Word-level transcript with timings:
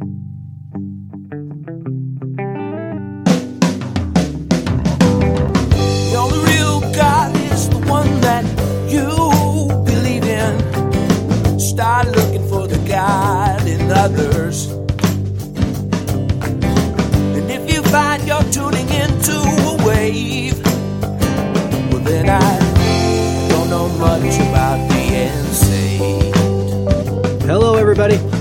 The 0.00 0.29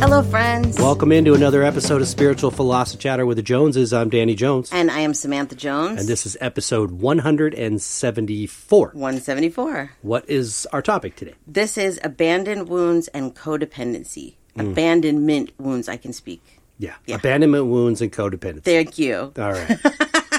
Hello, 0.02 0.23
friends. 0.23 0.77
Welcome 0.79 1.11
into 1.11 1.34
another 1.34 1.61
episode 1.63 2.02
of 2.02 2.07
Spiritual 2.07 2.52
Philosophy 2.52 2.99
Chatter 3.02 3.26
with 3.26 3.38
the 3.38 3.44
Joneses. 3.44 3.91
I'm 3.94 4.09
Danny 4.09 4.34
Jones, 4.34 4.70
And 4.72 4.89
I 4.89 5.02
am 5.02 5.13
Samantha 5.13 5.55
Jones. 5.55 5.99
and 5.99 6.08
this 6.09 6.25
is 6.25 6.38
episode 6.39 6.91
174. 6.91 8.91
174. 8.94 9.91
What 10.02 10.30
is 10.30 10.66
our 10.72 10.81
topic 10.81 11.16
today? 11.17 11.34
This 11.45 11.77
is 11.77 11.99
abandoned 12.03 12.70
wounds 12.70 13.09
and 13.09 13.35
codependency. 13.35 14.35
Mm. 14.58 14.72
Abandonment 14.72 15.52
wounds, 15.59 15.89
I 15.89 15.98
can 15.98 16.13
speak. 16.13 16.41
Yeah, 16.77 16.95
Yeah. 17.05 17.17
abandonment 17.17 17.66
wounds 17.67 18.02
and 18.02 18.11
codependency. 18.11 18.63
Thank 18.63 18.97
you. 18.97 19.34
All 19.38 19.52
right. 19.52 19.77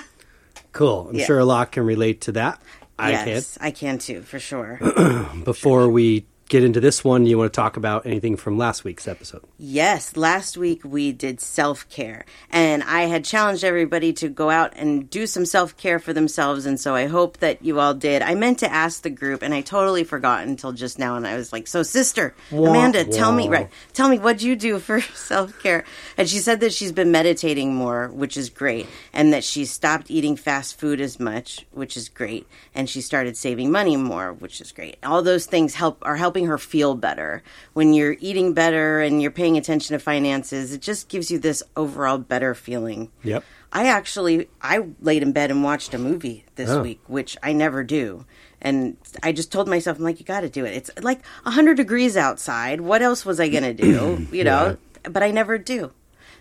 cool. 0.73 1.09
I'm 1.11 1.17
Yeah. 1.17 1.27
sure 1.27 1.39
a 1.39 1.45
lot 1.45 1.71
can 1.73 1.85
relate 1.85 2.23
to 2.23 2.33
that. 2.33 2.61
I 2.99 3.11
yes, 3.13 3.57
I 3.61 3.71
can 3.71 3.99
too, 3.99 4.23
for 4.23 4.39
sure. 4.39 4.79
can. 4.83 5.41
Before 5.45 5.89
we 5.89 6.27
get 6.51 6.65
into 6.65 6.81
this 6.81 7.05
one, 7.05 7.25
you 7.27 7.39
want 7.39 7.51
to 7.51 7.57
talk 7.57 7.77
about 7.77 8.05
anything 8.05 8.37
from 8.37 8.59
last 8.59 8.83
week's 8.83 9.07
episode? 9.07 9.43
Yes, 9.57 10.17
last 10.17 10.57
week 10.57 10.83
we 10.85 11.13
did 11.13 11.41
self 11.41 11.89
care, 11.89 12.27
and 12.51 12.83
I 12.83 13.03
had 13.03 13.25
challenged 13.25 13.63
everybody 13.63 14.13
to 14.15 14.29
go 14.29 14.51
out 14.51 14.73
and 14.77 15.09
do 15.09 15.27
some 15.27 15.47
self 15.47 15.77
care 15.77 16.01
for 16.01 16.13
themselves, 16.13 16.67
and 16.67 16.79
so 16.79 16.95
I 16.95 17.07
hope 17.07 17.39
that 17.39 17.65
you 17.65 17.79
all 17.79 17.95
did. 17.95 18.21
I 18.21 18.35
meant 18.35 18.59
to 18.59 18.71
ask 18.71 19.03
the 19.03 19.11
group, 19.11 19.43
and 19.43 19.55
I 19.55 19.61
totally 19.61 20.03
forgot 20.03 20.47
until 20.47 20.73
just 20.73 20.99
now, 20.99 21.15
and 21.15 21.27
I 21.27 21.37
was 21.37 21.53
like, 21.53 21.69
"So, 21.69 21.85
sister 21.85 22.35
Amanda, 22.51 23.05
tell 23.05 23.33
me, 23.33 23.49
right? 23.49 23.71
Tell 23.93 24.09
me 24.09 24.19
what 24.19 24.43
you 24.43 24.57
do 24.57 24.81
for 24.81 25.01
self 25.15 25.57
care." 25.63 25.85
And 26.19 26.29
she 26.29 26.39
said 26.39 26.61
that 26.61 26.73
she's 26.73 26.93
been 26.93 27.13
meditating 27.13 27.75
more, 27.75 28.09
which 28.09 28.37
is 28.37 28.51
great, 28.51 28.89
and 29.13 29.33
that 29.33 29.45
she 29.45 29.65
stopped 29.65 30.11
eating 30.11 30.35
fast 30.35 30.81
food 30.81 31.01
as 31.01 31.21
much, 31.21 31.65
which 31.71 31.97
is 31.97 32.09
great, 32.09 32.49
and 32.75 32.91
she 32.91 33.01
started 33.01 33.37
saving 33.37 33.71
money 33.71 33.97
more, 33.97 34.33
which 34.33 34.61
is 34.61 34.73
great. 34.73 34.97
All 35.05 35.23
those 35.23 35.47
things 35.47 35.75
help 35.75 35.99
are 36.03 36.17
helping 36.17 36.40
her 36.47 36.59
feel 36.59 36.95
better. 36.95 37.43
When 37.73 37.93
you're 37.93 38.17
eating 38.21 38.53
better 38.55 39.01
and 39.01 39.21
you're 39.23 39.31
paying 39.31 39.57
attention 39.57 39.95
to 39.95 39.99
finances, 39.99 40.73
it 40.73 40.81
just 40.83 41.09
gives 41.09 41.31
you 41.31 41.39
this 41.39 41.63
overall 41.77 42.19
better 42.19 42.55
feeling. 42.55 43.11
Yep. 43.23 43.45
I 43.73 43.87
actually 43.87 44.49
I 44.61 44.87
laid 45.01 45.23
in 45.23 45.33
bed 45.33 45.51
and 45.51 45.63
watched 45.63 45.95
a 45.95 45.99
movie 45.99 46.45
this 46.57 46.71
Oh. 46.71 46.83
week, 46.83 47.01
which 47.07 47.37
I 47.43 47.53
never 47.53 47.85
do. 47.85 48.25
And 48.61 48.97
I 49.23 49.33
just 49.33 49.51
told 49.53 49.69
myself, 49.69 49.97
I'm 49.99 50.05
like, 50.05 50.21
you 50.21 50.27
got 50.27 50.41
to 50.43 50.49
do 50.51 50.65
it. 50.67 50.75
It's 50.75 50.91
like 51.01 51.25
100 51.45 51.77
degrees 51.77 52.17
outside. 52.17 52.81
What 52.83 53.01
else 53.01 53.25
was 53.25 53.41
I 53.41 53.49
going 53.49 53.63
to 53.65 53.73
do? 53.75 54.27
You 54.33 54.45
know? 54.45 54.77
But 55.05 55.23
I 55.23 55.31
never 55.31 55.57
do. 55.57 55.93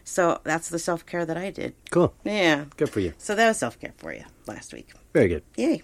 So 0.04 0.42
that's 0.44 0.70
the 0.70 0.80
self 0.80 1.06
care 1.06 1.26
that 1.26 1.38
I 1.38 1.52
did. 1.52 1.76
Cool. 1.92 2.14
Yeah. 2.26 2.66
Good 2.78 2.90
for 2.90 3.00
you. 3.00 3.14
So 3.20 3.36
that 3.36 3.48
was 3.48 3.58
self 3.58 3.80
care 3.80 3.94
for 3.98 4.12
you 4.14 4.24
last 4.48 4.74
week. 4.74 4.90
Very 5.14 5.28
good. 5.28 5.44
Yay. 5.56 5.84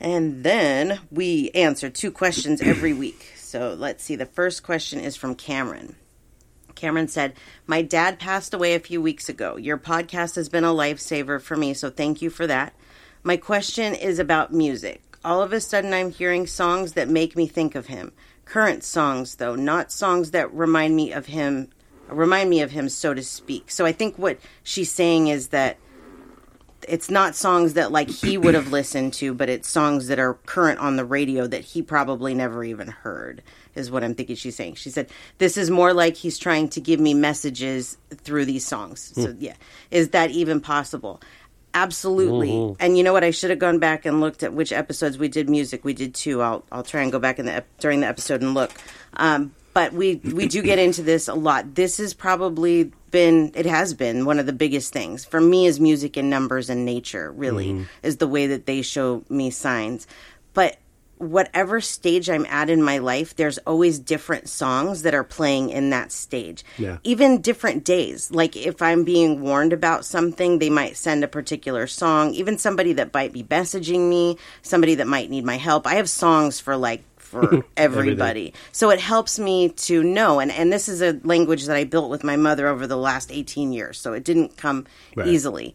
And 0.00 0.42
then 0.42 0.98
we 1.10 1.50
answer 1.50 1.90
two 1.90 2.10
questions 2.10 2.62
every 2.62 2.94
week. 2.94 3.32
So 3.36 3.74
let's 3.78 4.02
see. 4.02 4.16
The 4.16 4.26
first 4.26 4.62
question 4.62 5.00
is 5.00 5.16
from 5.16 5.34
Cameron. 5.34 5.96
Cameron 6.74 7.08
said, 7.08 7.34
My 7.66 7.82
dad 7.82 8.18
passed 8.18 8.54
away 8.54 8.74
a 8.74 8.80
few 8.80 9.02
weeks 9.02 9.28
ago. 9.28 9.56
Your 9.56 9.76
podcast 9.76 10.36
has 10.36 10.48
been 10.48 10.64
a 10.64 10.68
lifesaver 10.68 11.42
for 11.42 11.56
me, 11.56 11.74
so 11.74 11.90
thank 11.90 12.22
you 12.22 12.30
for 12.30 12.46
that. 12.46 12.72
My 13.22 13.36
question 13.36 13.94
is 13.94 14.18
about 14.18 14.54
music. 14.54 15.02
All 15.22 15.42
of 15.42 15.52
a 15.52 15.60
sudden, 15.60 15.92
I'm 15.92 16.10
hearing 16.10 16.46
songs 16.46 16.94
that 16.94 17.08
make 17.08 17.36
me 17.36 17.46
think 17.46 17.74
of 17.74 17.88
him. 17.88 18.12
Current 18.46 18.82
songs, 18.82 19.34
though, 19.34 19.54
not 19.54 19.92
songs 19.92 20.30
that 20.30 20.54
remind 20.54 20.96
me 20.96 21.12
of 21.12 21.26
him, 21.26 21.68
remind 22.08 22.48
me 22.48 22.62
of 22.62 22.70
him, 22.70 22.88
so 22.88 23.12
to 23.12 23.22
speak. 23.22 23.70
So 23.70 23.84
I 23.84 23.92
think 23.92 24.16
what 24.16 24.38
she's 24.62 24.90
saying 24.90 25.28
is 25.28 25.48
that 25.48 25.76
it's 26.88 27.10
not 27.10 27.34
songs 27.34 27.74
that 27.74 27.92
like 27.92 28.08
he 28.10 28.38
would 28.38 28.54
have 28.54 28.72
listened 28.72 29.14
to, 29.14 29.34
but 29.34 29.48
it's 29.48 29.68
songs 29.68 30.08
that 30.08 30.18
are 30.18 30.34
current 30.46 30.78
on 30.80 30.96
the 30.96 31.04
radio 31.04 31.46
that 31.46 31.62
he 31.62 31.82
probably 31.82 32.34
never 32.34 32.64
even 32.64 32.88
heard. 32.88 33.42
Is 33.74 33.90
what 33.90 34.02
I'm 34.02 34.14
thinking 34.14 34.36
she's 34.36 34.56
saying. 34.56 34.74
She 34.74 34.90
said 34.90 35.08
this 35.38 35.56
is 35.56 35.70
more 35.70 35.92
like 35.94 36.16
he's 36.16 36.38
trying 36.38 36.68
to 36.70 36.80
give 36.80 36.98
me 36.98 37.14
messages 37.14 37.96
through 38.10 38.44
these 38.44 38.66
songs. 38.66 39.12
So 39.14 39.34
yeah, 39.38 39.54
is 39.90 40.10
that 40.10 40.30
even 40.30 40.60
possible? 40.60 41.20
Absolutely. 41.72 42.76
And 42.80 42.98
you 42.98 43.04
know 43.04 43.12
what? 43.12 43.22
I 43.22 43.30
should 43.30 43.50
have 43.50 43.58
gone 43.58 43.78
back 43.78 44.04
and 44.04 44.20
looked 44.20 44.42
at 44.42 44.52
which 44.52 44.72
episodes 44.72 45.18
we 45.18 45.28
did 45.28 45.48
music. 45.48 45.84
We 45.84 45.94
did 45.94 46.14
two. 46.14 46.42
I'll 46.42 46.64
I'll 46.72 46.82
try 46.82 47.02
and 47.02 47.12
go 47.12 47.18
back 47.18 47.38
in 47.38 47.46
the 47.46 47.52
ep- 47.52 47.78
during 47.78 48.00
the 48.00 48.06
episode 48.06 48.42
and 48.42 48.54
look. 48.54 48.72
Um, 49.14 49.54
but 49.72 49.92
we 49.92 50.16
we 50.16 50.48
do 50.48 50.62
get 50.62 50.78
into 50.78 51.02
this 51.02 51.28
a 51.28 51.34
lot. 51.34 51.74
This 51.74 52.00
is 52.00 52.12
probably 52.12 52.92
been 53.10 53.52
it 53.54 53.66
has 53.66 53.94
been 53.94 54.24
one 54.24 54.38
of 54.38 54.46
the 54.46 54.52
biggest 54.52 54.92
things 54.92 55.24
for 55.24 55.40
me 55.40 55.66
is 55.66 55.80
music 55.80 56.16
and 56.16 56.30
numbers 56.30 56.70
and 56.70 56.84
nature. 56.84 57.32
Really 57.32 57.68
mm-hmm. 57.68 57.84
is 58.02 58.18
the 58.18 58.28
way 58.28 58.46
that 58.48 58.66
they 58.66 58.82
show 58.82 59.24
me 59.28 59.50
signs. 59.50 60.06
But 60.52 60.78
whatever 61.20 61.82
stage 61.82 62.30
I'm 62.30 62.46
at 62.46 62.70
in 62.70 62.82
my 62.82 62.96
life, 62.96 63.36
there's 63.36 63.58
always 63.58 63.98
different 63.98 64.48
songs 64.48 65.02
that 65.02 65.14
are 65.14 65.22
playing 65.22 65.68
in 65.68 65.90
that 65.90 66.12
stage. 66.12 66.64
Yeah. 66.78 66.96
Even 67.04 67.42
different 67.42 67.84
days. 67.84 68.30
Like 68.30 68.56
if 68.56 68.80
I'm 68.80 69.04
being 69.04 69.42
warned 69.42 69.74
about 69.74 70.06
something, 70.06 70.58
they 70.58 70.70
might 70.70 70.96
send 70.96 71.22
a 71.22 71.28
particular 71.28 71.86
song. 71.86 72.32
Even 72.32 72.56
somebody 72.56 72.94
that 72.94 73.12
might 73.12 73.34
be 73.34 73.42
messaging 73.44 74.08
me, 74.08 74.38
somebody 74.62 74.94
that 74.94 75.06
might 75.06 75.28
need 75.28 75.44
my 75.44 75.58
help. 75.58 75.86
I 75.86 75.94
have 75.96 76.08
songs 76.08 76.58
for 76.58 76.74
like 76.74 77.04
for 77.30 77.64
everybody. 77.76 78.52
so 78.72 78.90
it 78.90 79.00
helps 79.00 79.38
me 79.38 79.68
to 79.88 80.02
know 80.02 80.40
and 80.40 80.50
and 80.52 80.72
this 80.72 80.88
is 80.88 81.00
a 81.00 81.12
language 81.24 81.64
that 81.66 81.76
I 81.76 81.84
built 81.84 82.10
with 82.10 82.24
my 82.24 82.36
mother 82.36 82.66
over 82.68 82.86
the 82.86 82.96
last 82.96 83.30
18 83.32 83.72
years. 83.72 83.98
So 83.98 84.12
it 84.12 84.24
didn't 84.24 84.56
come 84.56 84.86
Right. 85.16 85.28
easily 85.28 85.74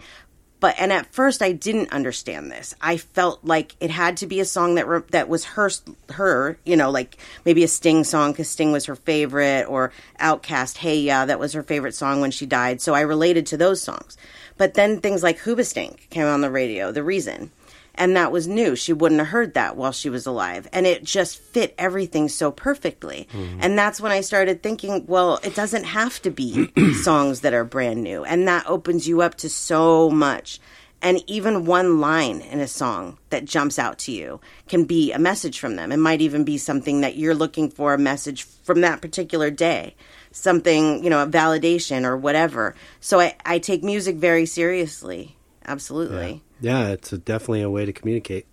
but 0.62 0.74
and 0.80 0.92
at 0.92 1.14
first 1.14 1.42
I 1.42 1.52
didn't 1.52 1.92
understand 1.92 2.50
this. 2.52 2.74
I 2.82 2.98
felt 2.98 3.44
like 3.44 3.76
it 3.80 3.92
had 3.92 4.18
to 4.18 4.26
be 4.28 4.40
a 4.40 4.46
song 4.46 4.76
that 4.76 4.88
re- 4.88 5.02
that 5.12 5.28
was 5.30 5.44
her 5.56 5.70
her, 6.12 6.58
you 6.66 6.76
know, 6.78 6.90
like 6.90 7.18
maybe 7.46 7.64
a 7.64 7.68
Sting 7.68 8.04
song 8.04 8.34
cuz 8.34 8.48
Sting 8.50 8.72
was 8.72 8.86
her 8.86 8.96
favorite 8.96 9.66
or 9.68 9.92
OutKast, 10.20 10.78
Hey 10.78 10.98
Ya, 11.00 11.26
that 11.26 11.40
was 11.40 11.54
her 11.54 11.62
favorite 11.64 11.94
song 11.96 12.22
when 12.22 12.32
she 12.32 12.46
died. 12.46 12.82
So 12.82 12.94
I 12.94 13.02
related 13.02 13.46
to 13.48 13.58
those 13.58 13.82
songs. 13.82 14.18
But 14.58 14.74
then 14.76 15.02
things 15.02 15.22
like 15.24 15.40
Hoobastank 15.40 16.10
came 16.10 16.26
on 16.26 16.40
the 16.42 16.50
radio, 16.50 16.92
The 16.92 17.04
Reason. 17.04 17.52
And 17.96 18.16
that 18.16 18.32
was 18.32 18.48
new. 18.48 18.76
She 18.76 18.94
wouldn't 18.94 19.20
have 19.20 19.30
heard 19.30 19.54
that 19.54 19.76
while 19.78 19.92
she 19.92 20.10
was 20.10 20.26
alive. 20.26 20.68
And 20.72 20.86
it 20.86 21.04
just 21.04 21.40
fit 21.40 21.74
everything 21.78 22.30
so 22.30 22.52
perfectly. 22.52 23.28
Mm-hmm. 23.32 23.60
And 23.62 23.78
that's 23.78 24.00
when 24.02 24.12
I 24.12 24.22
started 24.22 24.62
thinking, 24.62 25.06
well, 25.08 25.40
it 25.44 25.56
doesn't 25.56 25.86
have 25.86 26.22
to 26.24 26.30
be 26.30 26.72
songs 27.02 27.42
that 27.42 27.54
are 27.54 27.64
brand 27.64 28.04
new. 28.04 28.24
And 28.24 28.48
that 28.48 28.68
opens 28.68 29.08
you 29.08 29.22
up 29.22 29.36
to 29.36 29.50
so 29.50 30.10
much. 30.10 30.60
And 31.02 31.24
even 31.28 31.66
one 31.66 32.00
line 32.00 32.42
in 32.42 32.60
a 32.60 32.68
song 32.68 33.20
that 33.30 33.46
jumps 33.46 33.78
out 33.78 34.00
to 34.00 34.12
you 34.12 34.42
can 34.68 34.86
be 34.86 35.12
a 35.12 35.20
message 35.20 35.60
from 35.60 35.76
them. 35.76 35.92
It 35.92 35.98
might 35.98 36.22
even 36.22 36.44
be 36.44 36.58
something 36.58 37.02
that 37.02 37.16
you're 37.16 37.36
looking 37.36 37.70
for 37.70 37.94
a 37.94 38.00
message 38.00 38.44
from 38.44 38.82
that 38.82 39.02
particular 39.02 39.52
day, 39.52 39.96
something, 40.32 41.04
you 41.04 41.10
know, 41.10 41.22
a 41.22 41.28
validation 41.28 42.06
or 42.06 42.18
whatever. 42.18 42.76
So 43.02 43.20
I, 43.20 43.36
I 43.46 43.60
take 43.60 43.84
music 43.84 44.16
very 44.16 44.48
seriously. 44.48 45.36
Absolutely. 45.68 46.32
Yeah, 46.32 46.40
it's 46.62 47.12
a, 47.14 47.18
definitely 47.18 47.62
a 47.62 47.70
way 47.70 47.86
to 47.86 47.94
communicate 47.94 48.46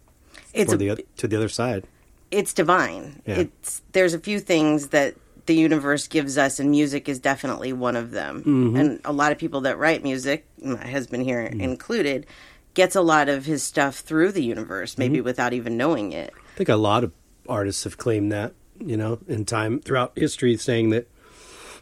It's 0.54 0.72
a, 0.72 0.76
the, 0.76 1.04
to 1.18 1.28
the 1.28 1.36
other 1.36 1.48
side. 1.48 1.84
it's 2.30 2.52
divine. 2.54 3.22
Yeah. 3.26 3.40
It's 3.40 3.82
there's 3.92 4.14
a 4.14 4.18
few 4.18 4.38
things 4.40 4.88
that 4.88 5.14
the 5.46 5.54
universe 5.54 6.06
gives 6.06 6.38
us, 6.38 6.60
and 6.60 6.70
music 6.70 7.08
is 7.08 7.18
definitely 7.18 7.72
one 7.72 7.96
of 7.96 8.12
them. 8.12 8.40
Mm-hmm. 8.44 8.76
And 8.76 9.00
a 9.04 9.12
lot 9.12 9.32
of 9.32 9.38
people 9.38 9.62
that 9.62 9.76
write 9.78 10.02
music, 10.04 10.46
my 10.62 10.86
husband 10.86 11.24
here 11.24 11.48
Mm. 11.52 11.60
included, 11.60 12.26
gets 12.74 12.94
a 12.94 13.02
lot 13.02 13.28
of 13.28 13.44
his 13.44 13.62
stuff 13.64 13.98
through 13.98 14.32
the 14.32 14.42
universe, 14.44 14.96
maybe 14.96 15.16
Mm-hmm. 15.18 15.24
without 15.24 15.52
even 15.52 15.76
knowing 15.76 16.12
it. 16.12 16.32
I 16.54 16.56
think 16.56 16.68
a 16.68 16.76
lot 16.76 17.02
of 17.02 17.12
artists 17.48 17.82
have 17.84 17.98
claimed 17.98 18.30
that, 18.30 18.52
you 18.78 18.96
know, 18.96 19.18
in 19.26 19.44
time 19.44 19.80
throughout 19.80 20.12
history, 20.16 20.56
saying 20.56 20.90
that 20.90 21.08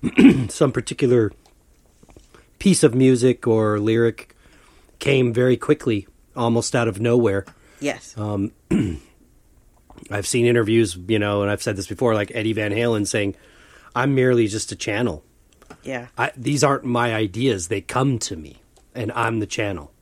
some 0.50 0.72
particular 0.72 1.30
piece 2.58 2.82
of 2.82 2.94
music 2.94 3.46
or 3.46 3.78
lyric 3.78 4.34
came 4.98 5.32
very 5.34 5.56
quickly, 5.56 6.06
almost 6.40 6.74
out 6.74 6.88
of 6.88 7.00
nowhere. 7.00 7.44
Yes. 7.80 8.14
Um, 8.16 8.52
I've 10.10 10.26
seen 10.26 10.46
interviews, 10.46 10.96
you 11.08 11.18
know, 11.18 11.42
and 11.42 11.50
I've 11.50 11.62
said 11.62 11.76
this 11.76 11.86
before, 11.86 12.14
like 12.14 12.32
Eddie 12.34 12.52
Van 12.54 12.72
Halen 12.72 13.06
saying, 13.06 13.36
"I'm 13.94 14.14
merely 14.14 14.46
just 14.48 14.72
a 14.72 14.76
channel. 14.76 15.22
yeah. 15.82 16.08
I, 16.16 16.32
these 16.36 16.64
aren't 16.64 16.84
my 16.84 17.14
ideas; 17.14 17.68
they 17.68 17.80
come 17.80 18.18
to 18.20 18.36
me, 18.36 18.62
and 18.94 19.12
I'm 19.12 19.40
the 19.40 19.46
channel." 19.46 19.92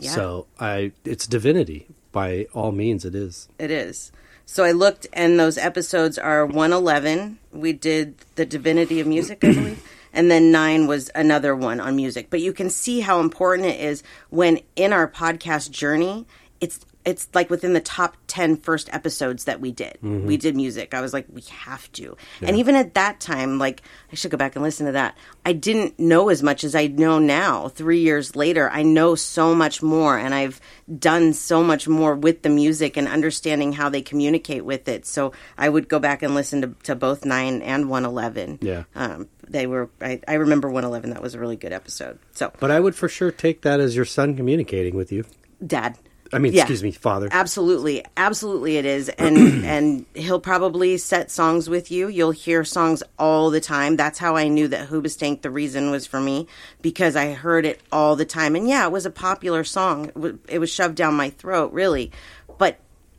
Yeah. 0.00 0.10
So 0.10 0.46
I, 0.60 0.92
it's 1.04 1.26
divinity 1.26 1.86
by 2.12 2.46
all 2.52 2.72
means. 2.72 3.04
It 3.04 3.14
is. 3.14 3.48
It 3.58 3.70
is. 3.70 4.12
So 4.46 4.64
I 4.64 4.72
looked, 4.72 5.06
and 5.12 5.38
those 5.38 5.58
episodes 5.58 6.16
are 6.18 6.46
111. 6.46 7.38
We 7.52 7.74
did 7.74 8.16
the 8.36 8.46
Divinity 8.46 8.98
of 8.98 9.06
Music, 9.06 9.44
I 9.44 9.52
believe, 9.52 9.82
and 10.18 10.28
then 10.32 10.50
nine 10.50 10.88
was 10.88 11.12
another 11.14 11.54
one 11.54 11.78
on 11.78 11.94
music. 11.94 12.26
But 12.28 12.40
you 12.40 12.52
can 12.52 12.70
see 12.70 12.98
how 12.98 13.20
important 13.20 13.68
it 13.68 13.78
is 13.80 14.02
when 14.30 14.58
in 14.74 14.92
our 14.92 15.06
podcast 15.06 15.70
journey, 15.70 16.26
it's 16.60 16.80
it's 17.08 17.26
like 17.32 17.48
within 17.48 17.72
the 17.72 17.80
top 17.80 18.18
10 18.26 18.58
first 18.58 18.92
episodes 18.92 19.44
that 19.44 19.62
we 19.62 19.72
did. 19.72 19.96
We 20.02 20.36
did 20.36 20.54
music. 20.54 20.92
I 20.92 21.00
was 21.00 21.14
like, 21.14 21.24
we 21.32 21.40
have 21.50 21.90
to. 21.92 22.18
And 22.42 22.56
even 22.56 22.74
at 22.74 22.92
that 22.94 23.18
time, 23.18 23.58
like, 23.58 23.80
I 24.12 24.14
should 24.14 24.30
go 24.30 24.36
back 24.36 24.56
and 24.56 24.62
listen 24.62 24.84
to 24.84 24.92
that. 24.92 25.16
I 25.46 25.54
didn't 25.54 25.98
know 25.98 26.28
as 26.28 26.42
much 26.42 26.64
as 26.64 26.74
I 26.74 26.88
know 26.88 27.18
now. 27.18 27.68
Three 27.68 28.00
years 28.00 28.36
later, 28.36 28.68
I 28.68 28.82
know 28.82 29.14
so 29.14 29.54
much 29.54 29.82
more 29.82 30.18
and 30.18 30.34
I've 30.34 30.60
done 30.98 31.32
so 31.32 31.62
much 31.62 31.88
more 31.88 32.14
with 32.14 32.42
the 32.42 32.50
music 32.50 32.98
and 32.98 33.08
understanding 33.08 33.72
how 33.72 33.88
they 33.88 34.02
communicate 34.02 34.66
with 34.66 34.86
it. 34.86 35.06
So 35.06 35.32
I 35.56 35.70
would 35.70 35.88
go 35.88 35.98
back 35.98 36.22
and 36.22 36.34
listen 36.34 36.60
to, 36.60 36.74
to 36.82 36.94
both 36.94 37.24
9 37.24 37.62
and 37.62 37.88
111. 37.88 38.58
Yeah. 38.60 38.84
Um, 38.94 39.28
they 39.48 39.66
were, 39.66 39.88
I, 40.02 40.20
I 40.28 40.34
remember 40.34 40.68
111. 40.68 41.08
That 41.10 41.22
was 41.22 41.34
a 41.34 41.38
really 41.40 41.56
good 41.56 41.72
episode. 41.72 42.18
So, 42.32 42.52
But 42.60 42.70
I 42.70 42.80
would 42.80 42.94
for 42.94 43.08
sure 43.08 43.30
take 43.30 43.62
that 43.62 43.80
as 43.80 43.96
your 43.96 44.04
son 44.04 44.36
communicating 44.36 44.94
with 44.94 45.10
you. 45.10 45.24
Dad. 45.66 45.96
I 46.32 46.38
mean, 46.38 46.52
Yeah. 46.52 46.62
excuse 46.62 46.82
me, 46.82 46.92
father. 46.92 47.28
Absolutely, 47.30 48.04
absolutely, 48.16 48.76
it 48.76 48.84
is, 48.84 49.08
and 49.08 49.36
and 49.64 50.04
he'll 50.14 50.40
probably 50.40 50.96
set 50.98 51.30
songs 51.30 51.68
with 51.68 51.90
you. 51.90 52.08
You'll 52.08 52.30
hear 52.32 52.64
songs 52.64 53.02
all 53.18 53.50
the 53.50 53.60
time. 53.60 53.96
That's 53.96 54.18
how 54.18 54.36
I 54.36 54.48
knew 54.48 54.68
that 54.68 54.88
Hoobastank 54.88 55.42
the 55.42 55.50
reason 55.50 55.90
was 55.90 56.06
for 56.06 56.20
me 56.20 56.46
because 56.82 57.16
I 57.16 57.32
heard 57.32 57.64
it 57.66 57.80
all 57.90 58.16
the 58.16 58.24
time. 58.24 58.56
And 58.56 58.68
yeah, 58.68 58.84
it 58.86 58.92
was 58.92 59.06
a 59.06 59.10
popular 59.10 59.64
song. 59.64 60.10
It 60.16 60.36
It 60.48 60.58
was 60.58 60.70
shoved 60.70 60.96
down 60.96 61.14
my 61.14 61.30
throat, 61.30 61.72
really. 61.72 62.12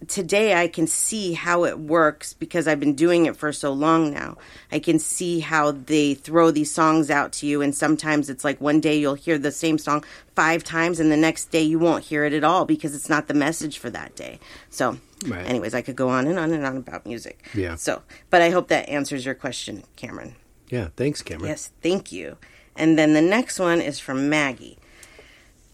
Today 0.07 0.53
I 0.53 0.69
can 0.69 0.87
see 0.87 1.33
how 1.33 1.65
it 1.65 1.77
works 1.77 2.33
because 2.33 2.67
I've 2.67 2.79
been 2.79 2.95
doing 2.95 3.25
it 3.25 3.35
for 3.35 3.51
so 3.51 3.73
long 3.73 4.13
now. 4.13 4.37
I 4.71 4.79
can 4.79 4.97
see 4.97 5.41
how 5.41 5.71
they 5.71 6.13
throw 6.13 6.51
these 6.51 6.73
songs 6.73 7.09
out 7.11 7.33
to 7.33 7.45
you, 7.45 7.61
and 7.61 7.75
sometimes 7.75 8.29
it's 8.29 8.45
like 8.45 8.61
one 8.61 8.79
day 8.79 8.97
you'll 8.97 9.15
hear 9.15 9.37
the 9.37 9.51
same 9.51 9.77
song 9.77 10.05
five 10.35 10.63
times, 10.63 10.99
and 11.01 11.11
the 11.11 11.17
next 11.17 11.51
day 11.51 11.61
you 11.61 11.79
won't 11.79 12.05
hear 12.05 12.23
it 12.23 12.31
at 12.33 12.45
all 12.45 12.65
because 12.65 12.95
it's 12.95 13.09
not 13.09 13.27
the 13.27 13.33
message 13.33 13.77
for 13.77 13.89
that 13.89 14.15
day. 14.15 14.39
So, 14.69 14.97
Right. 15.27 15.45
anyways, 15.45 15.73
I 15.73 15.81
could 15.81 15.97
go 15.97 16.07
on 16.09 16.27
and 16.27 16.39
on 16.39 16.53
and 16.53 16.65
on 16.65 16.77
about 16.77 17.05
music. 17.05 17.43
Yeah. 17.53 17.75
So, 17.75 18.01
but 18.29 18.41
I 18.41 18.51
hope 18.51 18.69
that 18.69 18.87
answers 18.87 19.25
your 19.25 19.35
question, 19.35 19.83
Cameron. 19.97 20.35
Yeah, 20.69 20.89
thanks, 20.95 21.21
Cameron. 21.21 21.49
Yes, 21.49 21.71
thank 21.83 22.11
you. 22.13 22.37
And 22.75 22.97
then 22.97 23.13
the 23.13 23.21
next 23.21 23.59
one 23.59 23.81
is 23.81 23.99
from 23.99 24.29
Maggie. 24.29 24.78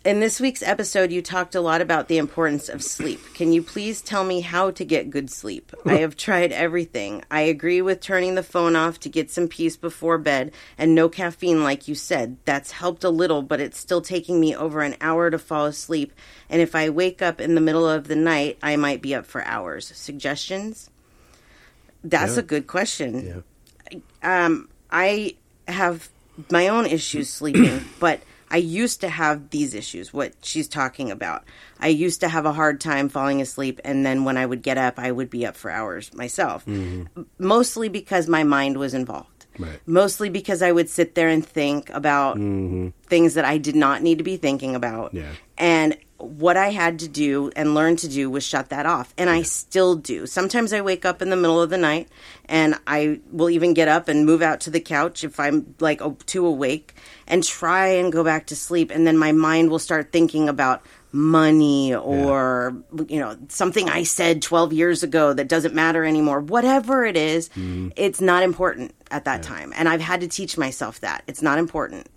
In 0.06 0.20
this 0.20 0.40
week's 0.40 0.62
episode, 0.62 1.12
you 1.12 1.24
talked 1.24 1.56
a 1.56 1.62
lot 1.62 1.82
about 1.82 2.08
the 2.10 2.20
importance 2.20 2.70
of 2.70 2.84
sleep. 2.84 3.20
Can 3.34 3.52
you 3.52 3.64
please 3.64 4.04
tell 4.04 4.24
me 4.24 4.42
how 4.42 4.70
to 4.70 4.86
get 4.86 5.10
good 5.10 5.32
sleep? 5.32 5.72
I 5.84 5.96
have 6.02 6.16
tried 6.16 6.52
everything. 6.52 7.24
I 7.32 7.42
agree 7.42 7.82
with 7.82 8.02
turning 8.02 8.36
the 8.36 8.44
phone 8.44 8.76
off 8.76 9.00
to 9.00 9.10
get 9.10 9.32
some 9.32 9.48
peace 9.48 9.76
before 9.76 10.20
bed 10.20 10.52
and 10.78 10.94
no 10.94 11.10
caffeine, 11.10 11.64
like 11.64 11.88
you 11.88 11.96
said. 11.96 12.38
That's 12.46 12.70
helped 12.70 13.04
a 13.04 13.10
little, 13.10 13.42
but 13.42 13.60
it's 13.60 13.80
still 13.80 14.00
taking 14.02 14.40
me 14.40 14.56
over 14.56 14.82
an 14.84 14.96
hour 15.02 15.32
to 15.32 15.40
fall 15.40 15.66
asleep. 15.66 16.14
And 16.52 16.62
if 16.62 16.76
I 16.76 16.90
wake 16.92 17.24
up 17.24 17.42
in 17.42 17.56
the 17.56 17.62
middle 17.62 17.90
of 17.90 18.08
the 18.08 18.16
night, 18.16 18.60
I 18.62 18.76
might 18.76 19.02
be 19.02 19.16
up 19.16 19.26
for 19.26 19.44
hours. 19.44 19.88
Suggestions? 19.96 20.92
That's 22.04 22.34
Yeah. 22.36 22.42
a 22.42 22.44
good 22.44 22.68
question 22.68 23.44
Yeah. 24.22 24.46
um, 24.46 24.70
I 24.92 25.34
have 25.68 26.10
my 26.52 26.68
own 26.68 26.86
issues 26.86 27.28
sleeping, 27.32 27.84
but 28.00 28.20
I 28.56 28.60
used 28.60 29.02
to 29.02 29.10
have 29.10 29.50
these 29.50 29.74
issues, 29.74 30.14
what 30.14 30.32
she's 30.42 30.70
talking 30.70 31.12
about. 31.12 31.44
I 31.78 31.90
used 31.90 32.22
to 32.22 32.30
have 32.30 32.46
a 32.46 32.54
hard 32.54 32.80
time 32.80 33.10
falling 33.10 33.42
asleep, 33.42 33.82
and 33.84 34.06
then 34.06 34.24
when 34.24 34.38
I 34.38 34.46
would 34.46 34.62
get 34.62 34.78
up, 34.78 34.98
I 34.98 35.12
would 35.12 35.30
be 35.30 35.46
up 35.46 35.58
for 35.58 35.70
hours 35.70 36.14
myself. 36.14 36.66
Mm-hmm. 36.66 37.24
Mostly 37.38 37.90
because 37.90 38.30
my 38.30 38.46
mind 38.46 38.78
was 38.78 38.94
involved. 38.94 39.46
Right. 39.60 39.82
Mostly 39.86 40.30
because 40.30 40.62
I 40.62 40.72
would 40.72 40.90
sit 40.90 41.16
there 41.16 41.28
and 41.28 41.46
think 41.46 41.90
about 41.90 42.38
mm-hmm. 42.38 42.92
things 43.08 43.34
that 43.34 43.44
I 43.44 43.58
did 43.58 43.76
not 43.76 44.02
need 44.02 44.20
to 44.20 44.24
be 44.24 44.38
thinking 44.38 44.74
about. 44.74 45.14
Yeah. 45.14 45.34
And 45.58 45.98
what 46.18 46.56
I 46.56 46.70
had 46.70 47.00
to 47.00 47.10
do 47.10 47.52
and 47.58 47.76
learn 47.76 47.98
to 47.98 48.08
do 48.08 48.30
was 48.30 48.46
shut 48.46 48.70
that 48.70 48.86
off. 48.86 49.14
And 49.18 49.30
I 49.30 49.42
still 49.42 49.96
do. 49.96 50.28
Sometimes 50.28 50.72
I 50.72 50.80
wake 50.80 51.04
up 51.04 51.22
in 51.22 51.30
the 51.30 51.36
middle 51.36 51.62
of 51.62 51.70
the 51.70 51.78
night 51.78 52.08
and 52.46 52.76
I 52.88 53.20
will 53.34 53.50
even 53.50 53.74
get 53.74 53.90
up 53.90 54.08
and 54.08 54.26
move 54.26 54.42
out 54.42 54.62
to 54.62 54.70
the 54.70 54.80
couch 54.80 55.26
if 55.26 55.42
I'm 55.42 55.76
like 55.82 56.02
too 56.26 56.46
awake 56.46 56.95
and 57.28 57.44
try 57.44 57.88
and 57.88 58.12
go 58.12 58.24
back 58.24 58.48
to 58.48 58.56
sleep. 58.56 58.92
And 58.92 59.06
then 59.06 59.18
my 59.18 59.32
mind 59.32 59.70
will 59.70 59.80
start 59.80 60.12
thinking 60.12 60.50
about 60.50 60.86
money 61.12 61.96
or, 61.96 62.76
you 63.08 63.20
know, 63.20 63.38
something 63.48 63.90
I 63.90 64.04
said 64.04 64.42
12 64.42 64.74
years 64.74 65.02
ago 65.02 65.34
that 65.34 65.48
doesn't 65.48 65.74
matter 65.74 66.04
anymore. 66.04 66.42
Whatever 66.42 67.06
it 67.06 67.18
is, 67.18 67.50
mm-hmm. 67.50 67.90
it's 67.96 68.22
not 68.22 68.44
important 68.44 68.94
at 69.10 69.26
that 69.26 69.42
time. 69.42 69.74
And 69.76 69.88
I've 69.88 70.02
had 70.02 70.22
to 70.22 70.28
teach 70.28 70.58
myself 70.58 71.00
that. 71.02 71.24
It's 71.28 71.42
not 71.42 71.58
important. 71.58 72.08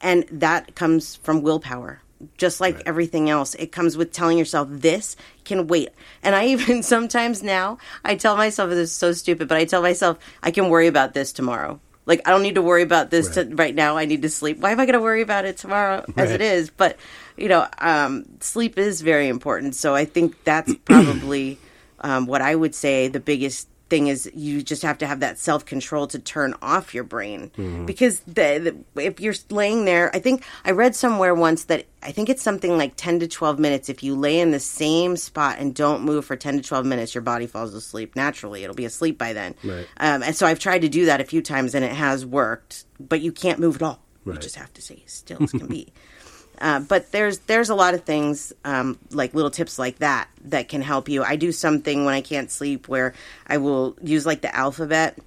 And 0.00 0.24
that 0.30 0.74
comes 0.74 1.16
from 1.16 1.42
willpower. 1.42 2.00
Just 2.38 2.60
like 2.60 2.80
everything 2.86 3.28
else, 3.28 3.54
it 3.56 3.70
comes 3.72 3.98
with 3.98 4.12
telling 4.12 4.38
yourself 4.38 4.68
this 4.70 5.16
can 5.44 5.66
wait. 5.66 5.90
And 6.22 6.34
I 6.34 6.46
even 6.48 6.82
sometimes 6.82 7.42
now 7.42 7.78
I 8.04 8.14
tell 8.14 8.36
myself 8.36 8.70
this 8.70 8.90
is 8.90 8.92
so 8.92 9.12
stupid, 9.12 9.48
but 9.48 9.58
I 9.58 9.64
tell 9.64 9.82
myself 9.82 10.18
I 10.42 10.50
can 10.50 10.70
worry 10.70 10.86
about 10.86 11.12
this 11.12 11.32
tomorrow. 11.32 11.80
Like 12.06 12.22
I 12.26 12.30
don't 12.30 12.42
need 12.42 12.56
to 12.56 12.62
worry 12.62 12.82
about 12.82 13.10
this 13.10 13.36
Right. 13.36 13.48
to, 13.48 13.54
right 13.56 13.74
now. 13.74 13.96
I 13.96 14.04
need 14.04 14.22
to 14.22 14.30
sleep. 14.30 14.58
Why 14.58 14.72
am 14.72 14.80
I 14.80 14.86
going 14.86 14.94
to 14.94 15.00
worry 15.00 15.22
about 15.22 15.44
it 15.44 15.56
tomorrow 15.56 16.04
as 16.16 16.30
it 16.30 16.40
is? 16.40 16.70
But 16.70 16.96
you 17.36 17.48
know, 17.48 17.66
um, 17.78 18.24
sleep 18.40 18.78
is 18.78 19.00
very 19.00 19.28
important. 19.28 19.74
So 19.74 19.94
I 19.94 20.04
think 20.04 20.42
that's 20.44 20.74
probably 20.84 21.58
um, 22.00 22.26
what 22.26 22.42
I 22.42 22.54
would 22.54 22.74
say 22.74 23.08
the 23.08 23.20
biggest 23.20 23.68
thing 23.94 24.08
is 24.08 24.28
you 24.34 24.60
just 24.60 24.82
have 24.82 24.98
to 24.98 25.06
have 25.06 25.20
that 25.20 25.38
self 25.38 25.64
control 25.64 26.08
to 26.08 26.18
turn 26.18 26.54
off 26.60 26.94
your 26.94 27.04
brain 27.04 27.52
because 27.86 28.18
the, 28.20 28.84
the, 28.94 29.02
if 29.02 29.20
you're 29.20 29.34
laying 29.50 29.84
there, 29.84 30.10
I 30.12 30.18
think 30.18 30.42
I 30.64 30.72
read 30.72 30.96
somewhere 30.96 31.32
once 31.32 31.64
that 31.66 31.86
I 32.02 32.10
think 32.10 32.28
it's 32.28 32.42
something 32.42 32.76
like 32.76 32.94
ten 32.96 33.20
to 33.20 33.28
twelve 33.28 33.60
minutes. 33.60 33.88
If 33.88 34.02
you 34.02 34.16
lay 34.16 34.40
in 34.40 34.50
the 34.50 34.58
same 34.58 35.16
spot 35.16 35.58
and 35.60 35.72
don't 35.72 36.02
move 36.02 36.24
for 36.24 36.34
ten 36.34 36.56
to 36.56 36.62
twelve 36.62 36.84
minutes, 36.84 37.14
your 37.14 37.22
body 37.22 37.46
falls 37.46 37.72
asleep 37.72 38.16
naturally. 38.16 38.64
It'll 38.64 38.74
be 38.74 38.84
asleep 38.84 39.16
by 39.16 39.32
then. 39.32 39.54
Right. 39.62 39.86
Um, 39.98 40.24
and 40.24 40.34
so 40.34 40.44
I've 40.44 40.58
tried 40.58 40.80
to 40.80 40.88
do 40.88 41.06
that 41.06 41.20
a 41.20 41.24
few 41.24 41.40
times 41.40 41.76
and 41.76 41.84
it 41.84 41.92
has 41.92 42.26
worked, 42.26 42.84
but 42.98 43.20
you 43.20 43.30
can't 43.30 43.60
move 43.60 43.76
at 43.76 43.82
all. 43.82 44.00
You 44.26 44.32
just 44.38 44.56
have 44.56 44.72
to 44.72 44.82
stay 44.82 45.02
still 45.06 45.42
as 45.42 45.52
can 45.52 45.66
be. 45.66 45.92
Uh, 46.60 46.80
but 46.80 47.10
there's 47.12 47.38
there's 47.40 47.68
a 47.68 47.74
lot 47.74 47.94
of 47.94 48.04
things 48.04 48.52
um, 48.64 48.98
like 49.10 49.34
little 49.34 49.50
tips 49.50 49.78
like 49.78 49.98
that 49.98 50.28
that 50.44 50.68
can 50.68 50.82
help 50.82 51.08
you. 51.08 51.22
I 51.22 51.36
do 51.36 51.52
something 51.52 52.04
when 52.04 52.14
I 52.14 52.20
can't 52.20 52.50
sleep 52.50 52.88
where 52.88 53.14
I 53.46 53.58
will 53.58 53.96
use 54.02 54.24
like 54.24 54.40
the 54.40 54.54
alphabet 54.54 55.18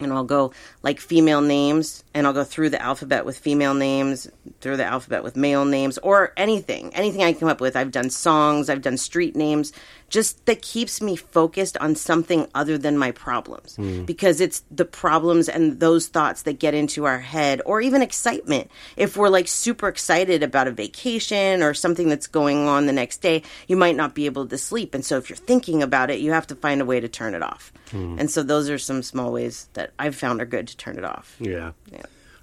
and 0.00 0.12
I'll 0.12 0.24
go 0.24 0.52
like 0.82 1.00
female 1.00 1.40
names 1.40 2.04
and 2.14 2.26
I'll 2.26 2.32
go 2.32 2.44
through 2.44 2.70
the 2.70 2.82
alphabet 2.82 3.24
with 3.24 3.38
female 3.38 3.74
names, 3.74 4.28
through 4.60 4.76
the 4.76 4.84
alphabet 4.84 5.22
with 5.22 5.36
male 5.36 5.64
names, 5.64 5.98
or 5.98 6.32
anything, 6.36 6.94
anything 6.94 7.22
I 7.22 7.32
come 7.32 7.48
up 7.48 7.60
with. 7.60 7.76
I've 7.76 7.92
done 7.92 8.10
songs, 8.10 8.68
I've 8.68 8.82
done 8.82 8.96
street 8.96 9.36
names, 9.36 9.72
just 10.08 10.44
that 10.46 10.62
keeps 10.62 11.00
me 11.00 11.16
focused 11.16 11.76
on 11.78 11.94
something 11.94 12.46
other 12.54 12.78
than 12.78 12.96
my 12.96 13.10
problems 13.10 13.76
hmm. 13.76 14.04
because 14.04 14.40
it's 14.40 14.62
the 14.70 14.84
problems 14.84 15.48
and 15.48 15.80
those 15.80 16.08
thoughts 16.08 16.42
that 16.42 16.58
get 16.58 16.74
into 16.74 17.04
our 17.04 17.18
head 17.18 17.60
or 17.66 17.80
even 17.80 18.02
excitement. 18.02 18.70
If 18.96 19.16
we're 19.16 19.28
like 19.28 19.48
super 19.48 19.88
excited 19.88 20.42
about 20.42 20.68
a 20.68 20.72
vacation 20.72 21.62
or 21.62 21.74
something 21.74 22.08
that's 22.08 22.26
going 22.26 22.68
on 22.68 22.86
the 22.86 22.92
next 22.92 23.18
day, 23.18 23.42
you 23.66 23.76
might 23.76 23.96
not 23.96 24.14
be 24.14 24.26
able 24.26 24.46
to 24.46 24.58
sleep. 24.58 24.94
And 24.94 25.04
so 25.04 25.16
if 25.16 25.28
you're 25.28 25.36
thinking 25.36 25.82
about 25.82 26.10
it, 26.10 26.20
you 26.20 26.32
have 26.32 26.46
to 26.48 26.54
find 26.54 26.80
a 26.80 26.84
way 26.84 27.00
to 27.00 27.08
turn 27.08 27.34
it 27.34 27.42
off. 27.42 27.72
Hmm. 27.90 28.18
And 28.18 28.30
so 28.30 28.42
those 28.42 28.70
are 28.70 28.78
some 28.78 29.02
small 29.02 29.32
ways 29.32 29.68
that 29.74 29.92
I've 29.98 30.16
found 30.16 30.40
are 30.40 30.46
good 30.46 30.68
to 30.68 30.76
turn 30.76 30.98
it 30.98 31.04
off. 31.04 31.36
Yeah. 31.40 31.72
Yeah. 31.90 32.02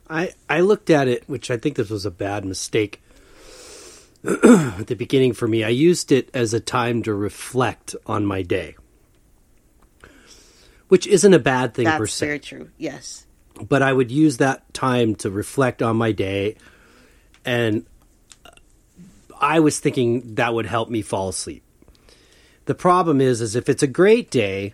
I 0.10 0.34
I 0.50 0.62
looked 0.62 0.90
at 0.90 1.08
it, 1.08 1.24
which 1.28 1.50
I 1.50 1.58
think 1.58 1.76
this 1.76 1.90
was 1.90 2.06
a 2.06 2.12
bad 2.12 2.46
mistake 2.46 3.02
at 4.80 4.88
the 4.88 4.96
beginning 4.96 5.34
for 5.34 5.48
me. 5.48 5.64
I 5.64 5.70
used 5.70 6.12
it 6.12 6.30
as 6.34 6.54
a 6.54 6.60
time 6.60 7.04
to 7.04 7.14
reflect 7.14 7.96
on 8.06 8.26
my 8.26 8.42
day, 8.42 8.76
which 10.88 11.08
isn't 11.08 11.34
a 11.34 11.40
bad 11.40 11.74
thing 11.74 11.86
per 11.86 12.00
That's 12.00 12.14
se. 12.14 12.26
very 12.26 12.40
true. 12.40 12.70
Yes. 12.78 13.26
but 13.68 13.82
I 13.82 13.92
would 13.94 14.12
use 14.12 14.38
that 14.38 14.74
time 14.74 15.16
to 15.16 15.30
reflect 15.30 15.82
on 15.82 15.98
my 15.98 16.12
day, 16.12 16.56
and 17.46 17.86
I 19.40 19.60
was 19.60 19.80
thinking 19.80 20.36
that 20.36 20.54
would 20.54 20.66
help 20.66 20.90
me 20.90 21.02
fall 21.02 21.30
asleep. 21.30 21.64
The 22.66 22.76
problem 22.76 23.20
is, 23.20 23.42
is 23.42 23.56
if 23.58 23.68
it's 23.68 23.84
a 23.84 23.88
great 23.88 24.32
day, 24.32 24.74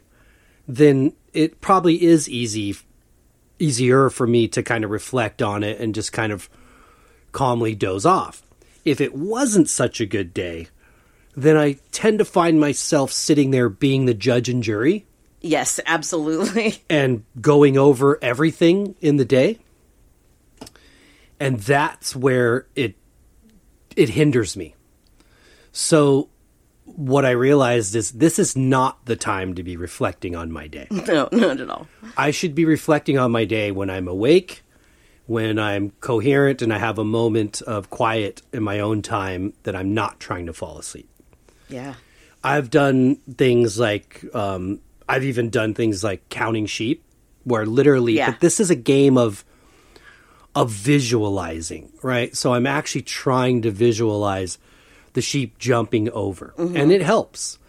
then 0.67 1.13
it 1.33 1.59
probably 1.59 2.03
is 2.03 2.29
easy, 2.29 2.75
easier 3.57 4.11
for 4.11 4.27
me 4.27 4.47
to 4.49 4.61
kind 4.61 4.83
of 4.83 4.91
reflect 4.91 5.41
on 5.41 5.63
it 5.63 5.79
and 5.79 5.95
just 5.95 6.13
kind 6.13 6.31
of 6.31 6.49
calmly 7.31 7.73
doze 7.73 8.05
off. 8.05 8.43
If 8.85 9.01
it 9.01 9.13
wasn't 9.15 9.69
such 9.69 9.99
a 10.01 10.05
good 10.05 10.33
day, 10.33 10.67
then 11.35 11.57
I 11.57 11.77
tend 11.91 12.19
to 12.19 12.25
find 12.25 12.59
myself 12.59 13.11
sitting 13.11 13.51
there 13.51 13.69
being 13.69 14.05
the 14.05 14.13
judge 14.13 14.49
and 14.49 14.63
jury 14.63 15.05
Yes, 15.41 15.79
absolutely. 15.85 16.83
and 16.89 17.23
going 17.39 17.77
over 17.77 18.19
everything 18.21 18.95
in 18.99 19.15
the 19.17 19.23
day 19.25 19.59
and 21.39 21.59
that's 21.59 22.15
where 22.15 22.67
it 22.75 22.95
it 23.95 24.09
hinders 24.09 24.57
me 24.57 24.75
so 25.71 26.29
what 26.83 27.25
i 27.25 27.31
realized 27.31 27.95
is 27.95 28.11
this 28.11 28.37
is 28.39 28.55
not 28.57 29.05
the 29.05 29.15
time 29.15 29.53
to 29.55 29.63
be 29.63 29.77
reflecting 29.77 30.35
on 30.35 30.51
my 30.51 30.67
day 30.67 30.87
No, 30.91 31.29
not 31.31 31.59
at 31.61 31.69
all. 31.69 31.87
i 32.17 32.31
should 32.31 32.53
be 32.55 32.65
reflecting 32.65 33.17
on 33.17 33.31
my 33.31 33.45
day 33.45 33.71
when 33.71 33.89
i'm 33.89 34.07
awake 34.07 34.63
when 35.29 35.59
I'm 35.59 35.91
coherent 36.01 36.63
and 36.63 36.73
I 36.73 36.79
have 36.79 36.97
a 36.97 37.03
moment 37.03 37.61
of 37.61 37.91
quiet 37.91 38.41
in 38.51 38.63
my 38.63 38.79
own 38.79 39.03
time 39.03 39.53
that 39.61 39.75
I'm 39.75 39.93
not 39.93 40.19
trying 40.19 40.47
to 40.47 40.53
fall 40.53 40.79
asleep. 40.79 41.07
Yeah. 41.69 41.93
I've 42.43 42.71
done 42.71 43.17
things 43.37 43.77
like 43.77 44.25
um, 44.33 44.79
I've 45.07 45.23
even 45.23 45.51
done 45.51 45.75
things 45.75 46.03
like 46.03 46.27
counting 46.29 46.65
sheep, 46.65 47.03
where 47.43 47.67
literally, 47.67 48.13
Yeah. 48.13 48.31
but 48.31 48.39
this 48.39 48.59
is 48.59 48.71
a 48.71 48.75
game 48.75 49.19
of 49.19 49.45
of 50.55 50.71
visualizing, 50.71 51.91
right? 52.01 52.35
So 52.35 52.55
I'm 52.55 52.65
actually 52.65 53.03
trying 53.03 53.61
to 53.61 53.69
visualize 53.71 54.57
the 55.13 55.21
sheep 55.21 55.59
jumping 55.59 56.09
over, 56.09 56.55
and 56.57 56.91
it 56.91 57.03
helps. 57.03 57.59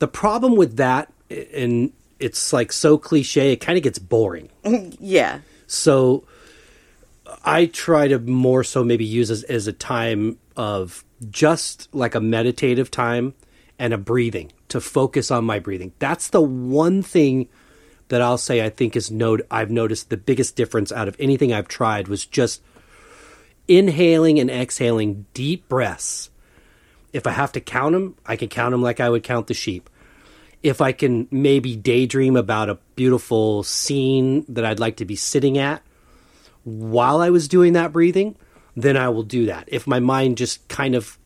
The 0.00 0.08
problem 0.08 0.54
with 0.54 0.76
that, 0.76 1.10
and 1.30 1.92
it's 2.20 2.52
like 2.52 2.72
so 2.72 2.98
cliche, 2.98 3.52
it 3.52 3.56
kind 3.62 3.78
of 3.78 3.82
gets 3.82 3.98
boring. 3.98 4.50
Yeah. 5.00 5.40
So 5.66 6.24
I 7.46 7.66
try 7.66 8.08
to 8.08 8.18
more 8.18 8.64
so 8.64 8.82
maybe 8.82 9.04
use 9.04 9.30
as, 9.30 9.44
as 9.44 9.68
a 9.68 9.72
time 9.72 10.38
of 10.56 11.04
just 11.30 11.88
like 11.94 12.16
a 12.16 12.20
meditative 12.20 12.90
time 12.90 13.34
and 13.78 13.94
a 13.94 13.98
breathing 13.98 14.50
to 14.68 14.80
focus 14.80 15.30
on 15.30 15.44
my 15.44 15.60
breathing. 15.60 15.92
That's 16.00 16.28
the 16.28 16.40
one 16.40 17.02
thing 17.02 17.48
that 18.08 18.20
I'll 18.20 18.38
say 18.38 18.64
I 18.64 18.68
think 18.68 18.96
is 18.96 19.12
note 19.12 19.46
I've 19.48 19.70
noticed 19.70 20.10
the 20.10 20.16
biggest 20.16 20.56
difference 20.56 20.90
out 20.90 21.06
of 21.06 21.16
anything 21.20 21.52
I've 21.52 21.68
tried 21.68 22.08
was 22.08 22.26
just 22.26 22.62
inhaling 23.68 24.40
and 24.40 24.50
exhaling 24.50 25.26
deep 25.32 25.68
breaths. 25.68 26.30
If 27.12 27.28
I 27.28 27.30
have 27.30 27.52
to 27.52 27.60
count 27.60 27.92
them, 27.92 28.16
I 28.26 28.34
can 28.34 28.48
count 28.48 28.72
them 28.72 28.82
like 28.82 28.98
I 28.98 29.08
would 29.08 29.22
count 29.22 29.46
the 29.46 29.54
sheep. 29.54 29.88
If 30.64 30.80
I 30.80 30.90
can 30.90 31.28
maybe 31.30 31.76
daydream 31.76 32.34
about 32.34 32.70
a 32.70 32.78
beautiful 32.96 33.62
scene 33.62 34.44
that 34.48 34.64
I'd 34.64 34.80
like 34.80 34.96
to 34.96 35.04
be 35.04 35.14
sitting 35.14 35.58
at, 35.58 35.82
while 36.66 37.20
I 37.20 37.30
was 37.30 37.46
doing 37.46 37.74
that 37.74 37.92
breathing, 37.92 38.36
then 38.74 38.96
I 38.96 39.08
will 39.08 39.22
do 39.22 39.46
that. 39.46 39.68
If 39.68 39.86
my 39.86 40.00
mind 40.00 40.36
just 40.36 40.66
kind 40.66 40.96
of 40.96 41.16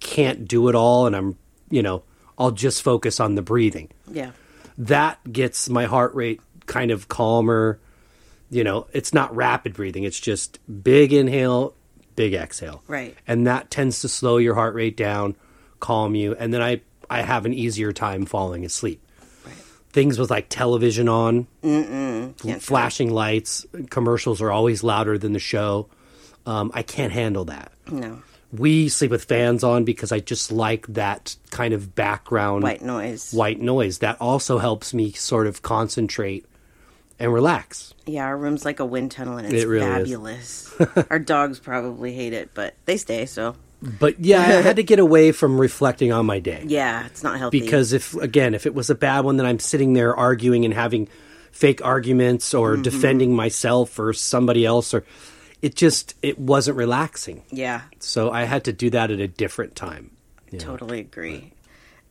can't 0.00 0.48
do 0.48 0.68
it 0.70 0.74
all 0.74 1.06
and 1.06 1.14
I'm, 1.14 1.36
you 1.68 1.82
know, 1.82 2.02
I'll 2.38 2.52
just 2.52 2.82
focus 2.82 3.20
on 3.20 3.34
the 3.34 3.42
breathing. 3.42 3.90
Yeah. 4.10 4.30
That 4.78 5.18
gets 5.30 5.68
my 5.68 5.84
heart 5.84 6.14
rate 6.14 6.40
kind 6.64 6.90
of 6.90 7.06
calmer. 7.08 7.78
You 8.48 8.64
know, 8.64 8.86
it's 8.92 9.12
not 9.12 9.36
rapid 9.36 9.74
breathing, 9.74 10.04
it's 10.04 10.18
just 10.18 10.58
big 10.82 11.12
inhale, 11.12 11.74
big 12.16 12.32
exhale. 12.32 12.82
Right. 12.88 13.14
And 13.26 13.46
that 13.46 13.70
tends 13.70 14.00
to 14.00 14.08
slow 14.08 14.38
your 14.38 14.54
heart 14.54 14.74
rate 14.74 14.96
down, 14.96 15.36
calm 15.80 16.14
you, 16.14 16.34
and 16.34 16.54
then 16.54 16.62
I 16.62 16.80
I 17.10 17.22
have 17.22 17.44
an 17.44 17.52
easier 17.52 17.92
time 17.92 18.24
falling 18.24 18.64
asleep. 18.64 19.02
Things 19.90 20.18
with 20.18 20.30
like 20.30 20.48
television 20.48 21.08
on, 21.08 21.46
flashing 22.60 23.10
lights, 23.10 23.66
commercials 23.90 24.40
are 24.42 24.50
always 24.50 24.82
louder 24.82 25.18
than 25.18 25.32
the 25.32 25.38
show. 25.38 25.88
Um, 26.46 26.70
I 26.74 26.82
can't 26.82 27.12
handle 27.12 27.44
that. 27.46 27.72
No. 27.90 28.22
We 28.52 28.88
sleep 28.88 29.10
with 29.10 29.24
fans 29.24 29.62
on 29.62 29.84
because 29.84 30.10
I 30.12 30.20
just 30.20 30.50
like 30.50 30.86
that 30.88 31.36
kind 31.50 31.74
of 31.74 31.94
background 31.94 32.62
White 32.62 32.80
noise. 32.82 33.32
white 33.32 33.60
noise. 33.60 33.98
That 33.98 34.16
also 34.20 34.56
helps 34.58 34.94
me 34.94 35.12
sort 35.12 35.46
of 35.46 35.60
concentrate 35.60 36.46
and 37.18 37.32
relax. 37.32 37.92
Yeah, 38.06 38.24
our 38.24 38.36
room's 38.38 38.64
like 38.64 38.80
a 38.80 38.86
wind 38.86 39.10
tunnel 39.10 39.36
and 39.36 39.52
it's 39.52 39.64
It 39.64 39.68
really 39.68 39.84
is. 39.86 39.92
fabulous. 39.92 40.74
our 41.10 41.18
dogs 41.18 41.58
probably 41.58 42.14
hate 42.14 42.32
it, 42.32 42.50
but 42.54 42.74
they 42.86 42.96
stay, 42.96 43.26
so 43.26 43.54
But 43.80 44.18
yeah, 44.18 44.40
I 44.40 44.44
had 44.62 44.76
to 44.76 44.82
get 44.82 44.98
away 44.98 45.30
from 45.32 45.60
reflecting 45.60 46.12
on 46.12 46.26
my 46.26 46.40
day. 46.40 46.64
yeah, 46.66 47.06
it's 47.06 47.22
not 47.22 47.38
healthy. 47.38 47.60
because 47.60 47.92
if 47.92 48.14
again 48.14 48.54
if 48.54 48.66
it 48.66 48.74
was 48.74 48.90
a 48.90 48.94
bad 48.94 49.20
one 49.24 49.36
then 49.36 49.46
i'm 49.46 49.58
sitting 49.60 49.92
there 49.92 50.16
arguing 50.16 50.64
and 50.64 50.74
having 50.74 51.08
fake 51.52 51.84
arguments 51.84 52.54
or 52.54 52.72
Mm-hmm. 52.72 52.82
defending 52.82 53.36
myself 53.36 53.98
or 53.98 54.12
somebody 54.12 54.66
else 54.66 54.92
or 54.94 55.04
it 55.62 55.74
just 55.76 56.14
it 56.22 56.38
wasn't 56.38 56.76
relaxing 56.76 57.42
Yeah, 57.50 57.82
so 58.00 58.30
i 58.32 58.44
had 58.44 58.64
to 58.64 58.72
do 58.72 58.90
that 58.90 59.10
at 59.10 59.20
a 59.20 59.28
different 59.28 59.74
time 59.76 60.10
you 60.50 60.58
know. 60.58 60.64
totally 60.64 61.00
agree. 61.00 61.52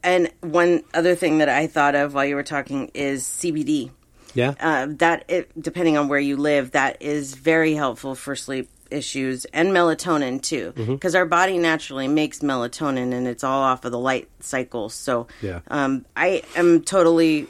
And 0.04 0.32
one 0.42 0.84
other 0.94 1.16
thing 1.16 1.40
that 1.40 1.50
I 1.50 1.66
thought 1.68 1.96
of 1.96 2.14
while 2.14 2.24
you 2.26 2.36
were 2.36 2.44
talking 2.44 2.92
is 2.94 3.24
CBD. 3.24 3.90
yeah 4.36 4.54
uh, 4.60 4.88
that 5.00 5.26
it, 5.28 5.50
depending 5.62 5.98
on 5.98 6.08
where 6.08 6.20
you 6.20 6.38
live, 6.38 6.72
that 6.72 7.02
is 7.02 7.34
very 7.34 7.74
helpful 7.74 8.14
for 8.16 8.36
sleep 8.36 8.70
issues 8.92 9.46
and 9.54 9.70
melatonin 9.70 10.42
too, 10.42 10.74
Mm-hmm. 10.76 10.94
because 10.94 11.16
our 11.16 11.26
body 11.26 11.58
naturally 11.58 12.08
makes 12.08 12.40
melatonin 12.40 13.14
and 13.14 13.28
it's 13.28 13.44
all 13.44 13.62
off 13.64 13.86
of 13.86 13.92
the 13.92 14.00
light 14.00 14.30
cycle. 14.40 14.90
So, 14.90 15.28
Yeah. 15.42 15.60
um, 15.70 16.06
I 16.16 16.44
am 16.56 16.82
totally 16.82 17.48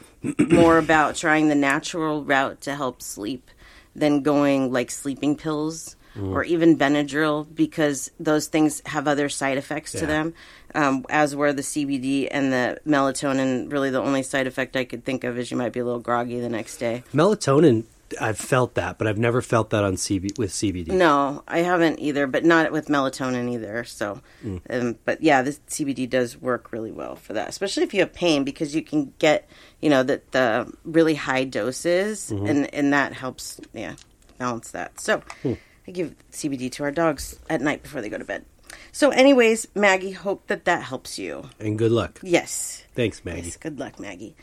more 0.50 0.78
about 0.78 1.16
trying 1.16 1.48
the 1.50 1.56
natural 1.56 2.24
route 2.24 2.62
to 2.62 2.76
help 2.76 3.02
sleep 3.02 3.50
than 3.96 4.22
going 4.24 4.72
like 4.72 4.92
sleeping 4.92 5.36
pills. 5.36 5.96
Mm. 6.16 6.32
Or 6.34 6.44
even 6.44 6.80
Benadryl 6.80 7.46
because 7.54 8.10
those 8.20 8.48
things 8.48 8.82
have 8.88 9.08
other 9.08 9.30
side 9.30 9.60
effects 9.60 9.92
to 9.92 10.08
them, 10.08 10.34
um, 10.74 11.06
as 11.12 11.36
were 11.36 11.54
the 11.54 11.62
CBD 11.62 12.28
and 12.32 12.52
the 12.52 12.80
melatonin. 12.88 13.72
Really, 13.72 13.92
the 13.92 14.02
only 14.02 14.24
side 14.24 14.48
effect 14.48 14.76
I 14.76 14.84
could 14.84 15.06
think 15.06 15.24
of 15.24 15.38
is 15.38 15.52
you 15.52 15.58
might 15.58 15.74
be 15.74 15.80
a 15.80 15.86
little 15.86 16.00
groggy 16.00 16.40
the 16.40 16.50
next 16.50 16.78
day. 16.78 17.04
melatonin 17.14 17.84
i've 18.22 18.38
felt 18.38 18.76
that 18.76 18.98
but 18.98 19.08
i've 19.08 19.18
never 19.18 19.42
felt 19.42 19.70
that 19.70 19.84
on 19.84 19.94
CB, 19.96 20.38
with 20.38 20.52
cbd 20.52 20.88
No, 20.88 21.44
I 21.48 21.60
haven't 21.60 22.00
either, 22.00 22.28
but 22.28 22.44
not 22.44 22.72
with 22.72 22.88
melatonin 22.88 23.52
either. 23.52 23.84
So, 23.84 24.22
mm. 24.44 24.62
um, 24.70 24.98
but 25.06 25.22
yeah, 25.22 25.42
this 25.42 25.60
CBD 25.70 26.10
does 26.10 26.40
work 26.42 26.72
really 26.72 26.92
well 26.92 27.16
for 27.16 27.34
that, 27.34 27.50
especially 27.50 27.84
if 27.84 27.94
you 27.94 28.02
have 28.02 28.14
pain 28.14 28.44
because 28.44 28.76
you 28.76 28.82
can 28.82 29.14
get, 29.20 29.50
you 29.82 29.90
know, 29.90 30.04
the 30.04 30.22
the 30.32 30.72
really 30.84 31.16
high 31.16 31.44
doses, 31.44 32.32
mm-hmm. 32.32 32.46
and 32.46 32.74
and 32.74 32.94
that 32.94 33.14
helps, 33.14 33.60
yeah, 33.74 33.96
balance 34.38 34.72
that. 34.72 35.00
So, 35.00 35.22
hmm. 35.44 35.54
I 35.88 35.92
give 35.92 36.16
CBD 36.32 36.72
to 36.74 36.84
our 36.84 36.92
dogs 36.92 37.40
at 37.50 37.62
night 37.62 37.84
before 37.84 38.02
they 38.02 38.10
go 38.10 38.18
to 38.18 38.26
bed. 38.26 38.46
So, 38.92 39.12
anyways, 39.12 39.68
Maggie, 39.76 40.12
hope 40.12 40.48
that 40.48 40.66
that 40.66 40.84
helps 40.84 41.18
you. 41.18 41.50
and 41.60 41.78
good 41.78 41.92
luck 41.92 42.20
Yes. 42.22 42.84
thanks 42.96 43.24
maggie 43.24 43.44
Yes, 43.44 43.58
good 43.58 43.80
luck, 43.80 44.00
Maggie. 44.00 44.36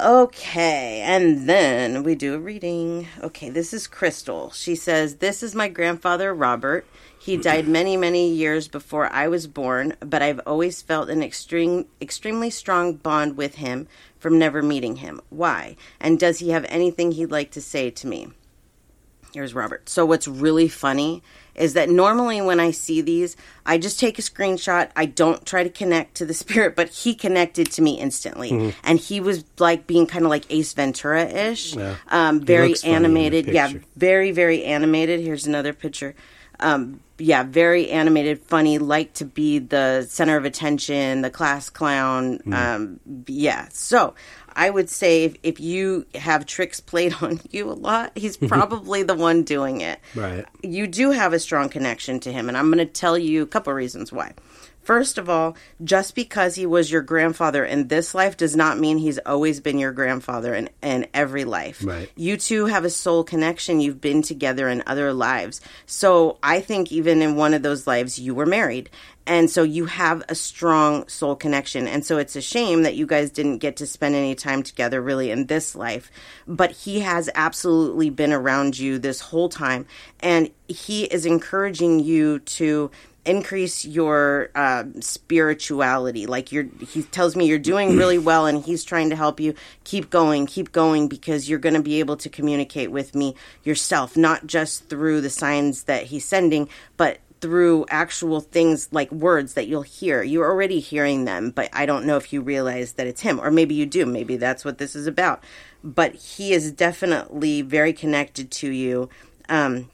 Okay, 0.00 1.00
and 1.00 1.48
then 1.48 2.04
we 2.04 2.14
do 2.14 2.34
a 2.34 2.38
reading. 2.38 3.08
Okay, 3.20 3.50
this 3.50 3.74
is 3.74 3.88
Crystal. 3.88 4.52
She 4.52 4.76
says, 4.76 5.16
This 5.16 5.42
is 5.42 5.56
my 5.56 5.66
grandfather, 5.66 6.32
Robert. 6.32 6.86
He 7.18 7.36
died 7.36 7.66
many, 7.66 7.96
many 7.96 8.30
years 8.32 8.68
before 8.68 9.12
I 9.12 9.26
was 9.26 9.48
born, 9.48 9.94
but 9.98 10.22
I've 10.22 10.40
always 10.46 10.82
felt 10.82 11.10
an 11.10 11.20
extreme, 11.20 11.86
extremely 12.00 12.48
strong 12.48 12.94
bond 12.94 13.36
with 13.36 13.56
him 13.56 13.88
from 14.20 14.38
never 14.38 14.62
meeting 14.62 14.96
him. 14.96 15.20
Why? 15.30 15.74
And 15.98 16.16
does 16.16 16.38
he 16.38 16.50
have 16.50 16.64
anything 16.68 17.10
he'd 17.10 17.32
like 17.32 17.50
to 17.50 17.60
say 17.60 17.90
to 17.90 18.06
me? 18.06 18.28
Here's 19.34 19.54
Robert. 19.54 19.88
So 19.88 20.06
what's 20.06 20.26
really 20.26 20.68
funny 20.68 21.22
is 21.54 21.74
that 21.74 21.88
normally 21.90 22.40
when 22.40 22.60
I 22.60 22.70
see 22.70 23.00
these, 23.00 23.36
I 23.66 23.78
just 23.78 23.98
take 24.00 24.18
a 24.18 24.22
screenshot. 24.22 24.90
I 24.96 25.06
don't 25.06 25.44
try 25.44 25.64
to 25.64 25.70
connect 25.70 26.16
to 26.16 26.24
the 26.26 26.34
spirit, 26.42 26.76
but 26.76 26.88
he 26.88 27.14
connected 27.14 27.70
to 27.72 27.82
me 27.82 27.98
instantly, 27.98 28.72
and 28.84 28.98
he 28.98 29.20
was 29.20 29.44
like 29.58 29.86
being 29.86 30.06
kind 30.06 30.24
of 30.24 30.30
like 30.30 30.44
Ace 30.50 30.72
Ventura 30.72 31.24
ish, 31.26 31.74
Yeah. 31.74 31.96
um, 32.08 32.40
very 32.40 32.68
looks 32.68 32.82
funny 32.82 32.94
in 32.94 33.02
the 33.02 33.06
animated. 33.08 33.46
Yeah, 33.46 33.72
very 33.96 34.30
very 34.30 34.64
animated. 34.64 35.20
Here's 35.20 35.46
another 35.46 35.72
picture. 35.72 36.14
Um, 36.60 37.00
yeah, 37.18 37.42
very 37.44 37.90
animated, 37.90 38.40
funny, 38.42 38.78
like 38.78 39.14
to 39.14 39.24
be 39.24 39.58
the 39.60 40.06
center 40.08 40.36
of 40.36 40.44
attention, 40.44 41.22
the 41.22 41.30
class 41.30 41.70
clown. 41.70 42.38
Hmm. 42.38 42.52
Um, 42.52 43.00
yeah, 43.26 43.68
so 43.72 44.14
I 44.58 44.70
would 44.70 44.90
say 44.90 45.22
if, 45.22 45.36
if 45.44 45.60
you 45.60 46.04
have 46.16 46.44
tricks 46.44 46.80
played 46.80 47.14
on 47.22 47.40
you 47.50 47.70
a 47.70 47.72
lot, 47.72 48.12
he's 48.16 48.36
mhm. 48.36 48.48
probably 48.48 49.04
the 49.04 49.14
one 49.14 49.44
doing 49.44 49.80
it. 49.80 50.00
Right. 50.14 50.44
You 50.62 50.86
do 50.88 51.12
have 51.12 51.32
a 51.32 51.38
strong 51.38 51.68
connection 51.68 52.18
to 52.20 52.32
him, 52.32 52.48
and 52.48 52.58
I'm 52.58 52.66
going 52.66 52.84
to 52.84 52.92
tell 52.92 53.16
you 53.16 53.42
a 53.42 53.46
couple 53.46 53.72
reasons 53.72 54.12
why. 54.12 54.34
First 54.88 55.18
of 55.18 55.28
all, 55.28 55.54
just 55.84 56.14
because 56.14 56.54
he 56.54 56.64
was 56.64 56.90
your 56.90 57.02
grandfather 57.02 57.62
in 57.62 57.88
this 57.88 58.14
life 58.14 58.38
does 58.38 58.56
not 58.56 58.78
mean 58.78 58.96
he's 58.96 59.18
always 59.18 59.60
been 59.60 59.78
your 59.78 59.92
grandfather 59.92 60.54
in, 60.54 60.70
in 60.82 61.06
every 61.12 61.44
life. 61.44 61.84
Right. 61.84 62.10
You 62.16 62.38
two 62.38 62.64
have 62.64 62.86
a 62.86 62.90
soul 62.90 63.22
connection. 63.22 63.82
You've 63.82 64.00
been 64.00 64.22
together 64.22 64.66
in 64.66 64.82
other 64.86 65.12
lives. 65.12 65.60
So 65.84 66.38
I 66.42 66.60
think 66.60 66.90
even 66.90 67.20
in 67.20 67.36
one 67.36 67.52
of 67.52 67.62
those 67.62 67.86
lives, 67.86 68.18
you 68.18 68.34
were 68.34 68.46
married. 68.46 68.88
And 69.26 69.50
so 69.50 69.62
you 69.62 69.84
have 69.84 70.22
a 70.30 70.34
strong 70.34 71.06
soul 71.06 71.36
connection. 71.36 71.86
And 71.86 72.02
so 72.02 72.16
it's 72.16 72.34
a 72.34 72.40
shame 72.40 72.84
that 72.84 72.94
you 72.94 73.06
guys 73.06 73.30
didn't 73.30 73.58
get 73.58 73.76
to 73.76 73.86
spend 73.86 74.14
any 74.14 74.34
time 74.34 74.62
together 74.62 75.02
really 75.02 75.30
in 75.30 75.48
this 75.48 75.76
life. 75.76 76.10
But 76.46 76.70
he 76.70 77.00
has 77.00 77.28
absolutely 77.34 78.08
been 78.08 78.32
around 78.32 78.78
you 78.78 78.98
this 78.98 79.20
whole 79.20 79.50
time. 79.50 79.84
And 80.20 80.50
he 80.66 81.04
is 81.04 81.26
encouraging 81.26 82.00
you 82.00 82.38
to 82.38 82.90
increase 83.24 83.84
your 83.84 84.50
uh, 84.54 84.84
spirituality. 85.00 86.26
Like 86.26 86.50
you're 86.50 86.66
he 86.86 87.02
tells 87.02 87.36
me 87.36 87.46
you're 87.46 87.58
doing 87.58 87.96
really 87.96 88.18
well 88.30 88.46
and 88.46 88.64
he's 88.64 88.84
trying 88.84 89.10
to 89.10 89.16
help 89.16 89.40
you. 89.40 89.54
Keep 89.84 90.10
going 90.10 90.46
keep 90.46 90.72
going 90.72 91.08
because 91.08 91.48
you're 91.48 91.58
going 91.58 91.74
to 91.74 91.82
be 91.82 92.00
able 92.00 92.16
to 92.16 92.28
communicate 92.28 92.90
with 92.90 93.14
me 93.14 93.34
yourself 93.64 94.16
not 94.16 94.46
just 94.46 94.88
through 94.88 95.20
the 95.20 95.30
signs 95.30 95.84
that 95.84 96.04
he's 96.04 96.24
sending 96.24 96.68
but 96.96 97.18
through 97.40 97.86
actual 97.88 98.40
things 98.40 98.88
like 98.90 99.12
words 99.12 99.54
that 99.54 99.68
you'll 99.68 99.82
hear. 99.82 100.22
You're 100.22 100.50
already 100.50 100.80
hearing 100.80 101.24
them 101.24 101.50
but 101.50 101.68
i 101.72 101.86
don't 101.86 102.06
know 102.06 102.16
if 102.16 102.32
you 102.32 102.40
realize 102.40 102.94
that 102.94 103.06
it's 103.06 103.20
him. 103.20 103.40
Or 103.40 103.50
maybe 103.50 103.74
you 103.74 103.86
do. 103.86 104.06
Maybe 104.06 104.36
that's 104.36 104.64
what 104.64 104.78
this 104.78 104.96
is 104.96 105.06
about. 105.06 105.44
But 105.84 106.14
he 106.14 106.52
is 106.52 106.72
definitely 106.72 107.62
very 107.62 107.92
connected 107.92 108.50
to 108.52 108.70
you. 108.70 109.08
Um, 109.48 109.90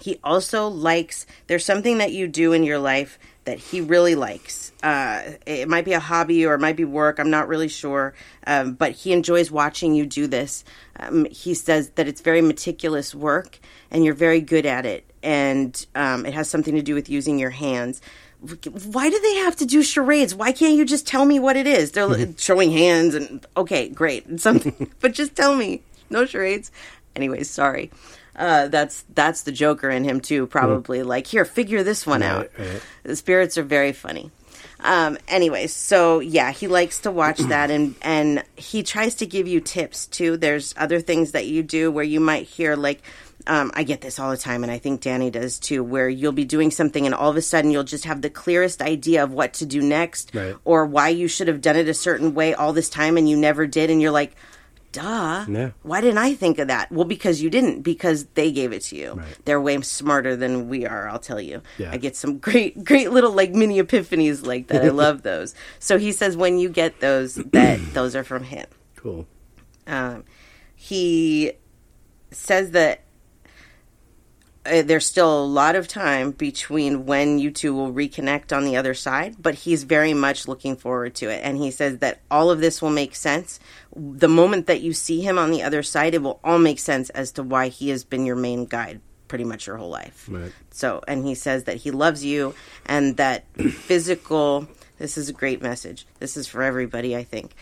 He 0.00 0.18
also 0.24 0.68
likes, 0.68 1.26
there's 1.46 1.64
something 1.64 1.98
that 1.98 2.12
you 2.12 2.26
do 2.26 2.52
in 2.52 2.64
your 2.64 2.78
life 2.78 3.18
that 3.44 3.58
he 3.58 3.80
really 3.80 4.14
likes. 4.14 4.72
Uh, 4.82 5.32
it 5.46 5.68
might 5.68 5.84
be 5.84 5.92
a 5.92 6.00
hobby 6.00 6.46
or 6.46 6.54
it 6.54 6.60
might 6.60 6.76
be 6.76 6.84
work. 6.84 7.18
I'm 7.18 7.30
not 7.30 7.48
really 7.48 7.68
sure. 7.68 8.14
Um, 8.46 8.74
but 8.74 8.92
he 8.92 9.12
enjoys 9.12 9.50
watching 9.50 9.94
you 9.94 10.06
do 10.06 10.26
this. 10.26 10.64
Um, 10.98 11.26
he 11.26 11.54
says 11.54 11.90
that 11.90 12.06
it's 12.08 12.20
very 12.20 12.40
meticulous 12.40 13.14
work 13.14 13.58
and 13.90 14.04
you're 14.04 14.14
very 14.14 14.40
good 14.40 14.64
at 14.64 14.86
it. 14.86 15.04
And 15.22 15.84
um, 15.94 16.24
it 16.24 16.34
has 16.34 16.48
something 16.48 16.74
to 16.74 16.82
do 16.82 16.94
with 16.94 17.10
using 17.10 17.38
your 17.38 17.50
hands. 17.50 18.00
Why 18.86 19.08
do 19.08 19.20
they 19.20 19.36
have 19.36 19.56
to 19.56 19.66
do 19.66 19.82
charades? 19.82 20.34
Why 20.34 20.50
can't 20.50 20.74
you 20.74 20.84
just 20.84 21.06
tell 21.06 21.24
me 21.24 21.38
what 21.38 21.56
it 21.56 21.66
is? 21.66 21.92
They're 21.92 22.28
showing 22.38 22.72
hands 22.72 23.14
and 23.14 23.44
okay, 23.56 23.88
great, 23.88 24.40
something, 24.40 24.90
but 25.00 25.12
just 25.12 25.36
tell 25.36 25.54
me. 25.54 25.82
No 26.10 26.26
charades. 26.26 26.70
Anyways, 27.14 27.48
sorry. 27.48 27.90
Uh, 28.34 28.68
that's 28.68 29.04
that's 29.14 29.42
the 29.42 29.52
Joker 29.52 29.90
in 29.90 30.04
him 30.04 30.20
too. 30.20 30.46
Probably 30.46 31.02
like 31.02 31.26
here, 31.26 31.44
figure 31.44 31.82
this 31.82 32.06
one 32.06 32.22
out. 32.22 32.48
right. 32.58 32.80
The 33.02 33.16
spirits 33.16 33.58
are 33.58 33.62
very 33.62 33.92
funny. 33.92 34.30
Um, 34.80 35.16
anyways, 35.28 35.72
so 35.74 36.18
yeah, 36.20 36.50
he 36.50 36.66
likes 36.66 37.00
to 37.00 37.10
watch 37.10 37.38
that, 37.48 37.70
and 37.70 37.94
and 38.02 38.42
he 38.56 38.82
tries 38.82 39.14
to 39.16 39.26
give 39.26 39.46
you 39.46 39.60
tips 39.60 40.06
too. 40.06 40.36
There's 40.36 40.74
other 40.76 41.00
things 41.00 41.32
that 41.32 41.46
you 41.46 41.62
do 41.62 41.90
where 41.90 42.04
you 42.04 42.20
might 42.20 42.46
hear 42.46 42.74
like. 42.76 43.02
Um, 43.44 43.72
I 43.74 43.82
get 43.82 44.00
this 44.02 44.20
all 44.20 44.30
the 44.30 44.36
time, 44.36 44.62
and 44.62 44.70
I 44.70 44.78
think 44.78 45.00
Danny 45.00 45.28
does 45.28 45.58
too, 45.58 45.82
where 45.82 46.08
you'll 46.08 46.30
be 46.30 46.44
doing 46.44 46.70
something 46.70 47.04
and 47.06 47.12
all 47.12 47.28
of 47.28 47.36
a 47.36 47.42
sudden 47.42 47.72
you'll 47.72 47.82
just 47.82 48.04
have 48.04 48.22
the 48.22 48.30
clearest 48.30 48.80
idea 48.80 49.24
of 49.24 49.32
what 49.32 49.54
to 49.54 49.66
do 49.66 49.82
next 49.82 50.32
Right. 50.32 50.54
or 50.64 50.86
why 50.86 51.08
you 51.08 51.26
should 51.26 51.48
have 51.48 51.60
done 51.60 51.74
it 51.74 51.88
a 51.88 51.92
certain 51.94 52.34
way 52.34 52.54
all 52.54 52.72
this 52.72 52.88
time 52.88 53.16
and 53.16 53.28
you 53.28 53.36
never 53.36 53.66
did. 53.66 53.90
And 53.90 54.00
you're 54.00 54.12
like, 54.12 54.36
duh. 54.92 55.46
Yeah. 55.48 55.70
Why 55.82 56.00
didn't 56.00 56.18
I 56.18 56.34
think 56.34 56.58
of 56.58 56.68
that? 56.68 56.92
Well, 56.92 57.04
because 57.04 57.42
you 57.42 57.50
didn't, 57.50 57.82
because 57.82 58.26
they 58.34 58.52
gave 58.52 58.72
it 58.72 58.82
to 58.82 58.96
you. 58.96 59.14
Right. 59.14 59.44
They're 59.44 59.60
way 59.60 59.80
smarter 59.80 60.36
than 60.36 60.68
we 60.68 60.86
are, 60.86 61.08
I'll 61.08 61.18
tell 61.18 61.40
you. 61.40 61.62
Yeah. 61.78 61.90
I 61.90 61.96
get 61.96 62.14
some 62.14 62.38
great, 62.38 62.84
great 62.84 63.10
little 63.10 63.32
like 63.32 63.52
mini 63.52 63.82
epiphanies 63.82 64.46
like 64.46 64.68
that. 64.68 64.84
I 64.84 64.88
love 64.90 65.22
those. 65.22 65.54
So 65.78 65.98
he 65.98 66.12
says 66.12 66.36
when 66.36 66.58
you 66.58 66.68
get 66.68 67.00
those, 67.00 67.34
that 67.52 67.80
those 67.94 68.14
are 68.14 68.24
from 68.24 68.44
him. 68.44 68.66
Cool. 68.96 69.26
Um, 69.86 70.24
he 70.76 71.52
says 72.30 72.70
that 72.72 73.02
uh, 74.64 74.82
there's 74.82 75.06
still 75.06 75.42
a 75.42 75.44
lot 75.44 75.74
of 75.74 75.88
time 75.88 76.30
between 76.30 77.06
when 77.06 77.38
you 77.38 77.50
two 77.50 77.74
will 77.74 77.92
reconnect 77.92 78.56
on 78.56 78.64
the 78.64 78.76
other 78.76 78.94
side, 78.94 79.36
but 79.40 79.54
he's 79.54 79.82
very 79.82 80.14
much 80.14 80.46
looking 80.46 80.76
forward 80.76 81.14
to 81.16 81.28
it. 81.28 81.40
And 81.42 81.56
he 81.56 81.70
says 81.70 81.98
that 81.98 82.20
all 82.30 82.50
of 82.50 82.60
this 82.60 82.80
will 82.80 82.90
make 82.90 83.14
sense. 83.14 83.58
The 83.94 84.28
moment 84.28 84.68
that 84.68 84.80
you 84.80 84.92
see 84.92 85.20
him 85.20 85.38
on 85.38 85.50
the 85.50 85.62
other 85.62 85.82
side, 85.82 86.14
it 86.14 86.22
will 86.22 86.38
all 86.44 86.58
make 86.58 86.78
sense 86.78 87.10
as 87.10 87.32
to 87.32 87.42
why 87.42 87.68
he 87.68 87.88
has 87.88 88.04
been 88.04 88.24
your 88.24 88.36
main 88.36 88.66
guide 88.66 89.00
pretty 89.26 89.44
much 89.44 89.66
your 89.66 89.78
whole 89.78 89.88
life. 89.88 90.28
Right. 90.30 90.52
So, 90.72 91.02
and 91.08 91.24
he 91.24 91.34
says 91.34 91.64
that 91.64 91.78
he 91.78 91.90
loves 91.90 92.22
you 92.22 92.54
and 92.84 93.16
that 93.16 93.46
physical, 93.56 94.68
this 94.98 95.16
is 95.16 95.30
a 95.30 95.32
great 95.32 95.62
message. 95.62 96.06
This 96.18 96.36
is 96.36 96.46
for 96.46 96.62
everybody, 96.62 97.16
I 97.16 97.24
think. 97.24 97.54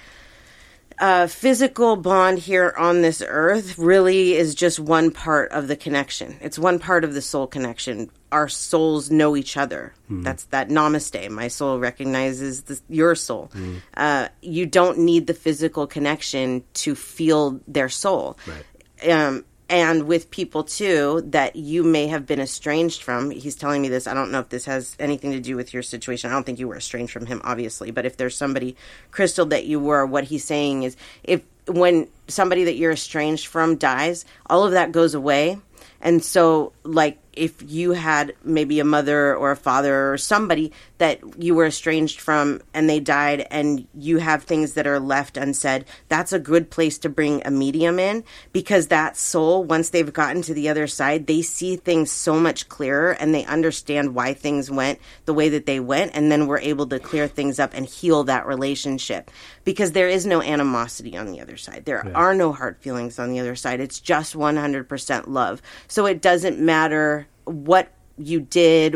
Uh, 1.00 1.26
physical 1.26 1.96
bond 1.96 2.38
here 2.38 2.74
on 2.76 3.00
this 3.00 3.22
earth 3.26 3.78
really 3.78 4.34
is 4.34 4.54
just 4.54 4.78
one 4.78 5.10
part 5.10 5.50
of 5.50 5.66
the 5.66 5.74
connection. 5.74 6.36
It's 6.42 6.58
one 6.58 6.78
part 6.78 7.04
of 7.04 7.14
the 7.14 7.22
soul 7.22 7.46
connection. 7.46 8.10
Our 8.30 8.48
souls 8.48 9.10
know 9.10 9.34
each 9.34 9.56
other. 9.56 9.94
That's 10.10 10.44
that 10.46 10.68
namaste. 10.68 11.30
My 11.30 11.48
soul 11.48 11.78
recognizes 11.78 12.64
the, 12.64 12.78
your 12.90 13.14
soul. 13.14 13.50
Uh, 13.96 14.28
you 14.42 14.66
don't 14.66 14.98
need 14.98 15.26
the 15.26 15.32
physical 15.34 15.86
connection 15.86 16.64
to 16.74 16.94
feel 16.94 17.60
their 17.66 17.88
soul 17.88 18.36
Right. 18.46 19.10
um, 19.10 19.44
and 19.70 20.08
with 20.08 20.32
people 20.32 20.64
too 20.64 21.22
that 21.26 21.54
you 21.54 21.84
may 21.84 22.08
have 22.08 22.26
been 22.26 22.40
estranged 22.40 23.02
from. 23.04 23.30
He's 23.30 23.54
telling 23.54 23.80
me 23.80 23.88
this. 23.88 24.08
I 24.08 24.14
don't 24.14 24.32
know 24.32 24.40
if 24.40 24.48
this 24.48 24.64
has 24.64 24.96
anything 24.98 25.30
to 25.30 25.40
do 25.40 25.54
with 25.54 25.72
your 25.72 25.84
situation. 25.84 26.28
I 26.28 26.34
don't 26.34 26.44
think 26.44 26.58
you 26.58 26.66
were 26.66 26.76
estranged 26.76 27.12
from 27.12 27.24
him, 27.24 27.40
obviously. 27.44 27.92
But 27.92 28.04
if 28.04 28.16
there's 28.16 28.36
somebody, 28.36 28.76
Crystal, 29.12 29.46
that 29.46 29.66
you 29.66 29.78
were, 29.78 30.04
what 30.04 30.24
he's 30.24 30.44
saying 30.44 30.82
is 30.82 30.96
if 31.22 31.42
when 31.68 32.08
somebody 32.26 32.64
that 32.64 32.74
you're 32.74 32.90
estranged 32.90 33.46
from 33.46 33.76
dies, 33.76 34.24
all 34.46 34.64
of 34.64 34.72
that 34.72 34.90
goes 34.90 35.14
away. 35.14 35.56
And 36.00 36.24
so, 36.24 36.72
like, 36.82 37.18
if 37.32 37.62
you 37.62 37.92
had 37.92 38.34
maybe 38.44 38.80
a 38.80 38.84
mother 38.84 39.34
or 39.36 39.50
a 39.50 39.56
father 39.56 40.12
or 40.12 40.18
somebody 40.18 40.72
that 40.98 41.20
you 41.38 41.54
were 41.54 41.66
estranged 41.66 42.20
from 42.20 42.60
and 42.74 42.88
they 42.88 43.00
died 43.00 43.46
and 43.50 43.86
you 43.94 44.18
have 44.18 44.42
things 44.42 44.74
that 44.74 44.86
are 44.86 45.00
left 45.00 45.36
unsaid, 45.36 45.84
that's 46.08 46.32
a 46.32 46.38
good 46.38 46.70
place 46.70 46.98
to 46.98 47.08
bring 47.08 47.42
a 47.46 47.50
medium 47.50 47.98
in 47.98 48.24
because 48.52 48.88
that 48.88 49.16
soul, 49.16 49.64
once 49.64 49.90
they've 49.90 50.12
gotten 50.12 50.42
to 50.42 50.54
the 50.54 50.68
other 50.68 50.86
side, 50.86 51.26
they 51.26 51.42
see 51.42 51.76
things 51.76 52.10
so 52.10 52.38
much 52.38 52.68
clearer 52.68 53.12
and 53.12 53.34
they 53.34 53.44
understand 53.44 54.14
why 54.14 54.34
things 54.34 54.70
went 54.70 54.98
the 55.24 55.34
way 55.34 55.48
that 55.48 55.66
they 55.66 55.80
went. 55.80 56.12
And 56.14 56.30
then 56.30 56.46
we're 56.46 56.60
able 56.60 56.86
to 56.88 56.98
clear 56.98 57.28
things 57.28 57.58
up 57.58 57.72
and 57.74 57.86
heal 57.86 58.24
that 58.24 58.46
relationship 58.46 59.30
because 59.70 59.92
there 59.92 60.08
is 60.08 60.26
no 60.26 60.42
animosity 60.42 61.16
on 61.16 61.30
the 61.30 61.40
other 61.40 61.56
side. 61.56 61.84
There 61.84 62.04
are 62.16 62.34
no 62.34 62.52
hard 62.52 62.76
feelings 62.78 63.20
on 63.20 63.30
the 63.30 63.38
other 63.38 63.54
side. 63.54 63.80
It's 63.80 64.00
just 64.00 64.34
100% 64.34 65.28
love. 65.28 65.62
So 65.86 66.06
it 66.06 66.20
doesn't 66.20 66.58
matter 66.58 67.28
what 67.44 67.92
you 68.18 68.40
did, 68.40 68.94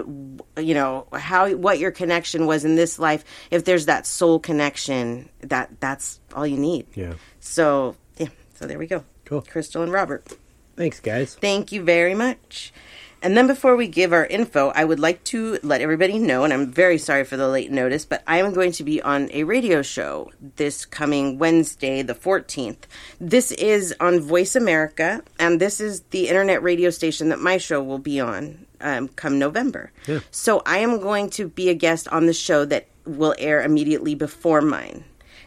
you 0.58 0.74
know, 0.74 1.06
how 1.12 1.54
what 1.54 1.78
your 1.78 1.92
connection 1.92 2.46
was 2.46 2.64
in 2.64 2.74
this 2.74 2.98
life. 2.98 3.24
If 3.52 3.64
there's 3.64 3.86
that 3.86 4.04
soul 4.04 4.40
connection, 4.40 5.28
that 5.42 5.70
that's 5.78 6.18
all 6.34 6.46
you 6.46 6.58
need. 6.58 6.86
Yeah. 6.94 7.14
So, 7.38 7.94
yeah, 8.16 8.28
so 8.54 8.66
there 8.66 8.78
we 8.78 8.88
go. 8.88 9.04
Cool. 9.24 9.42
Crystal 9.42 9.82
and 9.82 9.92
Robert. 9.92 10.26
Thanks, 10.76 10.98
guys. 10.98 11.36
Thank 11.36 11.70
you 11.70 11.84
very 11.84 12.16
much. 12.16 12.72
And 13.24 13.38
then 13.38 13.46
before 13.46 13.74
we 13.74 13.88
give 13.88 14.12
our 14.12 14.26
info, 14.26 14.68
I 14.74 14.84
would 14.84 15.00
like 15.00 15.24
to 15.24 15.58
let 15.62 15.80
everybody 15.80 16.18
know, 16.18 16.44
and 16.44 16.52
I'm 16.52 16.70
very 16.70 16.98
sorry 16.98 17.24
for 17.24 17.38
the 17.38 17.48
late 17.48 17.70
notice, 17.70 18.04
but 18.04 18.22
I 18.26 18.36
am 18.36 18.52
going 18.52 18.72
to 18.72 18.84
be 18.84 19.00
on 19.00 19.30
a 19.32 19.44
radio 19.44 19.80
show 19.80 20.30
this 20.56 20.84
coming 20.84 21.38
Wednesday, 21.38 22.02
the 22.02 22.14
14th. 22.14 22.80
This 23.18 23.50
is 23.52 23.94
on 23.98 24.20
Voice 24.20 24.54
America, 24.54 25.22
and 25.38 25.58
this 25.58 25.80
is 25.80 26.02
the 26.10 26.28
internet 26.28 26.62
radio 26.62 26.90
station 26.90 27.30
that 27.30 27.38
my 27.40 27.56
show 27.56 27.82
will 27.82 27.98
be 27.98 28.20
on 28.20 28.66
um, 28.82 29.08
come 29.08 29.38
November. 29.38 29.90
Yeah. 30.06 30.20
So 30.30 30.62
I 30.66 30.78
am 30.80 31.00
going 31.00 31.30
to 31.30 31.48
be 31.48 31.70
a 31.70 31.74
guest 31.74 32.06
on 32.08 32.26
the 32.26 32.34
show 32.34 32.66
that 32.66 32.88
will 33.06 33.34
air 33.38 33.62
immediately 33.62 34.14
before 34.14 34.60
mine 34.60 35.02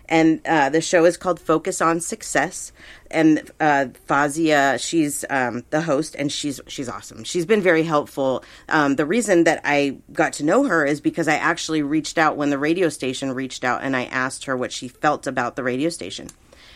and 0.10 0.42
uh, 0.46 0.70
the 0.70 0.82
show 0.82 1.06
is 1.06 1.18
called 1.18 1.40
Focus 1.40 1.82
on 1.82 2.00
Success. 2.00 2.72
And 3.10 3.50
uh, 3.60 3.88
Fazia, 4.08 4.80
she's 4.80 5.24
um, 5.30 5.64
the 5.70 5.82
host, 5.82 6.16
and 6.18 6.32
she's 6.32 6.60
she's 6.68 6.90
awesome. 6.90 7.24
She's 7.24 7.46
been 7.46 7.62
very 7.62 7.84
helpful. 7.84 8.44
Um, 8.68 8.96
the 8.96 9.06
reason 9.06 9.46
that 9.46 9.62
I 9.64 9.98
got 10.12 10.34
to 10.34 10.46
know 10.46 10.66
her 10.66 10.86
is 10.86 11.00
because 11.00 11.28
I 11.28 11.36
actually 11.36 11.82
reached 11.82 12.18
out 12.18 12.36
when 12.36 12.50
the 12.50 12.58
radio 12.58 12.90
station 12.90 13.32
reached 13.32 13.64
out, 13.64 13.82
and 13.82 13.96
I 13.96 14.06
asked 14.06 14.46
her 14.46 14.58
what 14.58 14.74
she 14.74 14.90
felt 14.90 15.26
about 15.26 15.56
the 15.56 15.64
radio 15.64 15.90
station, 15.90 16.30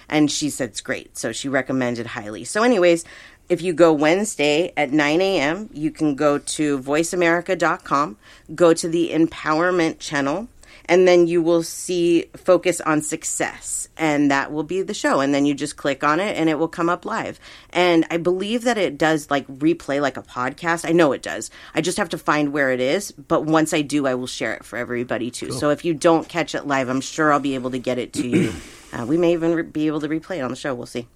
and 0.08 0.32
she 0.32 0.50
said 0.50 0.70
it's 0.70 0.82
great. 0.82 1.18
So 1.18 1.34
she 1.34 1.50
recommended 1.50 2.08
highly. 2.08 2.44
So, 2.44 2.64
anyways. 2.64 3.06
If 3.50 3.62
you 3.62 3.74
go 3.74 3.92
Wednesday 3.92 4.72
at 4.78 4.94
9 4.94 5.20
a.m., 5.20 5.70
you 5.74 5.92
can 5.92 6.16
go 6.16 6.38
to 6.38 6.80
voiceamerica.com, 6.80 8.16
go 8.56 8.74
to 8.74 8.88
the 8.88 9.12
empowerment 9.14 10.00
channel, 10.00 10.48
and 10.92 11.08
then 11.08 11.26
you 11.26 11.42
will 11.42 11.64
see 11.64 12.26
focus 12.36 12.82
on 12.82 13.02
success 13.02 13.88
and 13.98 14.30
that 14.30 14.52
will 14.52 14.64
be 14.64 14.82
the 14.82 14.94
show 14.94 15.22
and 15.22 15.34
then 15.34 15.46
you 15.46 15.54
just 15.54 15.78
click 15.78 16.04
on 16.04 16.20
it 16.20 16.38
and 16.38 16.50
it 16.50 16.60
will 16.60 16.68
come 16.68 16.90
up 16.90 17.06
live 17.06 17.40
and 17.72 18.06
i 18.12 18.18
believe 18.18 18.64
that 18.66 18.78
it 18.78 18.98
does 18.98 19.32
like 19.32 19.48
replay 19.48 20.02
like 20.02 20.18
a 20.18 20.22
podcast 20.22 20.88
i 20.88 20.92
know 20.92 21.14
it 21.14 21.22
does 21.24 21.50
i 21.74 21.82
just 21.82 21.98
have 21.98 22.10
to 22.10 22.18
find 22.18 22.54
where 22.54 22.72
it 22.72 22.80
is 22.80 23.12
but 23.14 23.46
once 23.46 23.74
i 23.74 23.82
do 23.82 24.06
i 24.06 24.14
will 24.14 24.28
share 24.28 24.54
it 24.54 24.64
for 24.64 24.78
everybody 24.78 25.32
too 25.32 25.52
so 25.52 25.70
if 25.70 25.84
you 25.86 25.94
don't 25.94 26.28
catch 26.28 26.54
it 26.54 26.68
live 26.68 26.90
i'm 26.90 27.02
sure 27.02 27.34
i'll 27.34 27.40
be 27.40 27.56
able 27.56 27.72
to 27.72 27.80
get 27.80 27.98
it 27.98 28.14
to 28.14 28.28
you 28.28 28.54
uh, 28.94 29.06
we 29.06 29.18
may 29.18 29.34
even 29.34 29.56
re- 29.56 29.64
be 29.64 29.88
able 29.88 30.02
to 30.02 30.10
replay 30.10 30.38
it 30.38 30.42
on 30.42 30.52
the 30.52 30.58
show 30.58 30.76
we'll 30.76 30.86
see 30.86 31.08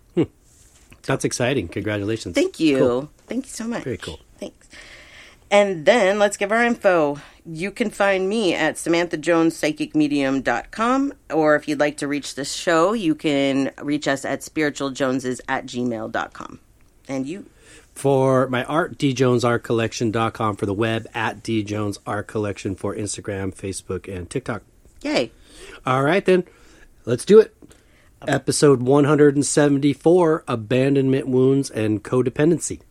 That's 1.06 1.24
exciting. 1.24 1.68
Congratulations. 1.68 2.34
Thank 2.36 2.60
you. 2.60 2.80
Cool. 2.80 3.10
Thank 3.28 3.46
you 3.46 3.52
so 3.52 3.68
much. 3.68 3.84
Very 3.84 3.98
cool. 3.98 4.20
Thanks. 4.40 4.68
And 5.52 5.86
then 5.86 6.18
let's 6.20 6.38
give 6.38 6.52
our 6.52 6.64
info. 6.64 7.20
You 7.46 7.70
can 7.72 7.92
find 7.92 8.28
me 8.28 8.56
at 8.56 8.76
SamanthaJonesPsychicMedium.com, 8.76 11.14
or 11.32 11.56
if 11.56 11.68
you'd 11.68 11.80
like 11.80 11.98
to 11.98 12.08
reach 12.08 12.34
the 12.36 12.46
show, 12.46 12.94
you 12.94 13.14
can 13.14 13.72
reach 13.82 14.08
us 14.08 14.26
at 14.26 14.40
spiritualjoneses 14.42 15.42
at 15.48 15.68
gmail.com. 15.68 16.60
And 17.08 17.28
you? 17.28 17.46
For 17.94 18.50
my 18.50 18.64
art, 18.66 18.98
djonesartcollection.com 18.98 20.56
for 20.56 20.66
the 20.66 20.74
web, 20.74 21.06
at 21.14 21.44
djonesartcollection 21.44 22.76
for 22.78 22.96
Instagram, 22.96 23.54
Facebook, 23.56 24.12
and 24.14 24.28
TikTok. 24.30 24.64
Yay. 25.02 25.32
All 25.86 26.04
right, 26.04 26.26
then. 26.26 26.44
Let's 27.06 27.24
do 27.24 27.40
it. 27.40 27.56
Episode 28.28 28.82
174 28.82 30.44
Abandonment 30.48 31.28
Wounds 31.28 31.70
and 31.70 32.04
Codependency. 32.04 32.82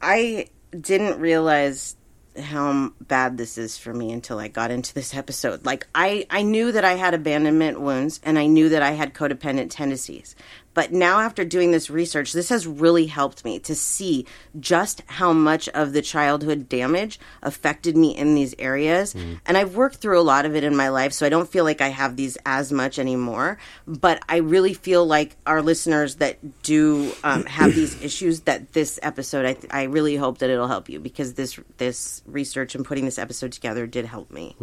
I 0.00 0.46
didn't 0.80 1.20
realize 1.20 1.96
how 2.40 2.90
bad 3.00 3.38
this 3.38 3.56
is 3.56 3.78
for 3.78 3.94
me 3.94 4.10
until 4.12 4.38
I 4.38 4.48
got 4.48 4.70
into 4.70 4.92
this 4.92 5.14
episode. 5.14 5.64
Like 5.64 5.86
I 5.94 6.26
I 6.30 6.42
knew 6.42 6.72
that 6.72 6.84
I 6.84 6.94
had 6.94 7.14
abandonment 7.14 7.80
wounds 7.80 8.20
and 8.24 8.38
I 8.38 8.46
knew 8.46 8.68
that 8.70 8.82
I 8.82 8.92
had 8.92 9.14
codependent 9.14 9.70
tendencies. 9.70 10.34
But 10.74 10.92
now, 10.92 11.20
after 11.20 11.44
doing 11.44 11.70
this 11.70 11.88
research, 11.88 12.32
this 12.32 12.48
has 12.48 12.66
really 12.66 13.06
helped 13.06 13.44
me 13.44 13.58
to 13.60 13.74
see 13.74 14.26
just 14.58 15.02
how 15.06 15.32
much 15.32 15.68
of 15.70 15.92
the 15.92 16.02
childhood 16.02 16.68
damage 16.68 17.18
affected 17.42 17.96
me 17.96 18.16
in 18.16 18.34
these 18.34 18.54
areas. 18.58 19.14
And 19.46 19.56
I've 19.56 19.76
worked 19.76 19.96
through 19.96 20.18
a 20.18 20.22
lot 20.22 20.44
of 20.46 20.56
it 20.56 20.64
in 20.64 20.76
my 20.76 20.88
life, 20.88 21.12
so 21.12 21.24
I 21.24 21.28
don't 21.28 21.48
feel 21.48 21.64
like 21.64 21.80
I 21.80 21.88
have 21.88 22.16
these 22.16 22.36
as 22.44 22.72
much 22.72 22.98
anymore. 22.98 23.58
But 23.86 24.22
I 24.28 24.38
really 24.38 24.74
feel 24.74 25.06
like 25.06 25.36
our 25.46 25.62
listeners 25.62 26.16
that 26.16 26.62
do 26.62 27.12
um, 27.22 27.44
have 27.46 27.74
these 27.74 28.02
issues, 28.02 28.40
that 28.40 28.72
this 28.72 28.98
episode, 29.02 29.46
I, 29.46 29.82
I 29.82 29.82
really 29.84 30.16
hope 30.16 30.38
that 30.38 30.50
it'll 30.50 30.68
help 30.68 30.88
you 30.88 30.98
because 30.98 31.34
this 31.34 31.58
this 31.78 32.22
research 32.26 32.74
and 32.74 32.84
putting 32.84 33.04
this 33.04 33.18
episode 33.18 33.52
together 33.52 33.86
did 33.86 34.04
help 34.06 34.30
me. 34.30 34.56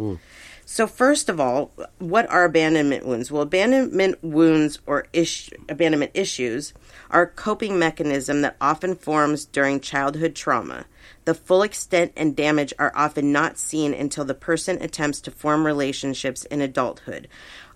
So 0.64 0.86
first 0.86 1.28
of 1.28 1.40
all, 1.40 1.72
what 1.98 2.28
are 2.30 2.44
abandonment 2.44 3.04
wounds? 3.04 3.30
Well, 3.30 3.42
abandonment 3.42 4.22
wounds 4.22 4.78
or 4.86 5.06
abandonment 5.68 6.12
issues 6.14 6.72
are 7.10 7.22
a 7.22 7.26
coping 7.26 7.78
mechanism 7.78 8.42
that 8.42 8.56
often 8.60 8.94
forms 8.94 9.44
during 9.44 9.80
childhood 9.80 10.34
trauma. 10.34 10.86
The 11.24 11.34
full 11.34 11.62
extent 11.62 12.12
and 12.16 12.34
damage 12.34 12.72
are 12.78 12.92
often 12.94 13.32
not 13.32 13.58
seen 13.58 13.92
until 13.92 14.24
the 14.24 14.34
person 14.34 14.80
attempts 14.80 15.20
to 15.22 15.30
form 15.30 15.66
relationships 15.66 16.44
in 16.46 16.60
adulthood. 16.60 17.28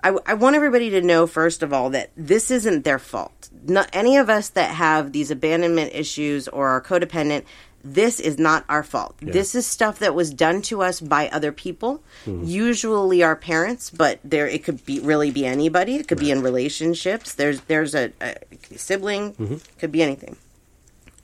I, 0.03 0.17
I 0.25 0.35
want 0.35 0.57
everybody 0.57 0.91
to 0.91 1.01
know, 1.01 1.27
first 1.27 1.63
of 1.63 1.73
all, 1.73 1.91
that 1.91 2.11
this 2.17 2.51
isn't 2.51 2.85
their 2.85 2.99
fault. 2.99 3.51
Not 3.65 3.91
any 3.93 4.17
of 4.17 4.31
us 4.31 4.49
that 4.51 4.75
have 4.75 5.13
these 5.13 5.31
abandonment 5.31 5.93
issues 5.95 6.49
or 6.49 6.69
are 6.69 6.81
codependent, 6.81 7.45
this 7.93 8.19
is 8.19 8.39
not 8.39 8.65
our 8.69 8.83
fault. 8.83 9.15
This 9.21 9.55
is 9.55 9.67
stuff 9.67 10.01
that 10.01 10.15
was 10.15 10.35
done 10.35 10.61
to 10.63 10.83
us 10.83 11.01
by 11.01 11.29
other 11.29 11.53
people, 11.53 12.03
hmm. 12.25 12.43
usually 12.45 13.23
our 13.23 13.37
parents, 13.37 13.91
but 13.91 14.19
there 14.25 14.49
it 14.49 14.65
could 14.65 14.85
be 14.85 14.99
really 15.01 15.31
be 15.31 15.47
anybody. 15.47 15.95
It 15.97 16.09
could 16.09 16.19
be 16.19 16.31
in 16.31 16.43
relationships. 16.43 17.35
There's 17.35 17.61
there's 17.63 17.95
a, 17.95 18.13
a 18.21 18.35
sibling, 18.77 19.35
mm-hmm. 19.35 19.57
could 19.79 19.93
be 19.93 20.03
anything. 20.03 20.37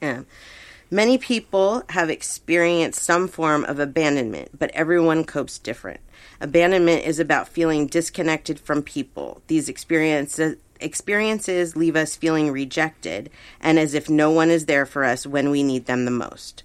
Yeah. 0.01 0.23
Many 0.91 1.17
people 1.17 1.83
have 1.89 2.11
experienced 2.11 3.03
some 3.03 3.27
form 3.27 3.65
of 3.65 3.79
abandonment, 3.79 4.59
but 4.59 4.71
everyone 4.73 5.25
copes 5.25 5.59
different. 5.59 6.01
Abandonment 6.41 7.07
is 7.07 7.19
about 7.19 7.49
feeling 7.49 7.87
disconnected 7.87 8.61
from 8.61 8.83
people. 8.83 9.43
These 9.47 9.69
experiences 9.69 10.57
experiences 10.83 11.77
leave 11.77 11.97
us 11.97 12.17
feeling 12.17 12.51
rejected 12.51 13.31
and 13.61 13.79
as 13.79 13.95
if 13.95 14.11
no 14.11 14.31
one 14.31 14.51
is 14.51 14.67
there 14.67 14.87
for 14.87 15.05
us 15.05 15.27
when 15.27 15.51
we 15.51 15.63
need 15.63 15.87
them 15.87 16.05
the 16.05 16.11
most. 16.11 16.63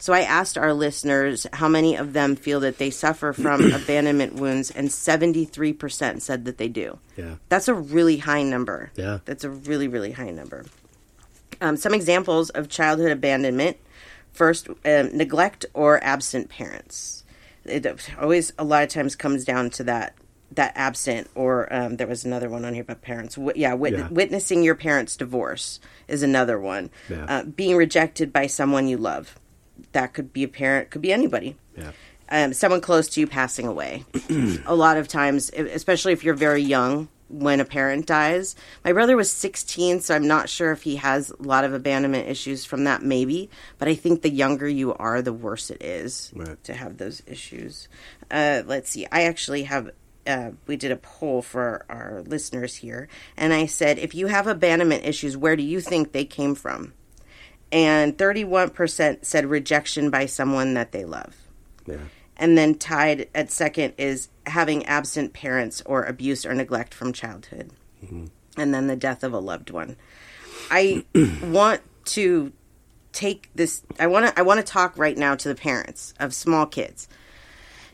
So 0.00 0.14
I 0.14 0.20
asked 0.20 0.56
our 0.56 0.72
listeners 0.72 1.46
how 1.52 1.68
many 1.68 1.94
of 1.94 2.14
them 2.14 2.34
feel 2.34 2.60
that 2.60 2.78
they 2.78 2.88
suffer 2.88 3.34
from 3.34 3.72
abandonment 3.74 4.34
wounds 4.34 4.70
and 4.70 4.88
73% 4.88 6.22
said 6.22 6.46
that 6.46 6.56
they 6.56 6.68
do. 6.68 6.98
Yeah. 7.18 7.34
That's 7.50 7.68
a 7.68 7.74
really 7.74 8.16
high 8.16 8.42
number. 8.42 8.92
Yeah. 8.96 9.18
That's 9.26 9.44
a 9.44 9.50
really, 9.50 9.88
really 9.88 10.12
high 10.12 10.30
number. 10.30 10.64
Um, 11.60 11.76
some 11.76 11.92
examples 11.92 12.48
of 12.48 12.70
childhood 12.70 13.12
abandonment 13.12 13.76
first, 14.32 14.68
um, 14.68 15.16
neglect 15.16 15.66
or 15.74 16.02
absent 16.02 16.48
parents. 16.48 17.24
It 17.66 17.86
always, 18.18 18.54
a 18.58 18.64
lot 18.64 18.82
of 18.82 18.88
times, 18.88 19.14
comes 19.16 19.44
down 19.44 19.68
to 19.70 19.84
that. 19.84 20.14
That 20.52 20.72
absent, 20.74 21.30
or 21.36 21.72
um, 21.72 21.96
there 21.96 22.08
was 22.08 22.24
another 22.24 22.48
one 22.48 22.64
on 22.64 22.74
here 22.74 22.82
about 22.82 23.02
parents. 23.02 23.36
Wi- 23.36 23.54
yeah, 23.56 23.74
wit- 23.74 23.92
Yeah. 23.92 24.08
witnessing 24.08 24.64
your 24.64 24.74
parents' 24.74 25.16
divorce 25.16 25.78
is 26.08 26.22
another 26.24 26.58
one. 26.58 26.90
Yeah. 27.08 27.24
Uh, 27.28 27.44
being 27.44 27.76
rejected 27.76 28.32
by 28.32 28.48
someone 28.48 28.88
you 28.88 28.96
love. 28.96 29.38
That 29.92 30.12
could 30.12 30.32
be 30.32 30.42
a 30.42 30.48
parent, 30.48 30.90
could 30.90 31.02
be 31.02 31.12
anybody 31.12 31.56
Yeah. 31.76 31.92
um, 32.30 32.52
someone 32.52 32.80
close 32.80 33.08
to 33.10 33.20
you 33.20 33.26
passing 33.28 33.66
away. 33.68 34.04
a 34.66 34.74
lot 34.74 34.96
of 34.96 35.06
times, 35.06 35.50
especially 35.50 36.12
if 36.12 36.24
you're 36.24 36.34
very 36.34 36.62
young 36.62 37.08
when 37.28 37.60
a 37.60 37.64
parent 37.64 38.06
dies. 38.06 38.56
My 38.84 38.92
brother 38.92 39.16
was 39.16 39.30
16, 39.30 40.00
so 40.00 40.16
I'm 40.16 40.26
not 40.26 40.48
sure 40.48 40.72
if 40.72 40.82
he 40.82 40.96
has 40.96 41.30
a 41.30 41.42
lot 41.44 41.62
of 41.64 41.72
abandonment 41.72 42.28
issues 42.28 42.64
from 42.64 42.82
that, 42.84 43.04
maybe. 43.04 43.48
But 43.78 43.86
I 43.86 43.94
think 43.94 44.22
the 44.22 44.30
younger 44.30 44.68
you 44.68 44.94
are, 44.94 45.22
the 45.22 45.32
worse 45.32 45.70
it 45.70 45.80
is 45.80 46.32
Right. 46.34 46.62
to 46.64 46.74
have 46.74 46.96
those 46.98 47.22
issues. 47.28 47.86
Uh, 48.32 48.62
let's 48.66 48.90
see. 48.90 49.06
I 49.12 49.22
actually 49.22 49.62
have. 49.62 49.92
Uh, 50.30 50.52
we 50.66 50.76
did 50.76 50.92
a 50.92 50.96
poll 50.96 51.42
for 51.42 51.84
our 51.88 52.22
listeners 52.24 52.76
here, 52.76 53.08
and 53.36 53.52
I 53.52 53.66
said, 53.66 53.98
if 53.98 54.14
you 54.14 54.28
have 54.28 54.46
abandonment 54.46 55.04
issues, 55.04 55.36
where 55.36 55.56
do 55.56 55.62
you 55.62 55.80
think 55.80 56.12
they 56.12 56.24
came 56.24 56.54
from? 56.54 56.92
And 57.72 58.16
31% 58.16 59.24
said 59.24 59.46
rejection 59.46 60.10
by 60.10 60.26
someone 60.26 60.74
that 60.74 60.92
they 60.92 61.04
love. 61.04 61.36
Yeah. 61.86 61.98
And 62.36 62.56
then 62.56 62.74
tied 62.76 63.28
at 63.34 63.50
second 63.50 63.94
is 63.98 64.28
having 64.46 64.86
absent 64.86 65.32
parents 65.32 65.82
or 65.84 66.04
abuse 66.04 66.46
or 66.46 66.54
neglect 66.54 66.94
from 66.94 67.12
childhood. 67.12 67.70
And 68.56 68.74
then 68.74 68.86
the 68.86 68.96
death 68.96 69.22
of 69.22 69.32
a 69.32 69.38
loved 69.38 69.70
one. 69.70 69.96
I 70.70 71.04
want 71.42 71.82
to 72.06 72.52
take 73.12 73.50
this 73.54 73.82
I 73.98 74.06
want 74.06 74.26
to 74.26 74.38
I 74.38 74.42
want 74.42 74.58
to 74.58 74.64
talk 74.64 74.96
right 74.96 75.16
now 75.16 75.34
to 75.34 75.48
the 75.48 75.54
parents 75.54 76.14
of 76.18 76.32
small 76.34 76.66
kids. 76.66 77.08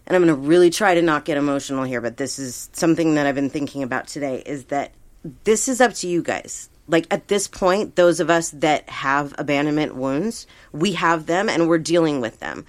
And 0.07 0.15
I'm 0.15 0.25
going 0.25 0.35
to 0.35 0.49
really 0.49 0.71
try 0.71 0.95
to 0.95 1.03
not 1.03 1.25
get 1.25 1.37
emotional 1.37 1.85
here, 1.85 2.01
but 2.01 2.17
this 2.17 2.39
is 2.39 2.71
something 2.73 3.15
that 3.17 3.27
I've 3.27 3.35
been 3.35 3.51
thinking 3.51 3.83
about 3.83 4.07
today 4.07 4.43
is 4.47 4.67
that 4.67 4.93
this 5.45 5.67
is 5.69 5.81
up 5.81 5.95
to 5.95 6.07
you 6.07 6.23
guys. 6.23 6.69
Like 6.89 7.07
at 7.11 7.27
this 7.27 7.49
point, 7.49 7.97
those 7.97 8.21
of 8.21 8.31
us 8.31 8.51
that 8.51 8.89
have 8.89 9.35
abandonment 9.39 9.97
wounds, 9.97 10.47
we 10.73 10.93
have 10.93 11.27
them 11.27 11.49
and 11.49 11.69
we're 11.69 11.79
dealing 11.79 12.21
with 12.21 12.39
them. 12.39 12.65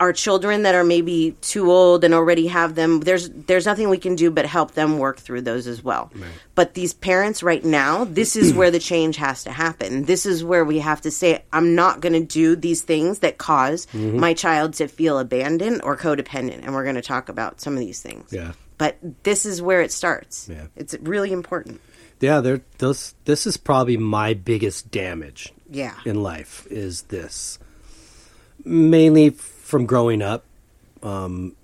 Our 0.00 0.12
children 0.12 0.62
that 0.62 0.74
are 0.74 0.84
maybe 0.84 1.36
too 1.40 1.70
old 1.70 2.04
and 2.04 2.14
already 2.14 2.46
have 2.46 2.74
them, 2.74 3.00
there's 3.00 3.28
there's 3.30 3.66
nothing 3.66 3.88
we 3.88 3.98
can 3.98 4.14
do 4.14 4.30
but 4.30 4.46
help 4.46 4.72
them 4.72 4.98
work 4.98 5.18
through 5.18 5.42
those 5.42 5.66
as 5.66 5.82
well. 5.82 6.12
But 6.54 6.74
these 6.74 6.94
parents 6.94 7.42
right 7.42 7.64
now, 7.64 8.04
this 8.04 8.36
is 8.36 8.52
where 8.52 8.70
the 8.70 8.78
change 8.78 9.16
has 9.16 9.44
to 9.44 9.50
happen. 9.50 10.04
This 10.04 10.26
is 10.26 10.44
where 10.44 10.64
we 10.64 10.78
have 10.78 11.00
to 11.02 11.10
say, 11.10 11.42
I'm 11.52 11.74
not 11.74 12.00
going 12.00 12.12
to 12.12 12.24
do 12.24 12.56
these 12.56 12.82
things 12.82 13.20
that 13.20 13.38
cause 13.38 13.86
mm-hmm. 13.86 14.18
my 14.18 14.34
child 14.34 14.74
to 14.74 14.88
feel 14.88 15.18
abandoned 15.18 15.82
or 15.82 15.96
codependent. 15.96 16.64
And 16.64 16.74
we're 16.74 16.84
going 16.84 16.96
to 16.96 17.02
talk 17.02 17.28
about 17.28 17.60
some 17.60 17.74
of 17.74 17.80
these 17.80 18.00
things. 18.00 18.32
Yeah. 18.32 18.52
But 18.76 18.96
this 19.24 19.44
is 19.44 19.60
where 19.60 19.82
it 19.82 19.92
starts. 19.92 20.48
Yeah. 20.48 20.66
It's 20.76 20.94
really 21.00 21.32
important. 21.32 21.80
Yeah, 22.20 22.40
there 22.40 22.60
those 22.78 23.14
this 23.24 23.46
is 23.46 23.56
probably 23.56 23.96
my 23.96 24.34
biggest 24.34 24.90
damage 24.90 25.52
Yeah. 25.70 25.94
in 26.04 26.22
life 26.22 26.66
is 26.70 27.02
this. 27.02 27.58
Mainly 28.64 29.30
from 29.68 29.84
growing 29.84 30.22
up 30.22 30.44
um 31.02 31.54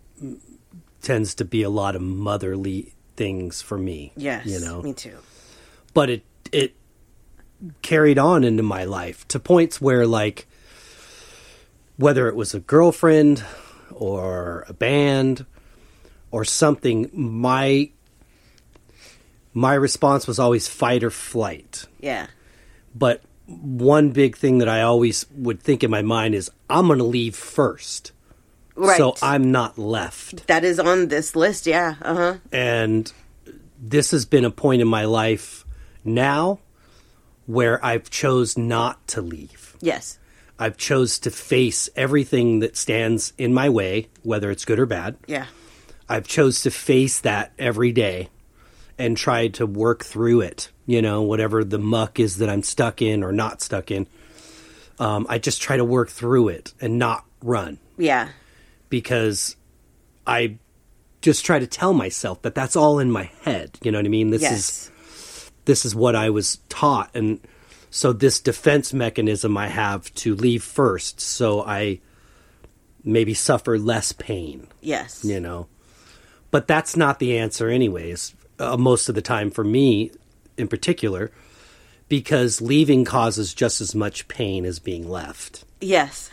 tends 1.00 1.34
to 1.34 1.44
be 1.44 1.62
a 1.62 1.70
lot 1.70 1.96
of 1.96 2.02
motherly 2.02 2.92
things 3.16 3.62
for 3.62 3.78
me. 3.78 4.12
Yes. 4.14 4.44
You 4.44 4.60
know. 4.60 4.82
Me 4.82 4.92
too. 4.92 5.16
but 5.94 6.10
it 6.10 6.22
it 6.52 6.74
carried 7.80 8.18
on 8.18 8.44
into 8.44 8.62
my 8.62 8.84
life 8.84 9.26
to 9.28 9.38
points 9.40 9.80
where 9.80 10.06
like 10.06 10.46
whether 11.96 12.28
it 12.28 12.36
was 12.36 12.52
a 12.54 12.60
girlfriend 12.60 13.42
or 13.90 14.64
a 14.68 14.74
band 14.74 15.46
or 16.30 16.44
something 16.44 17.08
my 17.14 17.88
my 19.54 19.72
response 19.74 20.26
was 20.26 20.38
always 20.38 20.68
fight 20.68 21.02
or 21.02 21.10
flight 21.10 21.86
Yeah. 22.00 22.26
but 22.94 23.22
one 23.46 24.10
big 24.10 24.36
thing 24.36 24.58
that 24.58 24.68
I 24.68 24.82
always 24.82 25.26
would 25.36 25.60
think 25.60 25.82
in 25.84 25.90
my 25.90 26.02
mind 26.02 26.34
is 26.34 26.50
I'm 26.70 26.86
going 26.86 26.98
to 26.98 27.04
leave 27.04 27.36
first 27.36 28.12
Right. 28.76 28.96
so 28.96 29.14
I'm 29.22 29.52
not 29.52 29.78
left 29.78 30.46
that 30.48 30.64
is 30.64 30.80
on 30.80 31.08
this 31.08 31.36
list. 31.36 31.66
Yeah. 31.66 31.94
Uh 32.02 32.14
huh. 32.14 32.34
and 32.52 33.12
this 33.80 34.10
has 34.12 34.24
been 34.24 34.44
a 34.44 34.50
point 34.50 34.82
in 34.82 34.88
my 34.88 35.04
life 35.04 35.64
now 36.04 36.58
where 37.46 37.84
I've 37.84 38.08
chose 38.10 38.56
not 38.58 39.06
to 39.08 39.20
leave. 39.20 39.76
Yes. 39.80 40.18
I've 40.58 40.76
chose 40.76 41.18
to 41.20 41.30
face 41.30 41.90
everything 41.94 42.60
that 42.60 42.76
stands 42.76 43.32
in 43.36 43.52
my 43.52 43.68
way, 43.68 44.08
whether 44.22 44.50
it's 44.50 44.64
good 44.64 44.78
or 44.78 44.86
bad. 44.86 45.16
Yeah. 45.26 45.46
I've 46.08 46.26
chose 46.26 46.62
to 46.62 46.70
face 46.70 47.20
that 47.20 47.52
every 47.58 47.92
day 47.92 48.30
and 48.98 49.16
try 49.16 49.48
to 49.48 49.66
work 49.66 50.04
through 50.04 50.40
it. 50.40 50.70
You 50.86 51.00
know, 51.02 51.22
whatever 51.22 51.64
the 51.64 51.78
muck 51.78 52.20
is 52.20 52.38
that 52.38 52.50
I'm 52.50 52.62
stuck 52.62 53.00
in 53.00 53.22
or 53.24 53.32
not 53.32 53.62
stuck 53.62 53.90
in. 53.90 54.06
Um, 54.98 55.26
I 55.28 55.38
just 55.38 55.60
try 55.62 55.76
to 55.76 55.84
work 55.84 56.08
through 56.10 56.48
it 56.48 56.72
and 56.80 56.98
not 56.98 57.24
run 57.42 57.78
Yeah. 57.98 58.28
because 58.90 59.56
I 60.26 60.58
just 61.20 61.44
try 61.44 61.58
to 61.58 61.66
tell 61.66 61.92
myself 61.94 62.42
that 62.42 62.54
that's 62.54 62.76
all 62.76 62.98
in 63.00 63.10
my 63.10 63.30
head. 63.42 63.78
You 63.82 63.90
know 63.92 63.98
what 63.98 64.04
I 64.06 64.10
mean? 64.10 64.30
This 64.30 64.42
is 64.42 64.50
yes. 64.50 65.50
this 65.64 65.84
is 65.84 65.94
what 65.94 66.14
I 66.14 66.30
was 66.30 66.58
taught 66.68 67.10
and 67.14 67.40
so 67.90 68.12
this 68.12 68.40
defense 68.40 68.92
mechanism 68.92 69.56
I 69.56 69.68
have 69.68 70.12
to 70.16 70.34
leave 70.34 70.62
first 70.62 71.20
so 71.20 71.62
I 71.64 72.00
maybe 73.02 73.34
suffer 73.34 73.78
less 73.78 74.12
pain, 74.12 74.68
Yes. 74.80 75.24
you 75.24 75.40
know. 75.40 75.66
But 76.50 76.68
that's 76.68 76.96
not 76.96 77.18
the 77.18 77.38
answer 77.38 77.68
anyways. 77.68 78.34
Uh, 78.58 78.76
most 78.76 79.08
of 79.08 79.14
the 79.16 79.22
time 79.22 79.50
for 79.50 79.64
me 79.64 80.10
in 80.56 80.68
particular 80.68 81.30
because 82.08 82.60
leaving 82.60 83.04
causes 83.04 83.54
just 83.54 83.80
as 83.80 83.94
much 83.94 84.28
pain 84.28 84.64
as 84.64 84.78
being 84.78 85.08
left. 85.08 85.64
Yes. 85.80 86.30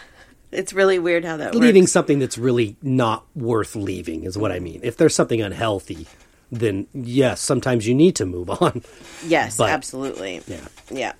It's 0.52 0.74
really 0.74 1.00
weird 1.00 1.24
how 1.24 1.38
that 1.38 1.56
leaving 1.56 1.84
works. 1.84 1.92
something 1.94 2.20
that's 2.20 2.38
really 2.38 2.76
not 2.82 3.26
worth 3.36 3.76
leaving 3.76 4.26
is 4.26 4.38
what 4.38 4.52
I 4.52 4.60
mean. 4.60 4.82
If 4.84 4.98
there's 4.98 5.16
something 5.16 5.42
unhealthy, 5.42 6.08
then 6.52 6.88
yes, 6.94 7.40
sometimes 7.40 7.88
you 7.88 7.96
need 7.96 8.18
to 8.18 8.26
move 8.26 8.50
on. 8.62 8.84
Yes, 9.26 9.56
But- 9.58 9.70
absolutely. 9.70 10.42
Yeah. 10.48 10.68
Yeah. 10.90 11.14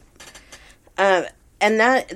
Uh, 0.98 1.24
and 1.62 1.80
that 1.80 2.14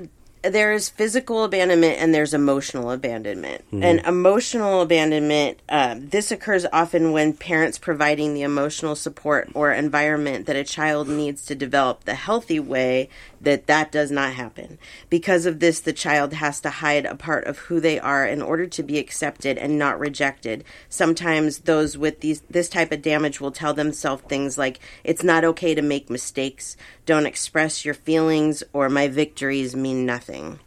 there's 0.50 0.90
physical 0.90 1.44
abandonment 1.44 2.00
and 2.00 2.14
there's 2.14 2.34
emotional 2.34 2.92
abandonment. 2.92 3.64
And 3.84 4.00
emotional 4.02 4.82
abandonment, 4.82 5.60
uh, 5.70 5.96
this 5.98 6.32
occurs 6.32 6.66
often 6.72 7.12
when 7.12 7.34
parents 7.34 7.78
providing 7.78 8.34
the 8.34 8.42
emotional 8.44 8.96
support 8.96 9.50
or 9.54 9.72
environment 9.72 10.46
that 10.46 10.56
a 10.56 10.64
child 10.64 11.08
needs 11.08 11.46
to 11.46 11.56
develop 11.56 12.06
the 12.06 12.16
healthy 12.16 12.60
way 12.60 13.10
that 13.46 13.68
that 13.68 13.92
does 13.92 14.12
not 14.12 14.34
happen. 14.34 14.78
Because 15.10 15.46
of 15.46 15.60
this, 15.60 15.80
the 15.80 15.94
child 15.94 16.34
has 16.34 16.60
to 16.62 16.70
hide 16.70 17.06
a 17.06 17.16
part 17.16 17.46
of 17.46 17.58
who 17.60 17.80
they 17.80 18.00
are 18.00 18.26
in 18.26 18.42
order 18.42 18.68
to 18.68 18.84
be 18.84 19.00
accepted 19.00 19.58
and 19.58 19.80
not 19.80 20.00
rejected. 20.00 20.64
Sometimes 20.90 21.60
those 21.60 21.98
with 21.98 22.20
these 22.20 22.42
this 22.50 22.70
type 22.70 22.92
of 22.92 23.02
damage 23.02 23.40
will 23.40 23.52
tell 23.52 23.74
themselves 23.74 24.24
things 24.24 24.58
like 24.58 24.80
it's 25.04 25.24
not 25.24 25.46
okay 25.46 25.74
to 25.74 25.82
make 25.82 26.10
mistakes, 26.10 26.76
don't 27.06 27.26
express 27.26 27.86
your 27.86 27.94
feelings 27.94 28.64
or 28.74 28.90
my 28.90 29.08
victories 29.08 29.76
mean 29.76 30.06
nothing. 30.06 30.60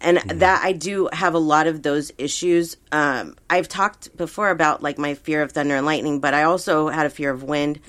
And 0.00 0.18
that 0.18 0.64
I 0.64 0.72
do 0.72 1.08
have 1.12 1.34
a 1.34 1.38
lot 1.38 1.66
of 1.66 1.82
those 1.82 2.12
issues. 2.18 2.76
Um, 2.92 3.36
I've 3.50 3.68
talked 3.68 4.16
before 4.16 4.50
about 4.50 4.82
like 4.82 4.96
my 4.96 5.14
fear 5.14 5.42
of 5.42 5.52
thunder 5.52 5.74
and 5.74 5.86
lightning, 5.86 6.20
but 6.20 6.34
I 6.34 6.44
also 6.44 6.88
had 6.88 7.06
a 7.06 7.10
fear 7.10 7.30
of 7.30 7.42
wind. 7.42 7.80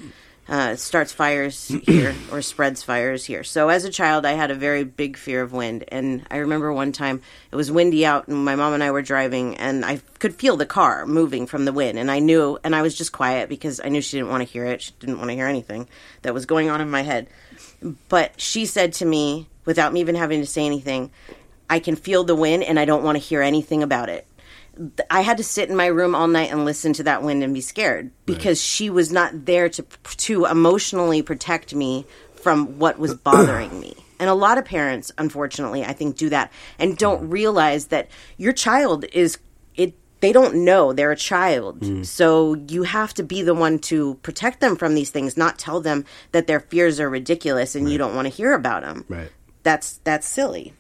Uh, 0.50 0.76
starts 0.76 1.12
fires 1.12 1.68
here 1.86 2.16
or 2.32 2.42
spreads 2.42 2.82
fires 2.82 3.24
here. 3.24 3.44
So 3.44 3.70
as 3.70 3.86
a 3.86 3.92
child, 3.92 4.26
I 4.26 4.32
had 4.32 4.50
a 4.50 4.56
very 4.56 4.84
big 4.84 5.16
fear 5.16 5.44
of 5.44 5.54
wind. 5.54 5.86
And 5.90 6.26
I 6.32 6.38
remember 6.38 6.74
one 6.74 6.92
time 6.92 7.22
it 7.52 7.56
was 7.56 7.72
windy 7.72 8.04
out, 8.04 8.28
and 8.28 8.44
my 8.44 8.56
mom 8.56 8.74
and 8.74 8.84
I 8.84 8.90
were 8.90 9.04
driving, 9.04 9.58
and 9.58 9.86
I 9.86 9.98
could 10.18 10.34
feel 10.34 10.58
the 10.58 10.66
car 10.66 11.06
moving 11.06 11.46
from 11.46 11.66
the 11.66 11.72
wind. 11.72 12.00
And 12.00 12.10
I 12.10 12.18
knew, 12.18 12.58
and 12.64 12.76
I 12.76 12.82
was 12.82 12.98
just 12.98 13.12
quiet 13.12 13.48
because 13.48 13.80
I 13.80 13.90
knew 13.90 14.02
she 14.02 14.18
didn't 14.18 14.32
want 14.32 14.42
to 14.42 14.52
hear 14.52 14.66
it. 14.66 14.82
She 14.82 14.92
didn't 15.00 15.20
want 15.20 15.30
to 15.30 15.36
hear 15.36 15.46
anything 15.46 15.88
that 16.24 16.34
was 16.34 16.48
going 16.48 16.68
on 16.68 16.82
in 16.82 16.90
my 16.90 17.04
head. 17.04 17.28
But 18.08 18.42
she 18.42 18.66
said 18.66 18.94
to 18.94 19.06
me, 19.06 19.48
without 19.66 19.94
me 19.94 20.00
even 20.00 20.16
having 20.16 20.42
to 20.42 20.48
say 20.48 20.66
anything, 20.66 21.12
I 21.70 21.80
can 21.80 21.96
feel 21.96 22.24
the 22.24 22.36
wind 22.36 22.64
and 22.64 22.80
I 22.80 22.86
don't 22.86 23.04
want 23.04 23.18
to 23.18 23.24
hear 23.24 23.44
anything 23.44 23.84
about 23.84 24.10
it. 24.10 24.26
I 25.10 25.22
had 25.22 25.38
to 25.38 25.44
sit 25.44 25.70
in 25.70 25.76
my 25.76 25.88
room 25.88 26.16
all 26.16 26.28
night 26.28 26.52
and 26.52 26.64
listen 26.64 26.94
to 26.94 27.04
that 27.04 27.22
wind 27.22 27.44
and 27.44 27.54
be 27.54 27.62
scared 27.62 28.12
because 28.26 28.64
she 28.64 28.90
was 28.90 29.12
not 29.12 29.46
there 29.46 29.68
to 29.70 29.84
to 30.18 30.46
emotionally 30.46 31.22
protect 31.22 31.76
me 31.76 32.06
from 32.36 32.80
what 32.80 32.98
was 32.98 33.14
bothering 33.14 33.80
me. 33.80 33.96
And 34.20 34.30
a 34.30 34.34
lot 34.34 34.58
of 34.58 34.66
parents, 34.66 35.12
unfortunately, 35.18 35.84
I 35.84 35.94
think 35.94 36.18
do 36.18 36.30
that 36.30 36.52
and 36.78 36.98
don't 36.98 37.24
mm. 37.24 37.32
realize 37.32 37.88
that 37.88 38.10
your 38.38 38.54
child 38.54 39.06
is 39.14 39.38
it 39.76 39.96
they 40.22 40.32
don't 40.32 40.64
know 40.64 40.94
they're 40.94 41.12
a 41.12 41.18
child. 41.18 41.82
Mm. 41.82 42.06
So 42.06 42.56
you 42.70 42.84
have 42.84 43.14
to 43.16 43.24
be 43.24 43.42
the 43.42 43.54
one 43.54 43.80
to 43.80 44.16
protect 44.16 44.62
them 44.62 44.76
from 44.76 44.96
these 44.96 45.10
things, 45.10 45.36
not 45.36 45.60
tell 45.60 45.82
them 45.82 46.06
that 46.32 46.48
their 46.48 46.60
fears 46.60 47.00
are 47.00 47.10
ridiculous 47.10 47.76
and 47.76 47.90
you 47.92 47.98
don't 47.98 48.16
want 48.16 48.28
to 48.28 48.34
hear 48.34 48.54
about 48.54 48.84
them. 48.84 49.06
Right. 49.10 49.32
That's 49.64 50.00
that's 50.04 50.28
silly. 50.28 50.74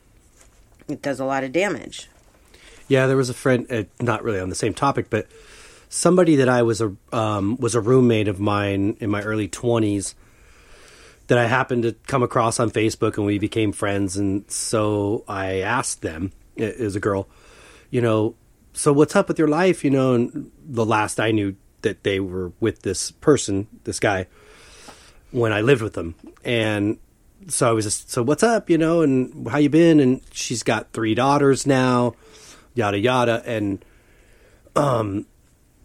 It 0.87 1.01
does 1.01 1.19
a 1.19 1.25
lot 1.25 1.43
of 1.43 1.51
damage. 1.51 2.09
Yeah, 2.89 3.07
there 3.07 3.15
was 3.15 3.29
a 3.29 3.33
friend, 3.33 3.65
uh, 3.71 3.83
not 4.01 4.23
really 4.23 4.41
on 4.41 4.49
the 4.49 4.55
same 4.55 4.73
topic, 4.73 5.09
but 5.09 5.27
somebody 5.87 6.35
that 6.35 6.49
I 6.49 6.63
was 6.63 6.81
a 6.81 6.93
um, 7.13 7.55
was 7.57 7.75
a 7.75 7.79
roommate 7.79 8.27
of 8.27 8.39
mine 8.39 8.97
in 8.99 9.09
my 9.09 9.21
early 9.21 9.47
twenties 9.47 10.15
that 11.27 11.37
I 11.37 11.45
happened 11.45 11.83
to 11.83 11.93
come 12.07 12.23
across 12.23 12.59
on 12.59 12.71
Facebook, 12.71 13.15
and 13.17 13.25
we 13.25 13.39
became 13.39 13.71
friends. 13.71 14.17
And 14.17 14.49
so 14.51 15.23
I 15.27 15.59
asked 15.61 16.01
them, 16.01 16.31
uh, 16.59 16.63
as 16.63 16.95
a 16.95 16.99
girl, 16.99 17.29
you 17.91 18.01
know, 18.01 18.35
so 18.73 18.91
what's 18.91 19.15
up 19.15 19.27
with 19.27 19.37
your 19.37 19.47
life? 19.47 19.85
You 19.85 19.91
know, 19.91 20.15
and 20.15 20.51
the 20.67 20.85
last 20.85 21.19
I 21.19 21.31
knew 21.31 21.55
that 21.83 22.03
they 22.03 22.19
were 22.19 22.51
with 22.59 22.81
this 22.81 23.11
person, 23.11 23.67
this 23.83 23.99
guy, 23.99 24.25
when 25.31 25.53
I 25.53 25.61
lived 25.61 25.83
with 25.83 25.93
them, 25.93 26.15
and 26.43 26.97
so 27.47 27.69
I 27.69 27.71
was 27.71 27.85
just, 27.85 28.11
so 28.11 28.21
what's 28.21 28.43
up, 28.43 28.69
you 28.69 28.77
know, 28.77 29.01
and 29.01 29.47
how 29.47 29.59
you 29.59 29.69
been? 29.69 29.99
And 29.99 30.21
she's 30.31 30.63
got 30.63 30.91
three 30.91 31.15
daughters 31.15 31.65
now, 31.65 32.15
yada 32.73 32.97
yada. 32.97 33.43
And 33.45 33.83
um, 34.75 35.25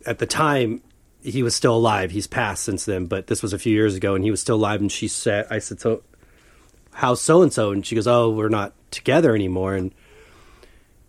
at 0.06 0.18
the 0.18 0.26
time, 0.26 0.82
he 1.22 1.42
was 1.42 1.54
still 1.54 1.76
alive. 1.76 2.10
He's 2.10 2.26
passed 2.26 2.64
since 2.64 2.84
then, 2.84 3.06
but 3.06 3.28
this 3.28 3.42
was 3.42 3.52
a 3.52 3.58
few 3.58 3.72
years 3.72 3.94
ago, 3.94 4.14
and 4.14 4.22
he 4.24 4.30
was 4.30 4.40
still 4.40 4.56
alive. 4.56 4.80
And 4.80 4.92
she 4.92 5.08
said, 5.08 5.46
I 5.50 5.58
said, 5.58 5.80
so 5.80 6.02
how 6.92 7.14
so 7.14 7.42
and 7.42 7.52
so? 7.52 7.72
And 7.72 7.84
she 7.84 7.94
goes, 7.94 8.06
oh, 8.06 8.30
we're 8.30 8.48
not 8.48 8.72
together 8.90 9.34
anymore. 9.34 9.74
And 9.74 9.92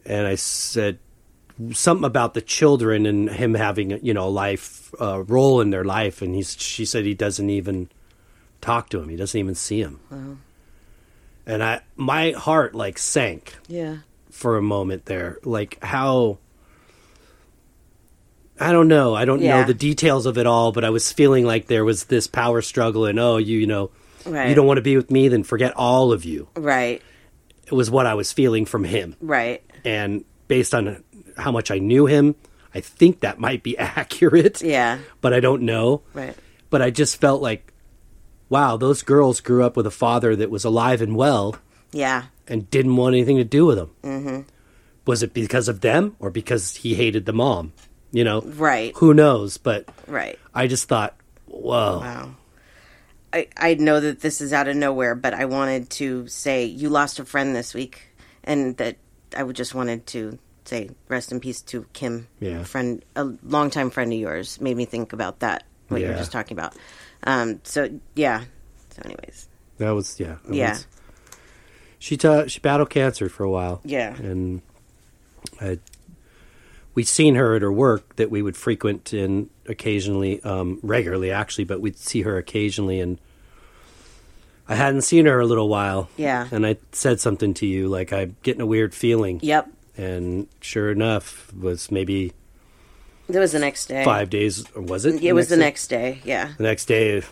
and 0.05 0.27
I 0.27 0.35
said 0.35 0.99
something 1.71 2.05
about 2.05 2.33
the 2.33 2.41
children 2.41 3.05
and 3.05 3.29
him 3.29 3.53
having 3.53 4.03
you 4.05 4.13
know 4.13 4.27
a 4.27 4.29
life 4.29 4.93
uh, 4.99 5.23
role 5.23 5.61
in 5.61 5.69
their 5.69 5.83
life, 5.83 6.21
and 6.21 6.35
he's 6.35 6.55
she 6.59 6.85
said 6.85 7.05
he 7.05 7.13
doesn't 7.13 7.49
even 7.49 7.89
talk 8.61 8.89
to 8.89 8.99
him. 8.99 9.09
He 9.09 9.15
doesn't 9.15 9.39
even 9.39 9.55
see 9.55 9.81
him. 9.81 9.99
Wow. 10.09 10.37
And 11.45 11.63
I 11.63 11.81
my 11.95 12.31
heart 12.31 12.73
like 12.73 12.97
sank 12.97 13.55
Yeah. 13.67 13.97
For 14.35 14.57
a 14.57 14.61
moment 14.61 15.05
there. 15.05 15.39
Like 15.43 15.81
how 15.83 16.37
I 18.59 18.71
don't 18.71 18.87
know. 18.87 19.13
I 19.15 19.25
don't 19.25 19.41
Yeah. 19.41 19.61
know 19.61 19.67
the 19.67 19.73
details 19.73 20.25
of 20.25 20.37
it 20.37 20.45
all, 20.47 20.71
but 20.71 20.85
I 20.85 20.89
was 20.89 21.11
feeling 21.11 21.45
like 21.45 21.67
there 21.67 21.83
was 21.83 22.05
this 22.05 22.27
power 22.27 22.61
struggle 22.61 23.05
and 23.05 23.19
oh, 23.19 23.37
you 23.37 23.59
you 23.59 23.67
know, 23.67 23.91
Right. 24.25 24.49
you 24.49 24.55
don't 24.55 24.65
want 24.67 24.77
to 24.77 24.81
be 24.81 24.95
with 24.95 25.11
me, 25.11 25.27
then 25.27 25.43
forget 25.43 25.73
all 25.75 26.11
of 26.13 26.23
you. 26.25 26.47
Right. 26.55 27.01
It 27.67 27.73
was 27.73 27.89
what 27.91 28.05
I 28.05 28.13
was 28.13 28.31
feeling 28.31 28.65
from 28.65 28.83
him. 28.83 29.15
Right. 29.21 29.61
And 29.83 30.23
based 30.47 30.73
on 30.73 31.03
how 31.37 31.51
much 31.51 31.69
I 31.71 31.79
knew 31.79 32.05
him, 32.05 32.35
I 32.73 32.79
think 32.81 33.19
that 33.21 33.39
might 33.39 33.61
be 33.63 33.77
accurate. 33.79 34.61
Yeah. 34.61 34.99
But 35.21 35.33
I 35.33 35.39
don't 35.41 35.63
know. 35.63 36.01
Right. 36.13 36.35
But 36.69 36.81
I 36.81 36.91
just 36.91 37.19
felt 37.19 37.41
like 37.41 37.71
wow, 38.47 38.77
those 38.77 39.01
girls 39.01 39.41
grew 39.41 39.63
up 39.65 39.75
with 39.75 39.87
a 39.87 39.91
father 39.91 40.35
that 40.35 40.51
was 40.51 40.63
alive 40.63 41.01
and 41.01 41.15
well 41.15 41.55
Yeah. 41.91 42.23
And 42.47 42.69
didn't 42.69 42.95
want 42.95 43.15
anything 43.15 43.37
to 43.37 43.43
do 43.43 43.65
with 43.65 43.77
them. 43.77 43.91
Mm-hmm. 44.03 44.39
Was 45.05 45.21
it 45.23 45.33
because 45.33 45.67
of 45.67 45.81
them 45.81 46.15
or 46.19 46.29
because 46.29 46.75
he 46.77 46.95
hated 46.95 47.25
the 47.25 47.33
mom? 47.33 47.73
You 48.11 48.23
know, 48.23 48.41
Right. 48.41 48.93
Who 48.97 49.13
knows? 49.13 49.57
But 49.57 49.87
Right. 50.07 50.39
I 50.53 50.67
just 50.67 50.87
thought, 50.87 51.15
whoa, 51.47 51.99
Wow. 51.99 52.35
I, 53.33 53.47
I 53.57 53.73
know 53.73 53.99
that 53.99 54.21
this 54.21 54.39
is 54.39 54.53
out 54.53 54.67
of 54.69 54.75
nowhere, 54.77 55.13
but 55.15 55.33
I 55.33 55.45
wanted 55.45 55.89
to 55.91 56.27
say 56.27 56.63
you 56.65 56.87
lost 56.89 57.19
a 57.19 57.25
friend 57.25 57.53
this 57.55 57.73
week, 57.73 58.01
and 58.45 58.77
that 58.77 58.95
I 59.35 59.43
just 59.51 59.75
wanted 59.75 60.05
to 60.07 60.39
say 60.63 60.89
rest 61.09 61.31
in 61.33 61.41
peace 61.41 61.61
to 61.63 61.85
Kim, 61.91 62.27
Yeah. 62.39 62.61
a 62.61 62.63
friend, 62.63 63.03
a 63.17 63.25
longtime 63.43 63.89
friend 63.89 64.13
of 64.13 64.17
yours. 64.17 64.61
Made 64.61 64.77
me 64.77 64.85
think 64.85 65.11
about 65.11 65.39
that 65.41 65.65
what 65.89 65.99
you 66.01 66.07
were 66.07 66.13
just 66.13 66.31
talking 66.31 66.55
about. 66.57 66.75
Um. 67.23 67.59
So 67.63 67.99
yeah. 68.15 68.45
So 68.91 69.01
anyways, 69.03 69.49
that 69.79 69.91
was 69.91 70.17
yeah, 70.19 70.37
Yeah. 70.49 70.71
was- 70.71 70.87
she 71.99 72.17
ta- 72.17 72.47
she 72.47 72.59
battled 72.59 72.89
cancer 72.89 73.29
for 73.29 73.43
a 73.43 73.49
while. 73.49 73.81
Yeah. 73.83 74.15
and 74.17 74.61
I, 75.61 75.79
we'd 76.93 77.07
seen 77.07 77.35
her 77.35 77.55
at 77.55 77.61
her 77.61 77.71
work 77.71 78.15
that 78.17 78.29
we 78.31 78.41
would 78.41 78.55
frequent 78.57 79.13
in 79.13 79.49
occasionally, 79.67 80.41
um, 80.43 80.79
regularly 80.83 81.31
actually, 81.31 81.63
but 81.65 81.81
we'd 81.81 81.97
see 81.97 82.21
her 82.23 82.37
occasionally 82.37 82.99
and. 82.99 83.19
I 84.67 84.73
hadn't 84.73 85.01
seen 85.03 85.27
her 85.27 85.39
a 85.39 85.45
little 85.45 85.69
while. 85.69 86.09
Yeah. 86.17 86.47
And 86.51 86.65
I 86.65 86.77
said 86.91 87.19
something 87.19 87.53
to 87.55 87.67
you 87.67 87.87
like 87.87 88.11
I'm 88.11 88.35
getting 88.41 88.61
a 88.61 88.65
weird 88.65 88.95
feeling. 88.95 89.39
yep. 89.43 89.69
and 89.95 90.47
sure 90.59 90.89
enough 90.91 91.53
was 91.53 91.91
maybe 91.91 92.33
It 93.27 93.39
was 93.39 93.51
the 93.53 93.59
next 93.59 93.87
day. 93.87 94.03
five 94.05 94.29
days 94.29 94.63
was 94.75 95.05
it 95.05 95.21
It 95.23 95.33
was 95.33 95.49
the 95.49 95.55
day? 95.55 95.61
next 95.61 95.87
day. 95.87 96.21
Yeah. 96.23 96.53
the 96.57 96.63
next 96.63 96.85
day 96.85 97.23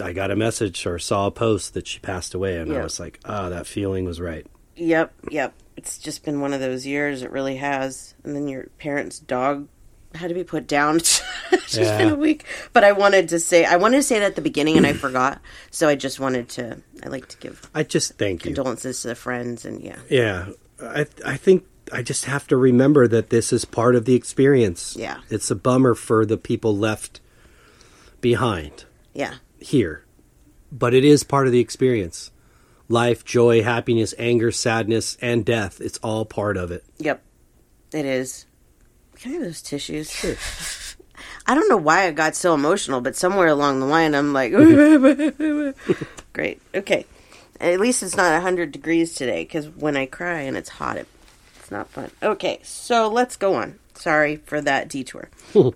i 0.00 0.12
got 0.12 0.30
a 0.30 0.36
message 0.36 0.84
or 0.86 0.98
saw 0.98 1.26
a 1.26 1.30
post 1.30 1.74
that 1.74 1.86
she 1.86 1.98
passed 2.00 2.34
away 2.34 2.56
and 2.58 2.72
i 2.72 2.82
was 2.82 2.98
like 2.98 3.20
ah 3.24 3.48
that 3.48 3.66
feeling 3.66 4.04
was 4.04 4.20
right 4.20 4.46
Yep, 4.74 5.12
yep. 5.30 5.52
It's 5.76 5.98
just 5.98 6.24
been 6.24 6.40
one 6.40 6.54
of 6.54 6.60
those 6.60 6.86
years. 6.86 7.22
It 7.22 7.30
really 7.30 7.56
has. 7.56 8.14
And 8.24 8.34
then 8.34 8.48
your 8.48 8.68
parents' 8.78 9.18
dog 9.18 9.68
had 10.14 10.28
to 10.28 10.34
be 10.34 10.44
put 10.44 10.66
down. 10.66 10.96
it's 10.96 11.20
just 11.50 11.76
Yeah. 11.76 11.98
been 11.98 12.08
a 12.08 12.14
week. 12.16 12.46
But 12.72 12.82
I 12.82 12.92
wanted 12.92 13.28
to 13.28 13.38
say, 13.38 13.66
I 13.66 13.76
wanted 13.76 13.98
to 13.98 14.02
say 14.02 14.18
that 14.18 14.24
at 14.32 14.34
the 14.34 14.40
beginning, 14.42 14.78
and 14.78 14.86
I 14.86 14.92
forgot. 15.06 15.42
So 15.70 15.88
I 15.88 15.94
just 15.94 16.18
wanted 16.18 16.48
to. 16.50 16.78
I 17.04 17.08
like 17.08 17.28
to 17.28 17.36
give 17.36 17.68
i 17.74 17.82
just 17.82 18.14
thank 18.18 18.44
you 18.46 18.54
condolences 18.54 19.02
to 19.02 19.08
the 19.08 19.14
friends, 19.14 19.66
and 19.66 19.82
yeah, 19.82 19.98
yeah 20.08 20.46
i 20.82 21.06
i 21.24 21.36
think 21.36 21.64
i 21.92 22.02
just 22.02 22.26
have 22.26 22.46
to 22.46 22.56
remember 22.56 23.08
that 23.08 23.30
this 23.30 23.52
is 23.52 23.64
part 23.64 23.94
of 23.96 24.04
the 24.04 24.14
experience 24.14 24.96
Yeah. 24.98 25.18
it's 25.30 25.50
a 25.50 25.54
bummer 25.56 25.94
for 25.94 26.24
the 26.26 26.36
people 26.36 26.76
left 26.76 27.20
behind 28.20 28.84
yeah, 29.14 29.34
here 29.58 30.04
but 30.70 30.94
it 30.94 31.04
is 31.04 31.24
part 31.24 31.46
of 31.46 31.52
the 31.52 31.60
experience 31.60 32.30
life 32.88 33.24
joy 33.24 33.62
happiness 33.62 34.14
anger 34.18 34.50
sadness 34.52 35.16
and 35.20 35.44
death 35.44 35.80
it's 35.80 35.98
all 35.98 36.24
part 36.24 36.56
of 36.56 36.70
it 36.70 36.84
yep. 36.98 37.22
It 37.94 38.06
is. 38.06 38.46
Can 39.16 39.32
I 39.32 39.34
have 39.34 39.44
those 39.44 39.60
tissues? 39.60 40.10
Sure. 40.10 40.34
I 41.46 41.54
don't 41.54 41.68
know 41.68 41.76
why 41.76 42.06
I 42.06 42.10
got 42.10 42.34
so 42.34 42.54
emotional, 42.54 43.02
but 43.02 43.14
somewhere 43.16 43.48
along 43.48 43.80
the 43.80 43.84
line, 43.86 44.14
I'm 44.14 44.32
like, 44.32 44.50
great. 46.32 46.62
Okay. 46.74 47.04
At 47.60 47.80
least 47.80 48.02
it's 48.02 48.16
not 48.16 48.32
100 48.32 48.72
degrees 48.72 49.14
today, 49.14 49.44
because 49.44 49.68
when 49.68 49.94
I 49.94 50.06
cry 50.06 50.40
and 50.40 50.56
it's 50.56 50.70
hot, 50.70 50.96
it, 50.96 51.06
not 51.72 51.88
fun. 51.88 52.10
Okay, 52.22 52.60
so 52.62 53.08
let's 53.08 53.36
go 53.36 53.54
on. 53.54 53.78
Sorry 53.94 54.36
for 54.36 54.60
that 54.60 54.88
detour. 54.88 55.28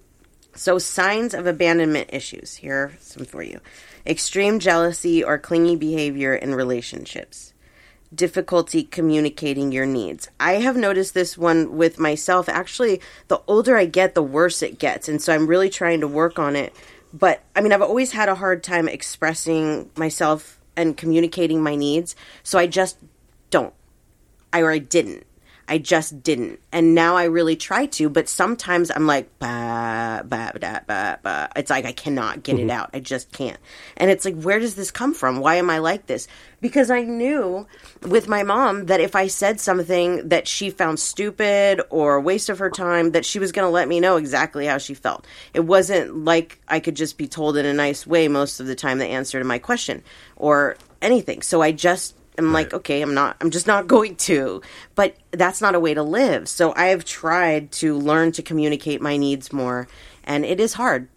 So, 0.57 0.79
signs 0.79 1.35
of 1.35 1.47
abandonment 1.47 2.11
issues. 2.13 2.57
Here 2.57 2.75
are 2.75 2.93
some 2.99 3.27
for 3.27 3.43
you 3.43 3.61
extreme 4.07 4.59
jealousy 4.59 5.23
or 5.23 5.37
clingy 5.37 5.77
behavior 5.77 6.35
in 6.35 6.55
relationships, 6.55 7.53
difficulty 8.15 8.83
communicating 8.83 9.71
your 9.71 9.85
needs. 9.85 10.31
I 10.41 10.55
have 10.55 10.77
noticed 10.77 11.13
this 11.13 11.37
one 11.37 11.77
with 11.77 11.99
myself. 11.99 12.49
Actually, 12.49 13.03
the 13.29 13.43
older 13.47 13.77
I 13.77 13.85
get, 13.85 14.15
the 14.15 14.23
worse 14.23 14.63
it 14.63 14.79
gets. 14.79 15.11
And 15.11 15.21
so, 15.21 15.35
I'm 15.35 15.47
really 15.47 15.69
trying 15.69 16.01
to 16.01 16.09
work 16.09 16.39
on 16.39 16.57
it. 16.57 16.75
But 17.13 17.43
I 17.55 17.61
mean, 17.61 17.73
I've 17.73 17.83
always 17.83 18.13
had 18.13 18.31
a 18.31 18.35
hard 18.35 18.63
time 18.65 18.89
expressing 18.89 19.91
myself 19.95 20.59
and 20.75 20.97
communicating 20.97 21.63
my 21.63 21.77
needs. 21.77 22.17
So, 22.43 22.59
I 22.59 22.67
just 22.67 22.97
don't. 23.51 23.75
I, 24.55 24.61
or 24.61 24.71
I 24.71 24.79
didn't. 24.79 25.26
I 25.69 25.79
just 25.79 26.23
didn't. 26.23 26.61
And 26.71 26.95
now 26.95 27.17
I 27.17 27.25
really 27.25 27.57
try 27.57 27.87
to, 27.87 28.09
but 28.09 28.29
sometimes 28.29 28.91
I'm 28.95 29.07
like, 29.07 29.29
bah, 29.39 30.23
bah, 30.25 30.53
bah, 30.61 30.81
bah, 30.87 31.17
bah. 31.23 31.49
It's 31.57 31.71
like 31.71 31.85
I 31.85 31.93
cannot 31.93 32.43
get 32.43 32.57
it 32.57 32.63
mm-hmm. 32.63 32.71
out. 32.71 32.91
I 32.95 33.01
just 33.01 33.33
can't. 33.33 33.59
And 33.97 34.11
it's 34.11 34.25
like, 34.25 34.41
where 34.41 34.61
does 34.61 34.77
this 34.77 34.91
come 34.91 35.13
from? 35.13 35.41
Why 35.41 35.57
am 35.57 35.69
I 35.69 35.79
like 35.79 36.07
this? 36.07 36.29
Because 36.61 36.91
I 36.91 37.03
knew 37.03 37.67
with 38.03 38.29
my 38.29 38.45
mom 38.45 38.87
that 38.87 39.01
if 39.01 39.17
I 39.17 39.27
said 39.27 39.59
something 39.61 40.29
that 40.29 40.47
she 40.47 40.71
found 40.71 41.01
stupid 41.01 41.81
or 41.91 42.15
a 42.15 42.21
waste 42.21 42.49
of 42.49 42.61
her 42.61 42.71
time, 42.71 43.11
that 43.13 43.27
she 43.27 43.39
was 43.39 43.51
going 43.51 43.67
to 43.67 43.71
let 43.71 43.89
me 43.89 43.99
know 43.99 44.17
exactly 44.17 44.67
how 44.67 44.79
she 44.79 44.95
felt. 44.95 45.27
It 45.53 45.61
wasn't 45.61 46.25
like 46.25 46.61
I 46.69 46.79
could 46.79 46.95
just 46.95 47.19
be 47.19 47.27
told 47.27 47.57
in 47.57 47.67
a 47.67 47.75
nice 47.75 48.07
way 48.07 48.29
most 48.29 48.61
of 48.61 48.67
the 48.67 48.77
time 48.77 48.99
the 48.99 49.07
answer 49.07 49.39
to 49.39 49.45
my 49.45 49.59
question 49.59 50.03
or 50.37 50.77
anything. 51.03 51.43
So 51.43 51.61
I 51.61 51.73
just 51.73 52.15
I'm 52.39 52.53
like, 52.53 52.73
okay, 52.75 53.03
I'm 53.03 53.15
not, 53.15 53.37
I'm 53.41 53.51
just 53.51 53.67
not 53.67 53.87
going 53.97 54.17
to. 54.17 54.63
But 54.95 55.17
that's 55.31 55.61
not 55.61 55.75
a 55.75 55.81
way 55.81 55.95
to 55.95 56.03
live. 56.03 56.49
So 56.49 56.75
I 56.75 56.87
have 56.87 57.05
tried 57.05 57.73
to 57.73 57.97
learn 57.97 58.33
to 58.33 58.43
communicate 58.43 59.01
my 59.01 59.17
needs 59.17 59.53
more, 59.53 59.89
and 60.25 60.45
it 60.45 60.61
is 60.61 60.75
hard. 60.75 61.09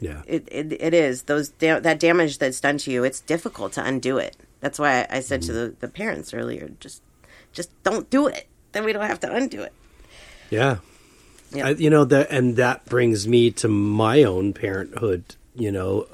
Yeah. 0.00 0.22
It 0.26 0.48
it, 0.50 0.72
it 0.80 0.94
is 0.94 1.24
those 1.24 1.48
da- 1.50 1.80
that 1.80 1.98
damage 1.98 2.38
that's 2.38 2.60
done 2.60 2.78
to 2.78 2.90
you. 2.90 3.04
It's 3.04 3.20
difficult 3.20 3.72
to 3.72 3.84
undo 3.84 4.18
it. 4.18 4.36
That's 4.60 4.78
why 4.78 5.00
I, 5.00 5.16
I 5.16 5.20
said 5.20 5.42
to 5.42 5.52
mm-hmm. 5.52 5.60
the, 5.60 5.74
the 5.80 5.88
parents 5.88 6.32
earlier, 6.32 6.70
just 6.80 7.02
just 7.52 7.70
don't 7.82 8.08
do 8.10 8.26
it. 8.26 8.46
Then 8.72 8.84
we 8.84 8.92
don't 8.92 9.06
have 9.06 9.20
to 9.20 9.32
undo 9.32 9.62
it. 9.62 9.72
Yeah. 10.50 10.78
Yeah. 11.52 11.68
I, 11.68 11.70
you 11.70 11.88
know 11.90 12.04
that, 12.04 12.30
and 12.30 12.56
that 12.56 12.84
brings 12.84 13.26
me 13.26 13.50
to 13.52 13.68
my 13.68 14.22
own 14.22 14.52
parenthood. 14.52 15.24
You 15.54 15.72
know, 15.72 16.06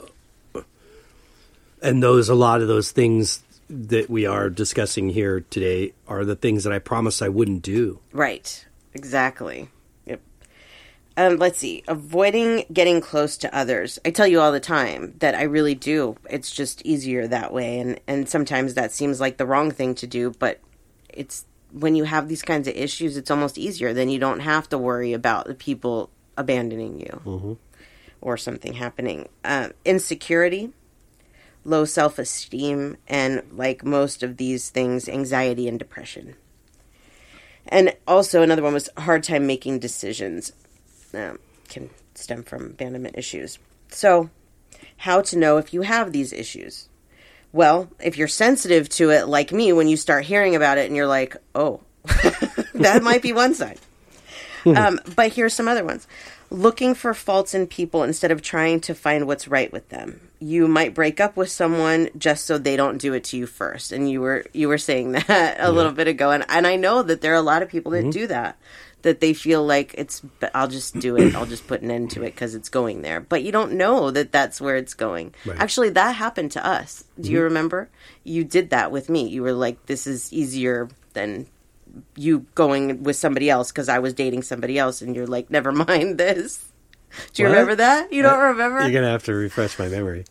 and 1.82 2.02
those 2.02 2.28
a 2.28 2.34
lot 2.34 2.62
of 2.62 2.68
those 2.68 2.90
things 2.90 3.42
that 3.68 4.10
we 4.10 4.26
are 4.26 4.50
discussing 4.50 5.10
here 5.10 5.40
today 5.50 5.92
are 6.06 6.24
the 6.24 6.36
things 6.36 6.64
that 6.64 6.72
I 6.72 6.78
promised 6.78 7.22
I 7.22 7.28
wouldn't 7.28 7.62
do. 7.62 8.00
Right. 8.12 8.66
Exactly. 8.94 9.68
Yep. 10.06 10.20
Um, 11.16 11.36
let's 11.36 11.58
see. 11.58 11.82
Avoiding 11.88 12.64
getting 12.72 13.00
close 13.00 13.36
to 13.38 13.54
others. 13.56 13.98
I 14.04 14.10
tell 14.10 14.26
you 14.26 14.40
all 14.40 14.52
the 14.52 14.60
time 14.60 15.14
that 15.18 15.34
I 15.34 15.42
really 15.42 15.74
do. 15.74 16.16
It's 16.30 16.50
just 16.50 16.84
easier 16.84 17.26
that 17.26 17.52
way, 17.52 17.78
and 17.80 18.00
and 18.06 18.28
sometimes 18.28 18.74
that 18.74 18.92
seems 18.92 19.20
like 19.20 19.36
the 19.36 19.46
wrong 19.46 19.70
thing 19.70 19.94
to 19.96 20.06
do, 20.06 20.30
but 20.38 20.60
it's 21.08 21.44
when 21.72 21.96
you 21.96 22.04
have 22.04 22.28
these 22.28 22.42
kinds 22.42 22.68
of 22.68 22.76
issues, 22.76 23.16
it's 23.16 23.30
almost 23.30 23.58
easier. 23.58 23.92
Then 23.92 24.08
you 24.08 24.20
don't 24.20 24.40
have 24.40 24.68
to 24.68 24.78
worry 24.78 25.12
about 25.12 25.46
the 25.46 25.54
people 25.54 26.10
abandoning 26.36 27.00
you 27.00 27.58
or 28.20 28.36
something 28.36 28.74
happening. 28.74 29.28
Uh, 29.44 29.70
insecurity, 29.84 30.72
low 31.64 31.84
self 31.84 32.18
esteem, 32.18 32.96
and 33.08 33.42
like 33.52 33.84
most 33.84 34.22
of 34.22 34.36
these 34.36 34.70
things, 34.70 35.08
anxiety 35.08 35.68
and 35.68 35.78
depression. 35.78 36.36
And 37.66 37.96
also 38.06 38.42
another 38.42 38.62
one 38.62 38.74
was 38.74 38.90
hard 38.96 39.24
time 39.24 39.46
making 39.46 39.78
decisions. 39.78 40.52
Um, 41.14 41.38
can 41.68 41.90
stem 42.14 42.42
from 42.42 42.66
abandonment 42.66 43.16
issues. 43.16 43.58
So, 43.88 44.30
how 44.98 45.22
to 45.22 45.38
know 45.38 45.56
if 45.56 45.72
you 45.72 45.82
have 45.82 46.12
these 46.12 46.32
issues? 46.32 46.88
Well, 47.52 47.88
if 48.00 48.18
you're 48.18 48.28
sensitive 48.28 48.88
to 48.90 49.10
it, 49.10 49.28
like 49.28 49.52
me, 49.52 49.72
when 49.72 49.88
you 49.88 49.96
start 49.96 50.24
hearing 50.24 50.56
about 50.56 50.78
it 50.78 50.86
and 50.86 50.96
you're 50.96 51.06
like, 51.06 51.36
oh, 51.54 51.80
that 52.74 53.00
might 53.02 53.22
be 53.22 53.32
one 53.32 53.54
sign. 53.54 53.76
um, 54.66 54.98
but 55.14 55.32
here's 55.32 55.54
some 55.54 55.68
other 55.68 55.84
ones 55.84 56.06
looking 56.50 56.94
for 56.94 57.14
faults 57.14 57.54
in 57.54 57.66
people 57.66 58.02
instead 58.02 58.30
of 58.30 58.42
trying 58.42 58.80
to 58.80 58.94
find 58.94 59.26
what's 59.26 59.48
right 59.48 59.72
with 59.72 59.88
them. 59.88 60.20
You 60.40 60.68
might 60.68 60.94
break 60.94 61.20
up 61.20 61.36
with 61.36 61.50
someone 61.50 62.10
just 62.18 62.44
so 62.44 62.58
they 62.58 62.76
don't 62.76 62.98
do 62.98 63.14
it 63.14 63.24
to 63.24 63.36
you 63.36 63.46
first. 63.46 63.92
And 63.92 64.10
you 64.10 64.20
were 64.20 64.44
you 64.52 64.68
were 64.68 64.78
saying 64.78 65.12
that 65.28 65.56
a 65.58 65.72
little 65.72 65.92
bit 65.92 66.08
ago 66.08 66.30
and 66.30 66.44
and 66.48 66.66
I 66.66 66.76
know 66.76 67.02
that 67.02 67.20
there 67.20 67.32
are 67.32 67.36
a 67.36 67.42
lot 67.42 67.62
of 67.62 67.68
people 67.68 67.92
that 67.92 68.02
mm-hmm. 68.02 68.10
do 68.10 68.26
that. 68.28 68.58
That 69.02 69.20
they 69.20 69.34
feel 69.34 69.62
like 69.62 69.94
it's, 69.98 70.22
I'll 70.54 70.66
just 70.66 70.98
do 70.98 71.18
it. 71.18 71.34
I'll 71.34 71.44
just 71.44 71.66
put 71.66 71.82
an 71.82 71.90
end 71.90 72.12
to 72.12 72.22
it 72.22 72.30
because 72.30 72.54
it's 72.54 72.70
going 72.70 73.02
there. 73.02 73.20
But 73.20 73.42
you 73.42 73.52
don't 73.52 73.72
know 73.72 74.10
that 74.10 74.32
that's 74.32 74.62
where 74.62 74.76
it's 74.76 74.94
going. 74.94 75.34
Right. 75.44 75.60
Actually, 75.60 75.90
that 75.90 76.12
happened 76.12 76.52
to 76.52 76.66
us. 76.66 77.04
Do 77.20 77.30
you 77.30 77.36
mm-hmm. 77.36 77.44
remember? 77.44 77.90
You 78.22 78.44
did 78.44 78.70
that 78.70 78.90
with 78.90 79.10
me. 79.10 79.28
You 79.28 79.42
were 79.42 79.52
like, 79.52 79.84
this 79.84 80.06
is 80.06 80.32
easier 80.32 80.88
than 81.12 81.48
you 82.16 82.46
going 82.54 83.02
with 83.02 83.16
somebody 83.16 83.50
else 83.50 83.70
because 83.72 83.88
I 83.88 83.98
was 83.98 84.14
dating 84.14 84.42
somebody 84.42 84.78
else, 84.78 85.02
and 85.02 85.14
you're 85.16 85.26
like, 85.26 85.50
never 85.50 85.72
mind 85.88 86.18
this. 86.18 86.64
Do 87.32 87.42
you 87.42 87.48
What? 87.48 87.52
remember 87.54 87.74
that? 87.76 88.12
You 88.12 88.22
don't 88.22 88.40
remember? 88.40 88.82
You're 88.82 88.92
gonna 88.92 89.10
have 89.12 89.24
to 89.24 89.34
refresh 89.34 89.78
my 89.78 89.88
memory. 89.88 90.24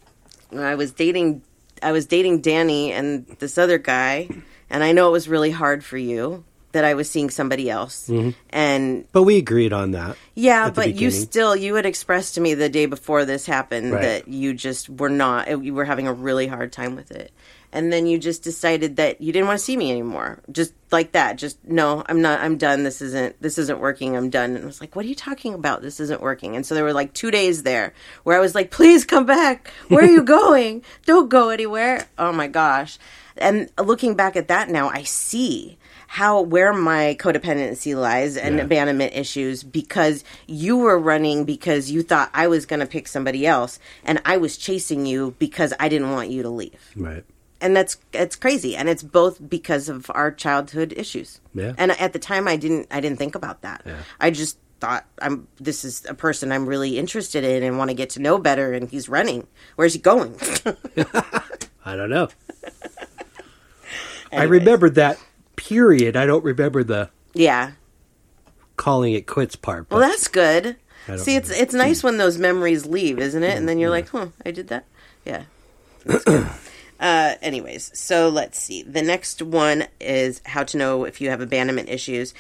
I 0.56 0.76
was 0.76 0.92
dating, 0.92 1.42
I 1.82 1.92
was 1.92 2.06
dating 2.06 2.42
Danny 2.42 2.92
and 2.92 3.26
this 3.40 3.58
other 3.58 3.78
guy, 3.78 4.30
and 4.70 4.84
I 4.84 4.92
know 4.92 5.08
it 5.08 5.12
was 5.12 5.28
really 5.30 5.52
hard 5.52 5.84
for 5.84 5.98
you 5.98 6.44
that 6.74 6.84
I 6.84 6.96
was 6.96 7.08
seeing 7.10 7.30
somebody 7.30 7.70
else, 7.70 8.08
mm-hmm. 8.10 8.32
and 8.50 9.06
But 9.12 9.24
we 9.24 9.38
agreed 9.38 9.74
on 9.74 9.92
that. 9.92 10.18
yeah, 10.34 10.72
but 10.72 10.96
you 10.96 11.12
still 11.12 11.56
you 11.56 11.76
had 11.76 11.86
expressed 11.86 12.34
to 12.36 12.42
me 12.42 12.56
the 12.56 12.68
day 12.70 12.88
before 12.88 13.26
this 13.26 13.46
happened 13.46 13.92
Right. 13.94 14.02
that 14.02 14.28
you 14.28 14.54
just 14.56 14.90
were 14.90 15.10
not 15.10 15.64
you 15.64 15.74
were 15.74 15.86
having 15.86 16.08
a 16.08 16.14
really 16.14 16.48
hard 16.48 16.72
time 16.72 16.96
with 16.96 17.12
it. 17.12 17.32
And 17.74 17.92
then 17.92 18.06
you 18.06 18.20
just 18.20 18.44
decided 18.44 18.96
that 18.98 19.20
you 19.20 19.34
didn't 19.34 19.48
want 19.48 19.58
to 19.60 19.66
see 19.66 19.76
me 19.76 19.90
anymore. 19.92 20.40
Just 20.52 20.74
like 20.92 21.12
that. 21.14 21.38
Just 21.38 21.58
no, 21.66 22.04
I'm 22.08 22.22
not 22.22 22.40
I'm 22.40 22.58
done. 22.58 22.84
This 22.84 23.02
isn't 23.02 23.42
this 23.42 23.58
isn't 23.58 23.80
working. 23.80 24.16
I'm 24.16 24.30
done. 24.30 24.56
And 24.56 24.64
I 24.64 24.68
was 24.68 24.80
like, 24.80 24.96
"What 24.96 25.06
are 25.06 25.08
you 25.10 25.16
talking 25.16 25.56
about? 25.56 25.82
This 25.82 26.00
isn't 26.00 26.22
working." 26.22 26.56
And 26.56 26.66
so 26.66 26.76
there 26.76 26.84
were 26.84 26.94
like 26.94 27.14
2 27.14 27.32
days 27.32 27.64
there 27.64 27.94
where 28.24 28.38
I 28.38 28.40
was 28.40 28.54
like, 28.54 28.70
"Please 28.70 29.04
come 29.06 29.26
back. 29.26 29.70
Where 29.88 30.06
are 30.06 30.08
you 30.08 30.24
going? 30.40 30.84
Don't 31.08 31.30
go 31.30 31.50
anywhere." 31.50 32.06
Oh 32.20 32.32
my 32.32 32.48
gosh. 32.48 33.00
And 33.38 33.70
looking 33.84 34.14
back 34.16 34.36
at 34.36 34.48
that 34.50 34.70
now, 34.70 34.90
I 34.90 35.02
see 35.02 35.80
how 36.06 36.42
where 36.42 36.74
my 36.74 37.18
codependency 37.20 37.96
lies 38.00 38.38
and 38.38 38.58
Yeah. 38.58 38.66
abandonment 38.66 39.16
issues 39.16 39.64
because 39.64 40.24
you 40.46 40.78
were 40.78 41.00
running 41.00 41.44
because 41.44 41.90
you 41.90 42.04
thought 42.04 42.30
I 42.36 42.48
was 42.48 42.68
going 42.68 42.82
to 42.82 42.86
pick 42.86 43.08
somebody 43.08 43.48
else 43.48 43.80
and 44.06 44.22
I 44.24 44.38
was 44.38 44.58
chasing 44.58 45.08
you 45.08 45.34
because 45.40 45.74
I 45.80 45.90
didn't 45.90 46.12
want 46.12 46.30
you 46.30 46.44
to 46.44 46.50
leave. 46.50 46.78
Right. 46.96 47.24
And 47.64 47.76
that's 47.78 47.96
it's 48.12 48.36
crazy 48.36 48.76
and 48.76 48.90
it's 48.90 49.02
both 49.02 49.40
because 49.50 49.88
of 49.88 50.12
our 50.14 50.32
childhood 50.32 50.94
issues. 50.98 51.40
Yeah. 51.56 51.72
And 51.78 51.92
at 51.92 52.12
the 52.12 52.20
time 52.20 52.46
I 52.46 52.58
didn't 52.58 52.88
I 52.92 53.00
didn't 53.00 53.18
think 53.18 53.36
about 53.36 53.62
that. 53.62 53.84
Yeah. 53.86 54.00
I 54.20 54.32
just 54.32 54.58
thought 54.82 55.06
I'm 55.22 55.48
this 55.62 55.86
is 55.86 56.06
a 56.10 56.14
person 56.14 56.52
I'm 56.52 56.66
really 56.68 57.00
interested 57.00 57.46
in 57.46 57.64
and 57.64 57.78
want 57.78 57.90
to 57.90 57.96
get 57.96 58.10
to 58.12 58.22
know 58.22 58.38
better 58.38 58.74
and 58.74 58.90
he's 58.90 59.08
running. 59.08 59.48
Where's 59.78 59.94
he 59.94 60.00
going? 60.00 60.36
I 61.86 61.96
don't 61.96 62.10
know. 62.10 62.28
I 64.34 64.44
remember 64.44 64.90
that 64.90 65.18
period. 65.56 66.18
I 66.18 66.26
don't 66.26 66.44
remember 66.44 66.84
the 66.84 67.12
yeah. 67.34 67.72
calling 68.76 69.14
it 69.14 69.26
quits 69.26 69.56
part. 69.56 69.90
Well, 69.90 70.02
that's 70.02 70.28
good. 70.28 70.76
See, 71.18 71.36
it's 71.36 71.50
it's 71.50 71.74
nice 71.74 72.04
when 72.04 72.18
those 72.18 72.38
memories 72.38 72.86
leave, 72.86 73.20
isn't 73.20 73.44
it? 73.44 73.58
And 73.58 73.70
then 73.70 73.78
you're 73.80 73.92
mm-hmm. 73.92 74.18
like, 74.18 74.32
"Huh, 74.34 74.42
I 74.46 74.52
did 74.52 74.68
that." 74.70 74.86
Yeah. 75.26 75.44
Uh, 77.04 77.36
anyways, 77.42 77.92
so 77.94 78.30
let's 78.30 78.58
see. 78.58 78.82
The 78.82 79.02
next 79.02 79.42
one 79.42 79.88
is 80.00 80.42
how 80.46 80.64
to 80.64 80.78
know 80.78 81.04
if 81.04 81.20
you 81.20 81.30
have 81.32 81.42
abandonment 81.42 81.90
issues. 81.90 82.34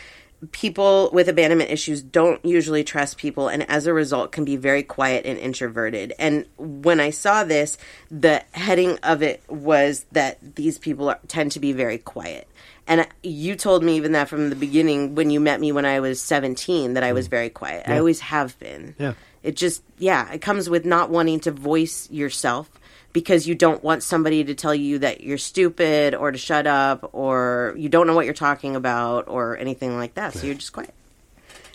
People 0.53 1.09
with 1.11 1.27
abandonment 1.27 1.69
issues 1.69 2.01
don't 2.01 2.43
usually 2.45 2.85
trust 2.85 3.17
people, 3.17 3.49
and 3.49 3.69
as 3.69 3.87
a 3.87 3.93
result, 3.93 4.31
can 4.31 4.45
be 4.45 4.55
very 4.55 4.81
quiet 4.81 5.25
and 5.25 5.37
introverted. 5.37 6.13
And 6.17 6.45
when 6.57 7.01
I 7.01 7.09
saw 7.09 7.43
this, 7.43 7.77
the 8.09 8.41
heading 8.53 8.97
of 9.03 9.21
it 9.21 9.43
was 9.49 10.05
that 10.13 10.55
these 10.55 10.77
people 10.77 11.09
are, 11.09 11.19
tend 11.27 11.51
to 11.53 11.59
be 11.59 11.73
very 11.73 11.97
quiet. 11.97 12.47
And 12.87 13.05
you 13.21 13.57
told 13.57 13.83
me 13.83 13.97
even 13.97 14.13
that 14.13 14.29
from 14.29 14.49
the 14.49 14.55
beginning 14.55 15.15
when 15.15 15.29
you 15.29 15.41
met 15.41 15.59
me 15.59 15.73
when 15.73 15.85
I 15.85 15.99
was 15.99 16.21
17 16.21 16.93
that 16.93 17.03
I 17.03 17.11
was 17.11 17.27
very 17.27 17.49
quiet. 17.49 17.83
I 17.87 17.97
always 17.97 18.21
have 18.21 18.57
been. 18.59 18.95
Yeah. 18.97 19.13
It 19.41 19.57
just, 19.57 19.83
yeah, 19.97 20.31
it 20.31 20.41
comes 20.41 20.69
with 20.69 20.85
not 20.85 21.09
wanting 21.09 21.41
to 21.41 21.51
voice 21.51 22.09
yourself 22.09 22.69
because 23.13 23.47
you 23.47 23.55
don't 23.55 23.83
want 23.83 24.03
somebody 24.03 24.43
to 24.43 24.55
tell 24.55 24.73
you 24.75 24.99
that 24.99 25.21
you're 25.21 25.37
stupid 25.37 26.15
or 26.15 26.31
to 26.31 26.37
shut 26.37 26.65
up 26.67 27.11
or 27.13 27.73
you 27.77 27.87
don't 27.87 28.07
know 28.07 28.15
what 28.15 28.25
you're 28.25 28.33
talking 28.33 28.75
about 28.75 29.27
or 29.27 29.55
anything 29.57 29.95
like 29.97 30.15
that. 30.15 30.33
So 30.33 30.47
you're 30.47 30.55
just 30.55 30.73
quiet. 30.73 30.93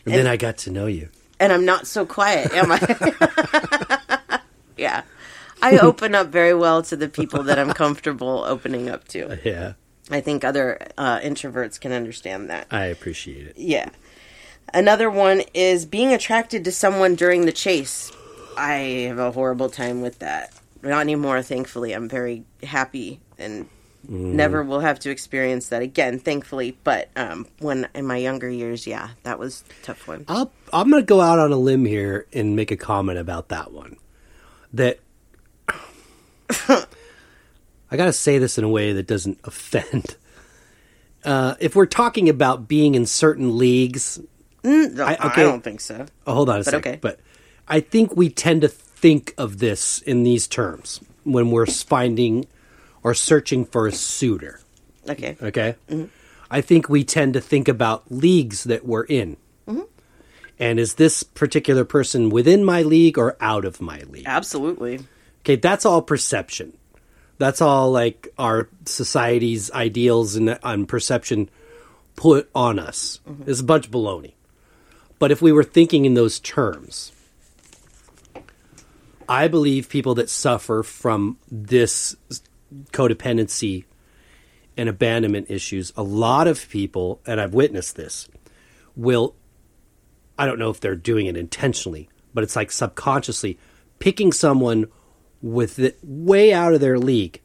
and 0.04 0.14
then 0.14 0.26
I 0.26 0.36
got 0.36 0.58
to 0.58 0.70
know 0.70 0.86
you. 0.86 1.08
And 1.40 1.52
I'm 1.52 1.64
not 1.64 1.86
so 1.86 2.04
quiet, 2.04 2.52
am 2.52 2.72
I? 2.72 4.40
yeah. 4.76 5.02
I 5.62 5.78
open 5.78 6.14
up 6.14 6.28
very 6.28 6.54
well 6.54 6.82
to 6.82 6.96
the 6.96 7.08
people 7.08 7.44
that 7.44 7.58
I'm 7.58 7.72
comfortable 7.72 8.44
opening 8.44 8.88
up 8.88 9.06
to. 9.08 9.38
Yeah, 9.44 9.74
I 10.10 10.20
think 10.20 10.44
other 10.44 10.78
uh, 10.96 11.20
introverts 11.20 11.80
can 11.80 11.92
understand 11.92 12.50
that. 12.50 12.66
I 12.70 12.86
appreciate 12.86 13.46
it. 13.46 13.58
Yeah. 13.58 13.90
Another 14.74 15.10
one 15.10 15.42
is 15.54 15.86
being 15.86 16.12
attracted 16.12 16.64
to 16.64 16.72
someone 16.72 17.14
during 17.14 17.46
the 17.46 17.52
chase. 17.52 18.12
I 18.56 19.06
have 19.08 19.18
a 19.18 19.30
horrible 19.30 19.70
time 19.70 20.02
with 20.02 20.18
that. 20.18 20.52
Not 20.82 21.00
anymore, 21.00 21.42
thankfully. 21.42 21.92
I'm 21.92 22.08
very 22.08 22.44
happy 22.62 23.20
and 23.38 23.68
never 24.08 24.62
will 24.62 24.80
have 24.80 24.98
to 25.00 25.10
experience 25.10 25.68
that 25.68 25.82
again, 25.82 26.18
thankfully. 26.18 26.78
But 26.84 27.08
um, 27.16 27.46
when 27.58 27.88
in 27.94 28.06
my 28.06 28.16
younger 28.16 28.48
years, 28.48 28.86
yeah, 28.86 29.10
that 29.24 29.38
was 29.38 29.64
a 29.82 29.84
tough 29.84 30.06
one. 30.08 30.24
I'll, 30.28 30.50
I'm 30.72 30.90
going 30.90 31.02
to 31.02 31.06
go 31.06 31.20
out 31.20 31.38
on 31.38 31.52
a 31.52 31.56
limb 31.56 31.84
here 31.84 32.26
and 32.32 32.54
make 32.56 32.70
a 32.70 32.76
comment 32.76 33.18
about 33.18 33.48
that 33.48 33.72
one. 33.72 33.96
That 34.72 35.00
I 36.68 37.96
got 37.96 38.06
to 38.06 38.12
say 38.12 38.38
this 38.38 38.58
in 38.58 38.64
a 38.64 38.68
way 38.68 38.92
that 38.92 39.06
doesn't 39.06 39.38
offend. 39.44 40.16
Uh, 41.24 41.54
if 41.60 41.74
we're 41.74 41.86
talking 41.86 42.28
about 42.28 42.68
being 42.68 42.94
in 42.94 43.04
certain 43.06 43.58
leagues, 43.58 44.20
No, 44.62 45.04
I, 45.04 45.16
okay. 45.28 45.42
don't 45.42 45.62
think 45.64 45.80
so. 45.80 46.06
oh, 46.26 46.34
hold 46.34 46.48
on 46.48 46.56
a 46.56 46.58
But 46.60 46.64
second. 46.66 46.78
okay. 46.92 46.98
But 47.00 47.20
I 47.66 47.80
think 47.80 48.16
we 48.16 48.30
tend 48.30 48.62
to 48.62 48.68
think 49.00 49.32
of 49.38 49.58
this 49.58 50.00
in 50.02 50.24
these 50.24 50.46
terms 50.46 51.00
when 51.24 51.50
we're 51.50 51.66
finding 51.66 52.46
or 53.02 53.14
searching 53.14 53.64
for 53.64 53.86
a 53.86 53.92
suitor. 53.92 54.60
Okay. 55.08 55.36
Okay. 55.40 55.76
I 56.50 56.60
think 56.60 56.88
we 56.88 57.04
tend 57.04 57.34
to 57.34 57.40
think 57.40 57.68
about 57.68 58.10
leagues 58.10 58.64
that 58.64 58.84
we're 58.84 59.04
in. 59.04 59.36
Mm-hmm. 59.68 59.82
And 60.58 60.80
is 60.80 60.94
this 60.94 61.22
particular 61.22 61.84
person 61.84 62.30
within 62.30 62.64
my 62.64 62.82
league 62.82 63.18
or 63.18 63.36
out 63.40 63.64
of 63.64 63.80
my 63.80 64.00
league? 64.10 64.24
Absolutely. 64.26 65.00
Okay, 65.42 65.56
that's 65.56 65.86
all 65.86 66.02
perception. 66.02 66.72
That's 67.38 67.60
all 67.60 67.92
like 67.92 68.28
our 68.36 68.68
society's 68.84 69.70
ideals 69.70 70.34
and 70.34 70.58
on 70.62 70.86
perception 70.86 71.48
put 72.16 72.50
on 72.52 72.80
us. 72.80 73.20
It's 73.46 73.60
a 73.60 73.64
bunch 73.64 73.86
of 73.86 73.92
baloney. 73.92 74.32
But 75.20 75.30
if 75.30 75.40
we 75.40 75.52
were 75.52 75.62
thinking 75.62 76.04
in 76.04 76.14
those 76.14 76.40
terms, 76.40 77.12
I 79.28 79.48
believe 79.48 79.88
people 79.88 80.14
that 80.16 80.30
suffer 80.30 80.82
from 80.82 81.38
this 81.50 82.16
codependency 82.92 83.84
and 84.76 84.88
abandonment 84.88 85.50
issues, 85.50 85.92
a 85.96 86.02
lot 86.02 86.46
of 86.46 86.68
people, 86.70 87.20
and 87.26 87.40
I've 87.40 87.52
witnessed 87.52 87.96
this, 87.96 88.28
will, 88.96 89.34
I 90.38 90.46
don't 90.46 90.58
know 90.58 90.70
if 90.70 90.80
they're 90.80 90.96
doing 90.96 91.26
it 91.26 91.36
intentionally, 91.36 92.08
but 92.32 92.44
it's 92.44 92.56
like 92.56 92.70
subconsciously 92.70 93.58
picking 93.98 94.32
someone 94.32 94.86
with 95.42 95.78
it 95.78 95.98
way 96.02 96.52
out 96.52 96.72
of 96.72 96.80
their 96.80 96.98
league 96.98 97.42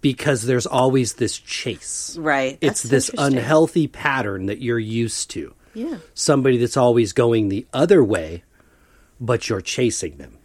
because 0.00 0.42
there's 0.42 0.66
always 0.66 1.14
this 1.14 1.38
chase. 1.38 2.16
Right. 2.18 2.58
It's 2.60 2.82
this 2.82 3.10
unhealthy 3.16 3.88
pattern 3.88 4.46
that 4.46 4.60
you're 4.60 4.78
used 4.78 5.30
to. 5.30 5.54
Yeah. 5.74 5.98
Somebody 6.14 6.58
that's 6.58 6.76
always 6.76 7.12
going 7.12 7.48
the 7.48 7.66
other 7.72 8.02
way, 8.02 8.44
but 9.20 9.48
you're 9.48 9.60
chasing 9.60 10.16
them. 10.16 10.38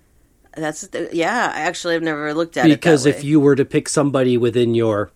That's 0.55 0.87
yeah. 1.11 1.51
I 1.53 1.61
actually 1.61 1.95
have 1.95 2.03
never 2.03 2.33
looked 2.33 2.57
at 2.57 2.65
it 2.67 2.69
Because 2.69 3.05
if 3.05 3.23
you 3.23 3.39
were 3.39 3.55
to 3.55 3.65
pick 3.65 3.89
somebody 3.89 4.37
within 4.37 4.75
your, 4.75 5.11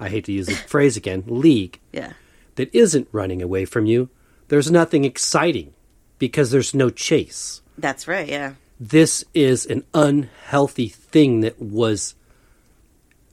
I 0.00 0.08
hate 0.08 0.24
to 0.24 0.32
use 0.32 0.46
the 0.46 0.54
phrase 0.54 0.96
again, 0.96 1.24
league 1.26 1.80
yeah. 1.92 2.14
that 2.54 2.74
isn't 2.74 3.08
running 3.12 3.42
away 3.42 3.64
from 3.64 3.86
you, 3.86 4.08
there's 4.48 4.70
nothing 4.70 5.04
exciting 5.04 5.74
because 6.18 6.50
there's 6.50 6.74
no 6.74 6.90
chase. 6.90 7.60
That's 7.76 8.08
right. 8.08 8.28
Yeah. 8.28 8.54
This 8.80 9.24
is 9.34 9.66
an 9.66 9.84
unhealthy 9.92 10.88
thing 10.88 11.40
that 11.40 11.60
was 11.60 12.14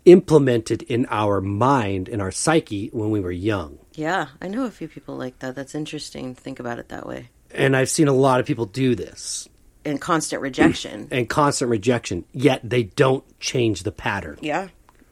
implemented 0.05 0.81
in 0.83 1.05
our 1.09 1.41
mind 1.41 2.09
in 2.09 2.19
our 2.19 2.31
psyche 2.31 2.89
when 2.91 3.11
we 3.11 3.19
were 3.19 3.31
young. 3.31 3.77
Yeah. 3.93 4.27
I 4.41 4.47
know 4.47 4.65
a 4.65 4.71
few 4.71 4.87
people 4.87 5.15
like 5.15 5.39
that. 5.39 5.55
That's 5.55 5.75
interesting 5.75 6.35
to 6.35 6.41
think 6.41 6.59
about 6.59 6.79
it 6.79 6.89
that 6.89 7.05
way. 7.05 7.29
And 7.53 7.75
I've 7.75 7.89
seen 7.89 8.07
a 8.07 8.13
lot 8.13 8.39
of 8.39 8.45
people 8.45 8.65
do 8.65 8.95
this 8.95 9.47
And 9.85 9.99
constant 9.99 10.41
rejection. 10.41 11.07
and 11.11 11.29
constant 11.29 11.69
rejection, 11.71 12.25
yet 12.33 12.61
they 12.63 12.83
don't 12.83 13.23
change 13.39 13.83
the 13.83 13.91
pattern. 13.91 14.37
yeah. 14.41 14.69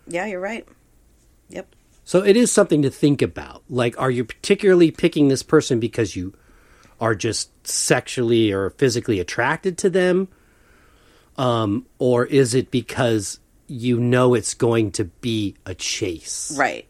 Yeah. 0.08 0.26
You're 0.26 0.40
right. 0.40 0.68
Yep. 1.50 1.76
So 2.04 2.24
it 2.24 2.36
is 2.36 2.52
something 2.52 2.82
to 2.82 2.90
think 2.90 3.22
about. 3.22 3.64
Like, 3.70 4.00
are 4.02 4.10
you 4.10 4.26
particularly 4.26 4.90
picking 4.90 5.28
this 5.28 5.44
person 5.44 5.80
because 5.80 6.16
you 6.16 6.34
are 7.00 7.14
just 7.14 7.52
sexually 7.68 8.52
or 8.52 8.72
physically 8.72 9.20
attracted 9.20 9.78
to 9.80 9.90
them? 9.92 10.28
Um, 11.38 11.86
or 12.00 12.26
is 12.26 12.56
it 12.56 12.72
because 12.72 13.40
you 13.68 14.00
know 14.00 14.34
it's 14.34 14.54
going 14.56 14.92
to 14.94 15.06
be 15.06 15.56
a 15.68 15.76
chase? 15.76 16.52
Right. 16.58 16.88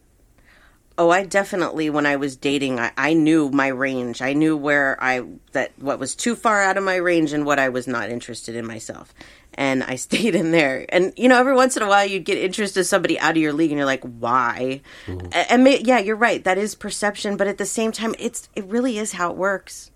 Oh, 1.00 1.08
I 1.08 1.24
definitely 1.24 1.88
when 1.88 2.04
I 2.04 2.16
was 2.16 2.36
dating, 2.36 2.78
I, 2.78 2.92
I 2.98 3.14
knew 3.14 3.48
my 3.48 3.68
range. 3.68 4.20
I 4.20 4.34
knew 4.34 4.54
where 4.54 5.02
I 5.02 5.22
that 5.52 5.72
what 5.78 5.98
was 5.98 6.14
too 6.14 6.36
far 6.36 6.60
out 6.62 6.76
of 6.76 6.84
my 6.84 6.96
range 6.96 7.32
and 7.32 7.46
what 7.46 7.58
I 7.58 7.70
was 7.70 7.88
not 7.88 8.10
interested 8.10 8.54
in 8.54 8.66
myself. 8.66 9.14
And 9.54 9.82
I 9.82 9.94
stayed 10.06 10.34
in 10.34 10.50
there. 10.50 10.84
And 10.90 11.14
you 11.16 11.26
know, 11.28 11.38
every 11.40 11.54
once 11.54 11.74
in 11.76 11.82
a 11.82 11.88
while 11.88 12.04
you'd 12.04 12.26
get 12.26 12.36
interested 12.36 12.80
in 12.80 12.84
somebody 12.84 13.18
out 13.18 13.30
of 13.30 13.38
your 13.38 13.54
league 13.54 13.70
and 13.70 13.78
you're 13.78 13.86
like, 13.86 14.04
"Why?" 14.04 14.82
A- 15.08 15.50
And, 15.52 15.64
ma- 15.64 15.70
yeah, 15.80 15.98
you're 16.00 16.16
right. 16.16 16.44
That 16.44 16.58
is 16.58 16.74
perception, 16.74 17.38
but 17.38 17.46
at 17.46 17.56
the 17.56 17.64
same 17.64 17.92
time 17.92 18.14
it's 18.18 18.50
it 18.54 18.66
really 18.66 18.98
is 18.98 19.12
how 19.12 19.30
it 19.30 19.38
works. 19.38 19.90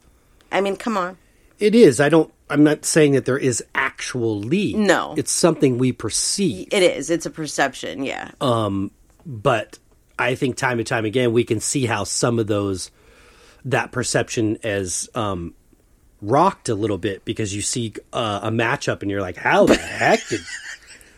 I 0.50 0.62
mean, 0.62 0.76
come 0.76 0.96
on. 0.96 1.18
It 1.58 1.74
is. 1.74 2.00
I 2.00 2.08
don't. 2.08 2.32
I'm 2.48 2.64
not 2.64 2.86
saying 2.86 3.12
that 3.12 3.26
there 3.26 3.36
is 3.38 3.62
actual 3.74 4.38
lead. 4.38 4.76
No. 4.76 5.14
it's 5.18 5.32
something 5.32 5.76
we 5.76 5.92
perceive. 5.92 6.68
It 6.72 6.82
is. 6.82 7.10
It's 7.10 7.26
a 7.26 7.30
perception, 7.30 8.04
yeah. 8.04 8.30
Um 8.40 8.90
but 9.26 9.78
I 10.18 10.34
think 10.34 10.56
time 10.56 10.78
and 10.78 10.86
time 10.86 11.04
again 11.04 11.32
we 11.32 11.44
can 11.44 11.60
see 11.60 11.86
how 11.86 12.04
some 12.04 12.38
of 12.38 12.46
those 12.46 12.90
that 13.64 13.92
perception 13.92 14.58
as 14.62 15.08
um, 15.14 15.54
rocked 16.22 16.68
a 16.68 16.74
little 16.74 16.98
bit 16.98 17.24
because 17.24 17.54
you 17.54 17.62
see 17.62 17.94
uh, 18.12 18.40
a 18.42 18.50
matchup 18.50 19.02
and 19.02 19.10
you're 19.10 19.20
like, 19.22 19.36
how 19.36 19.66
the 19.66 19.74
heck 19.76 20.20
did 20.28 20.40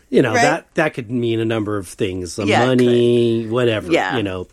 you 0.09 0.21
know 0.21 0.33
Right. 0.33 0.41
that 0.41 0.73
that 0.75 0.93
could 0.93 1.11
mean 1.11 1.39
a 1.39 1.45
number 1.45 1.77
of 1.77 1.87
things, 1.87 2.35
the 2.37 2.45
Yeah, 2.45 2.65
money, 2.65 3.47
whatever, 3.47 3.91
Yeah. 3.91 4.15
you 4.17 4.23
know, 4.23 4.47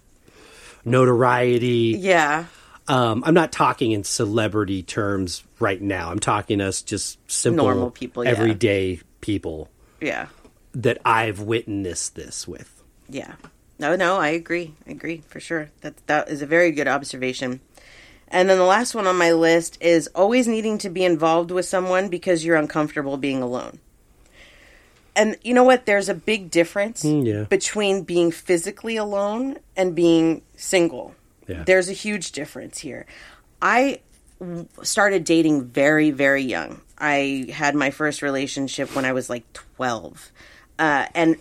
notoriety. 0.85 1.97
yeah. 1.99 2.47
Um, 2.87 3.23
I'm 3.27 3.33
not 3.33 3.51
talking 3.51 3.93
in 3.93 4.05
celebrity 4.05 4.83
terms 4.83 5.43
right 5.59 5.81
now. 5.81 6.11
I'm 6.11 6.19
talking 6.19 6.61
us 6.61 6.83
just 6.83 7.19
simple, 7.31 7.65
Normal 7.65 7.91
people, 7.91 8.25
yeah. 8.25 8.31
everyday 8.31 9.01
people 9.23 9.71
Yeah. 10.03 10.27
that 10.75 10.99
I've 11.05 11.41
witnessed 11.41 12.15
this 12.15 12.47
with. 12.47 12.83
Yeah. 13.09 13.33
No, 13.79 13.97
no, 13.97 14.17
I 14.17 14.29
agree. 14.29 14.75
I 14.87 14.93
agree 14.93 15.23
for 15.29 15.41
sure. 15.41 15.71
That 15.81 16.07
that 16.07 16.29
is 16.29 16.43
a 16.43 16.47
very 16.47 16.71
good 16.71 16.89
observation. 16.89 17.61
And 18.29 18.49
then 18.49 18.59
the 18.59 18.65
last 18.65 18.95
one 18.95 19.07
on 19.07 19.17
my 19.17 19.33
list 19.33 19.79
is 19.81 20.09
always 20.09 20.49
needing 20.49 20.79
to 20.79 20.91
be 20.91 21.05
involved 21.05 21.51
with 21.51 21.67
someone 21.67 22.09
because 22.09 22.45
you're 22.45 22.57
uncomfortable 22.57 23.17
being 23.17 23.43
alone. 23.43 23.79
And 25.17 25.37
you 25.43 25.55
know 25.55 25.63
what? 25.63 25.87
There's 25.87 26.09
a 26.09 26.15
big 26.15 26.51
difference 26.51 27.05
yeah. 27.05 27.45
between 27.45 28.03
being 28.03 28.33
physically 28.33 28.97
alone 28.97 29.59
and 29.77 29.95
being 29.95 30.43
single. 30.57 31.15
Yeah. 31.47 31.63
There's 31.65 31.89
a 31.89 31.93
huge 31.93 32.33
difference 32.33 32.79
here. 32.79 33.07
I 33.63 34.01
started 34.83 35.25
dating 35.25 35.67
very, 35.67 36.11
very 36.11 36.43
young. 36.43 36.81
I 36.99 37.51
had 37.53 37.75
my 37.75 37.91
first 37.91 38.23
relationship 38.23 38.95
when 38.97 39.05
I 39.05 39.13
was 39.13 39.31
like 39.31 39.45
12. 39.53 40.33
Uh, 40.79 41.07
and 41.15 41.37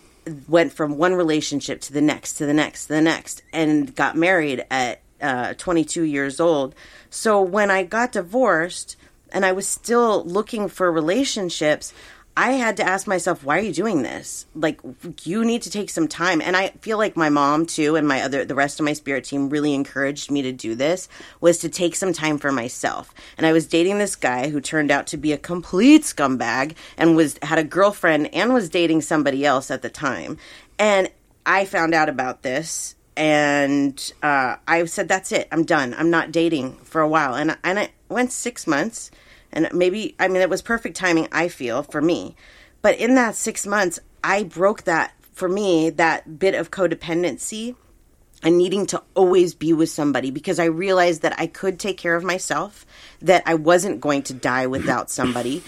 went 0.47 0.73
from 0.73 0.97
one 0.97 1.13
relationship 1.13 1.81
to 1.81 1.93
the 1.93 2.01
next, 2.01 2.33
to 2.33 2.45
the 2.45 2.53
next, 2.53 2.87
to 2.87 2.93
the 2.93 3.01
next, 3.01 3.41
and 3.51 3.95
got 3.95 4.15
married 4.15 4.65
at 4.69 5.01
uh, 5.21 5.53
22 5.53 6.03
years 6.03 6.39
old. 6.39 6.75
So 7.09 7.41
when 7.41 7.71
I 7.71 7.83
got 7.83 8.11
divorced 8.11 8.95
and 9.31 9.45
I 9.45 9.51
was 9.51 9.67
still 9.67 10.23
looking 10.23 10.67
for 10.67 10.91
relationships, 10.91 11.93
I 12.35 12.53
had 12.53 12.77
to 12.77 12.83
ask 12.83 13.05
myself, 13.05 13.43
why 13.43 13.57
are 13.57 13.61
you 13.61 13.71
doing 13.71 14.01
this? 14.01 14.47
Like, 14.55 14.81
you 15.23 15.45
need 15.45 15.61
to 15.63 15.69
take 15.69 15.91
some 15.91 16.07
time. 16.07 16.41
And 16.41 16.57
I 16.57 16.69
feel 16.81 16.97
like 16.97 17.15
my 17.15 17.29
mom, 17.29 17.67
too, 17.67 17.95
and 17.95 18.07
my 18.07 18.21
other, 18.21 18.43
the 18.43 18.55
rest 18.55 18.79
of 18.79 18.85
my 18.85 18.93
spirit 18.93 19.25
team 19.25 19.49
really 19.49 19.73
encouraged 19.73 20.31
me 20.31 20.41
to 20.41 20.51
do 20.51 20.73
this, 20.73 21.07
was 21.41 21.59
to 21.59 21.69
take 21.69 21.95
some 21.95 22.11
time 22.11 22.39
for 22.39 22.51
myself. 22.51 23.13
And 23.37 23.45
I 23.45 23.53
was 23.53 23.67
dating 23.67 23.99
this 23.99 24.15
guy 24.15 24.49
who 24.49 24.59
turned 24.61 24.89
out 24.89 25.05
to 25.07 25.17
be 25.17 25.31
a 25.31 25.37
complete 25.37 26.01
scumbag 26.01 26.75
and 26.97 27.15
was, 27.15 27.37
had 27.43 27.59
a 27.59 27.63
girlfriend 27.63 28.33
and 28.33 28.51
was 28.51 28.69
dating 28.69 29.01
somebody 29.01 29.45
else 29.45 29.69
at 29.69 29.83
the 29.83 29.89
time. 29.89 30.37
And 30.79 31.11
I 31.45 31.65
found 31.65 31.93
out 31.93 32.09
about 32.09 32.41
this 32.41 32.95
and 33.15 34.13
uh, 34.21 34.55
I 34.67 34.85
said, 34.85 35.07
"That's 35.07 35.31
it. 35.31 35.47
I'm 35.51 35.65
done. 35.65 35.93
I'm 35.93 36.09
not 36.09 36.31
dating 36.31 36.77
for 36.77 37.01
a 37.01 37.07
while." 37.07 37.35
And 37.35 37.57
and 37.63 37.77
it 37.77 37.91
went 38.09 38.31
six 38.31 38.65
months, 38.65 39.11
and 39.53 39.69
maybe 39.73 40.15
I 40.19 40.27
mean 40.27 40.41
it 40.41 40.49
was 40.49 40.61
perfect 40.61 40.97
timing. 40.97 41.27
I 41.31 41.47
feel 41.47 41.83
for 41.83 42.01
me, 42.01 42.35
but 42.81 42.97
in 42.97 43.15
that 43.15 43.35
six 43.35 43.65
months, 43.65 43.99
I 44.23 44.43
broke 44.43 44.83
that 44.83 45.13
for 45.31 45.47
me 45.47 45.89
that 45.91 46.39
bit 46.39 46.55
of 46.55 46.71
codependency 46.71 47.75
and 48.43 48.57
needing 48.57 48.85
to 48.87 49.01
always 49.15 49.53
be 49.53 49.73
with 49.73 49.89
somebody 49.89 50.29
because 50.29 50.59
I 50.59 50.65
realized 50.65 51.21
that 51.21 51.39
I 51.39 51.47
could 51.47 51.79
take 51.79 51.97
care 51.97 52.15
of 52.15 52.23
myself, 52.23 52.85
that 53.21 53.43
I 53.45 53.55
wasn't 53.55 54.01
going 54.01 54.23
to 54.23 54.33
die 54.33 54.67
without 54.67 55.09
somebody. 55.09 55.63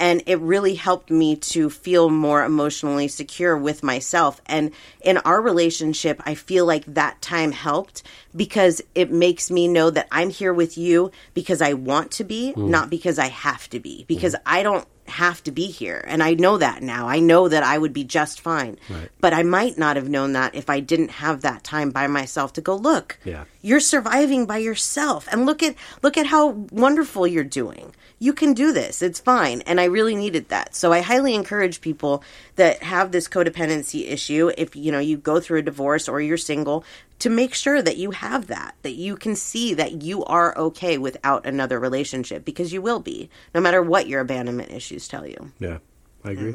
And 0.00 0.22
it 0.26 0.38
really 0.40 0.74
helped 0.74 1.10
me 1.10 1.36
to 1.36 1.70
feel 1.70 2.10
more 2.10 2.44
emotionally 2.44 3.08
secure 3.08 3.56
with 3.56 3.82
myself. 3.82 4.40
And 4.46 4.72
in 5.00 5.18
our 5.18 5.40
relationship 5.40 6.20
i 6.26 6.34
feel 6.34 6.66
like 6.66 6.84
that 6.86 7.20
time 7.22 7.52
helped 7.52 8.02
because 8.34 8.82
it 8.94 9.10
makes 9.10 9.50
me 9.50 9.66
know 9.68 9.90
that 9.90 10.06
i'm 10.12 10.30
here 10.30 10.52
with 10.52 10.76
you 10.76 11.10
because 11.34 11.62
i 11.62 11.72
want 11.72 12.10
to 12.10 12.24
be 12.24 12.52
mm. 12.56 12.68
not 12.68 12.90
because 12.90 13.18
i 13.18 13.28
have 13.28 13.68
to 13.70 13.80
be. 13.80 14.04
Because 14.08 14.34
mm-hmm. 14.34 14.54
i 14.54 14.62
don't 14.62 14.86
have 15.08 15.42
to 15.44 15.50
be 15.50 15.66
here. 15.66 16.04
And 16.06 16.22
i 16.22 16.34
know 16.34 16.58
that 16.58 16.82
now. 16.82 17.08
I 17.08 17.18
know 17.20 17.48
that 17.48 17.62
i 17.62 17.76
would 17.78 17.92
be 17.92 18.04
just 18.04 18.40
fine. 18.40 18.78
Right. 18.88 19.08
but 19.20 19.32
i 19.34 19.42
might 19.42 19.76
not 19.78 19.96
have 19.96 20.08
known 20.08 20.32
that 20.32 20.54
if 20.54 20.68
i 20.70 20.80
didn't 20.80 21.10
have 21.10 21.42
that 21.42 21.64
time 21.64 21.90
by 21.90 22.06
myself 22.06 22.52
to 22.54 22.60
go 22.60 22.76
look 22.76 23.18
Yeah. 23.24 23.44
you're 23.62 23.80
surviving 23.80 24.46
by 24.46 24.58
yourself. 24.58 25.28
And 25.32 25.46
look 25.46 25.62
at 25.62 25.74
look 26.02 26.16
at 26.16 26.26
how 26.26 26.48
wonderful 26.70 27.26
you're 27.26 27.44
doing. 27.44 27.94
You 28.20 28.32
can 28.32 28.52
do 28.52 28.72
this. 28.72 29.00
It's 29.00 29.20
fine. 29.20 29.60
And 29.62 29.80
i 29.80 29.84
really 29.84 30.16
needed 30.16 30.48
that. 30.48 30.74
So 30.74 30.92
i 30.92 31.00
highly 31.00 31.34
encourage 31.34 31.80
people 31.80 32.22
that 32.56 32.82
have 32.82 33.12
this 33.12 33.28
codependency 33.28 34.10
issue. 34.10 34.50
If 34.58 34.74
you 34.74 34.90
know 34.92 34.98
you 34.98 35.16
go 35.16 35.38
through 35.40 35.60
a 35.60 35.62
divorce 35.70 36.08
or 36.08 36.20
you're 36.20 36.36
single 36.36 36.84
to 37.20 37.28
make 37.30 37.52
sure 37.54 37.82
that 37.82 37.96
you 37.96 38.12
have 38.12 38.46
that 38.46 38.74
that 38.82 38.94
you 38.94 39.16
can 39.16 39.34
see 39.36 39.74
that 39.74 40.02
you 40.02 40.24
are 40.24 40.56
okay 40.56 40.98
without 40.98 41.44
another 41.46 41.78
relationship 41.80 42.44
because 42.44 42.72
you 42.72 42.80
will 42.82 43.00
be 43.00 43.28
no 43.54 43.60
matter 43.60 43.82
what 43.82 44.06
your 44.08 44.20
abandonment 44.20 44.70
issues 44.70 45.08
tell 45.08 45.26
you 45.26 45.52
Yeah, 45.58 45.78
I 46.24 46.30
agree. 46.32 46.54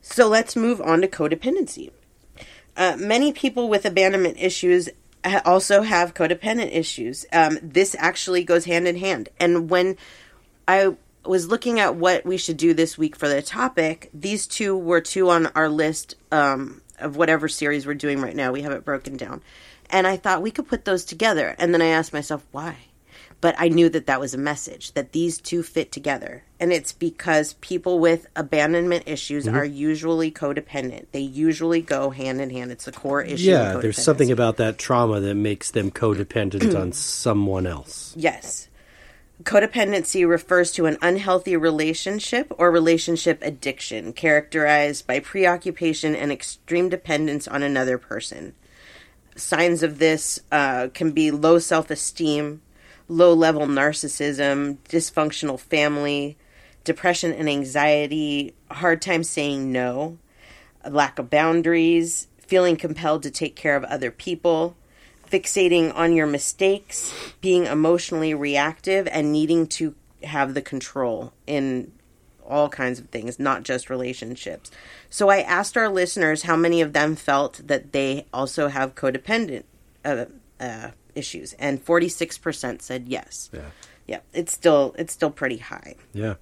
so 0.00 0.28
let's 0.28 0.56
move 0.56 0.80
on 0.80 1.00
to 1.02 1.08
codependency. 1.08 1.90
Uh, 2.76 2.96
many 2.98 3.32
people 3.32 3.68
with 3.68 3.84
abandonment 3.84 4.36
issues 4.38 4.88
also 5.44 5.82
have 5.82 6.14
codependent 6.14 6.74
issues. 6.74 7.26
Um, 7.32 7.58
this 7.62 7.94
actually 7.98 8.42
goes 8.44 8.64
hand 8.64 8.88
in 8.88 8.96
hand. 8.96 9.28
And 9.38 9.68
when 9.70 9.96
I 10.66 10.96
was 11.24 11.46
looking 11.48 11.78
at 11.78 11.94
what 11.94 12.24
we 12.24 12.36
should 12.36 12.56
do 12.56 12.74
this 12.74 12.96
week 12.98 13.14
for 13.14 13.28
the 13.28 13.42
topic, 13.42 14.10
these 14.12 14.46
two 14.46 14.76
were 14.76 15.00
two 15.00 15.28
on 15.30 15.46
our 15.48 15.68
list 15.68 16.16
um, 16.32 16.80
of 17.02 17.16
whatever 17.16 17.48
series 17.48 17.86
we're 17.86 17.94
doing 17.94 18.20
right 18.20 18.36
now. 18.36 18.52
We 18.52 18.62
have 18.62 18.72
it 18.72 18.84
broken 18.84 19.16
down. 19.16 19.42
And 19.90 20.06
I 20.06 20.16
thought 20.16 20.42
we 20.42 20.50
could 20.50 20.68
put 20.68 20.84
those 20.84 21.04
together. 21.04 21.54
And 21.58 21.74
then 21.74 21.82
I 21.82 21.88
asked 21.88 22.12
myself, 22.12 22.44
why? 22.52 22.76
but 23.40 23.56
I 23.58 23.68
knew 23.70 23.88
that 23.88 24.06
that 24.06 24.20
was 24.20 24.34
a 24.34 24.38
message 24.38 24.92
that 24.92 25.10
these 25.10 25.40
two 25.40 25.64
fit 25.64 25.90
together. 25.90 26.44
And 26.60 26.72
it's 26.72 26.92
because 26.92 27.54
people 27.54 27.98
with 27.98 28.28
abandonment 28.36 29.02
issues 29.06 29.46
Mm-hmm. 29.46 29.56
are 29.56 29.64
usually 29.64 30.30
codependent. 30.30 31.06
They 31.10 31.22
usually 31.22 31.80
go 31.82 32.10
hand 32.10 32.40
in 32.40 32.50
hand. 32.50 32.70
It's 32.70 32.86
a 32.86 32.92
core 32.92 33.20
issue. 33.20 33.50
Yeah, 33.50 33.78
there's 33.82 34.00
something 34.00 34.30
about 34.30 34.58
that 34.58 34.78
trauma 34.78 35.18
that 35.18 35.34
makes 35.34 35.72
them 35.72 35.90
codependent 35.90 36.78
on 36.80 36.92
someone 36.92 37.66
else. 37.66 38.14
Yes. 38.16 38.68
Codependency 39.42 40.28
refers 40.28 40.72
to 40.72 40.86
an 40.86 40.98
unhealthy 41.00 41.56
relationship 41.56 42.52
or 42.58 42.70
relationship 42.70 43.38
addiction 43.42 44.12
characterized 44.12 45.06
by 45.06 45.20
preoccupation 45.20 46.14
and 46.14 46.30
extreme 46.30 46.88
dependence 46.88 47.48
on 47.48 47.62
another 47.62 47.98
person. 47.98 48.54
Signs 49.34 49.82
of 49.82 49.98
this 49.98 50.40
uh, 50.50 50.88
can 50.92 51.12
be 51.12 51.30
low 51.30 51.58
self 51.58 51.90
esteem, 51.90 52.60
low 53.08 53.32
level 53.32 53.66
narcissism, 53.66 54.76
dysfunctional 54.88 55.58
family, 55.58 56.36
depression 56.84 57.32
and 57.32 57.48
anxiety, 57.48 58.54
hard 58.70 59.00
time 59.00 59.24
saying 59.24 59.72
no, 59.72 60.18
lack 60.88 61.18
of 61.18 61.30
boundaries, 61.30 62.28
feeling 62.38 62.76
compelled 62.76 63.22
to 63.22 63.30
take 63.30 63.56
care 63.56 63.76
of 63.76 63.84
other 63.84 64.10
people, 64.10 64.76
fixating 65.32 65.94
on 65.94 66.14
your 66.14 66.26
mistakes, 66.26 67.12
being 67.40 67.64
emotionally 67.66 68.34
reactive, 68.34 69.08
and 69.10 69.32
needing 69.32 69.66
to 69.66 69.94
have 70.22 70.52
the 70.54 70.62
control 70.62 71.32
in 71.46 71.90
all 72.46 72.68
kinds 72.68 73.00
of 73.00 73.08
things, 73.08 73.38
not 73.38 73.62
just 73.62 73.88
relationships. 73.88 74.70
So 75.08 75.30
I 75.30 75.40
asked 75.40 75.76
our 75.76 75.88
listeners 75.88 76.42
how 76.42 76.56
many 76.56 76.82
of 76.82 76.92
them 76.92 77.16
felt 77.16 77.62
that 77.66 77.92
they 77.92 78.26
also 78.32 78.68
have 78.68 78.94
codependent 78.94 79.64
uh, 80.04 80.26
uh, 80.60 80.90
issues, 81.14 81.54
and 81.54 81.82
forty 81.82 82.08
six 82.08 82.36
percent 82.38 82.82
said 82.82 83.08
yes. 83.08 83.50
Yeah. 83.52 83.70
Yeah, 84.06 84.20
it's 84.34 84.52
still 84.52 84.94
it's 84.98 85.12
still 85.12 85.30
pretty 85.30 85.58
high. 85.58 85.94
Yeah. 86.12 86.34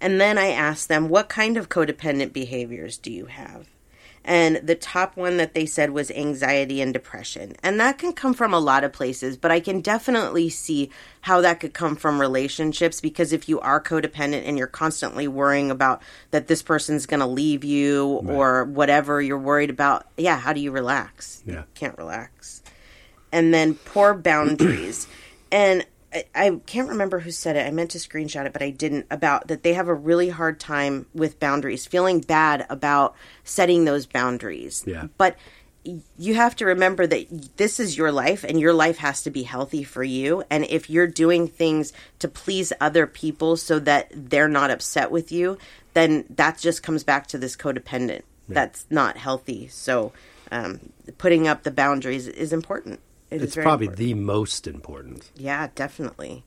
And 0.00 0.20
then 0.20 0.36
I 0.36 0.48
asked 0.48 0.88
them, 0.88 1.08
what 1.08 1.28
kind 1.28 1.56
of 1.56 1.68
codependent 1.68 2.32
behaviors 2.32 2.98
do 2.98 3.10
you 3.10 3.26
have? 3.26 3.68
And 4.26 4.56
the 4.56 4.74
top 4.74 5.16
one 5.16 5.36
that 5.36 5.54
they 5.54 5.66
said 5.66 5.90
was 5.90 6.10
anxiety 6.10 6.80
and 6.80 6.92
depression. 6.92 7.54
And 7.62 7.78
that 7.78 7.96
can 7.96 8.12
come 8.12 8.34
from 8.34 8.52
a 8.52 8.58
lot 8.58 8.82
of 8.82 8.92
places, 8.92 9.36
but 9.36 9.52
I 9.52 9.60
can 9.60 9.80
definitely 9.80 10.48
see 10.48 10.90
how 11.20 11.40
that 11.42 11.60
could 11.60 11.72
come 11.72 11.94
from 11.94 12.20
relationships 12.20 13.00
because 13.00 13.32
if 13.32 13.48
you 13.48 13.60
are 13.60 13.80
codependent 13.80 14.42
and 14.44 14.58
you're 14.58 14.66
constantly 14.66 15.28
worrying 15.28 15.70
about 15.70 16.02
that 16.32 16.48
this 16.48 16.60
person's 16.60 17.06
going 17.06 17.20
to 17.20 17.26
leave 17.26 17.62
you 17.62 18.20
or 18.26 18.64
whatever 18.64 19.22
you're 19.22 19.38
worried 19.38 19.70
about, 19.70 20.06
yeah, 20.16 20.36
how 20.36 20.52
do 20.52 20.60
you 20.60 20.72
relax? 20.72 21.44
Yeah. 21.46 21.54
You 21.54 21.64
can't 21.74 21.96
relax. 21.96 22.62
And 23.30 23.54
then 23.54 23.74
poor 23.74 24.12
boundaries. 24.12 25.06
and 25.52 25.86
I, 26.34 26.60
can't 26.66 26.88
remember 26.88 27.20
who 27.20 27.30
said 27.30 27.56
it. 27.56 27.66
I 27.66 27.70
meant 27.70 27.90
to 27.92 27.98
screenshot 27.98 28.46
it, 28.46 28.52
but 28.52 28.62
I 28.62 28.70
didn't. 28.70 29.06
About 29.10 29.48
that 29.48 29.62
they 29.62 29.74
have 29.74 29.88
a 29.88 29.94
really 29.94 30.28
hard 30.28 30.60
time 30.60 31.06
with 31.14 31.40
boundaries, 31.40 31.86
feeling 31.86 32.20
bad 32.20 32.66
about 32.68 33.14
setting 33.44 33.84
those 33.84 34.06
boundaries. 34.06 34.84
Yeah. 34.86 35.06
But 35.18 35.36
you 36.18 36.34
have 36.34 36.56
to 36.56 36.66
remember 36.66 37.06
that 37.06 37.56
this 37.56 37.78
is 37.78 37.96
your 37.96 38.10
life 38.10 38.44
and 38.44 38.58
your 38.58 38.72
life 38.72 38.98
has 38.98 39.22
to 39.22 39.30
be 39.30 39.44
healthy 39.44 39.84
for 39.84 40.02
you. 40.02 40.42
And 40.50 40.64
if 40.64 40.90
you're 40.90 41.06
doing 41.06 41.46
things 41.46 41.92
to 42.18 42.28
please 42.28 42.72
other 42.80 43.06
people 43.06 43.56
so 43.56 43.78
that 43.80 44.10
they're 44.12 44.48
not 44.48 44.70
upset 44.70 45.10
with 45.10 45.30
you, 45.30 45.58
then 45.94 46.24
that 46.30 46.58
just 46.58 46.82
comes 46.82 47.04
back 47.04 47.28
to 47.28 47.38
this 47.38 47.56
codependent. 47.56 48.22
That's 48.48 48.86
not 48.90 49.16
healthy. 49.16 49.68
So 49.68 50.12
um, 50.50 50.92
putting 51.18 51.48
up 51.48 51.62
the 51.62 51.70
boundaries 51.70 52.26
is 52.26 52.52
important. 52.52 53.00
It 53.30 53.42
It's 53.42 53.56
probably 53.56 53.86
important. 53.86 54.06
the 54.06 54.14
most 54.14 54.66
important. 54.66 55.30
Yeah, 55.34 55.68
definitely. 55.74 56.44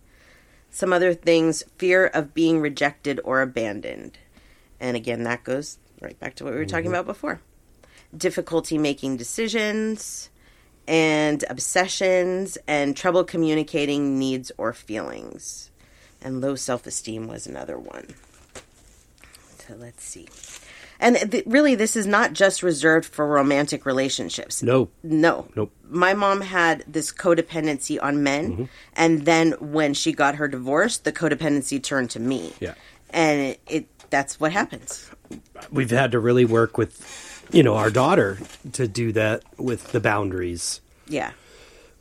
Some 0.69 0.93
other 0.93 1.13
things 1.13 1.63
fear 1.77 2.05
of 2.07 2.33
being 2.33 2.61
rejected 2.61 3.19
or 3.23 3.41
abandoned. 3.41 4.17
And 4.79 4.95
again, 4.95 5.23
that 5.23 5.43
goes 5.43 5.77
right 5.99 6.17
back 6.19 6.35
to 6.35 6.43
what 6.43 6.53
we 6.53 6.59
were 6.59 6.65
talking 6.65 6.85
mm-hmm. 6.85 6.93
about 6.95 7.05
before. 7.05 7.41
Difficulty 8.15 8.77
making 8.77 9.17
decisions 9.17 10.29
and 10.87 11.43
obsessions 11.49 12.57
and 12.67 12.95
trouble 12.95 13.23
communicating 13.23 14.17
needs 14.17 14.51
or 14.57 14.73
feelings. 14.73 15.69
And 16.21 16.41
low 16.41 16.55
self 16.55 16.87
esteem 16.87 17.27
was 17.27 17.45
another 17.45 17.77
one. 17.77 18.15
So 19.67 19.75
let's 19.75 20.03
see. 20.03 20.27
And 21.01 21.31
th- 21.31 21.45
really, 21.47 21.75
this 21.75 21.95
is 21.95 22.05
not 22.05 22.33
just 22.33 22.61
reserved 22.61 23.05
for 23.07 23.25
romantic 23.25 23.85
relationships. 23.85 24.61
No. 24.61 24.89
No. 25.01 25.47
Nope. 25.55 25.71
My 25.89 26.13
mom 26.13 26.41
had 26.41 26.83
this 26.87 27.11
codependency 27.11 27.97
on 28.03 28.21
men, 28.21 28.51
Mm-hmm. 28.51 28.63
and 28.95 29.25
then 29.25 29.51
when 29.59 29.93
she 29.93 30.11
got 30.11 30.35
her 30.35 30.47
divorce, 30.47 30.97
the 30.97 31.11
codependency 31.13 31.81
turned 31.81 32.09
to 32.11 32.19
me. 32.19 32.53
Yeah. 32.59 32.73
And 33.11 33.39
it, 33.41 33.59
it 33.67 33.85
that's 34.09 34.39
what 34.39 34.51
happens. 34.51 35.09
We've 35.71 35.89
had 35.89 36.11
to 36.11 36.19
really 36.19 36.45
work 36.45 36.77
with, 36.77 37.47
you 37.51 37.63
know, 37.63 37.75
our 37.75 37.89
daughter 37.91 38.37
to 38.73 38.87
do 38.87 39.11
that 39.13 39.43
with 39.57 39.91
the 39.91 39.99
boundaries, 39.99 40.81
Yeah. 41.07 41.31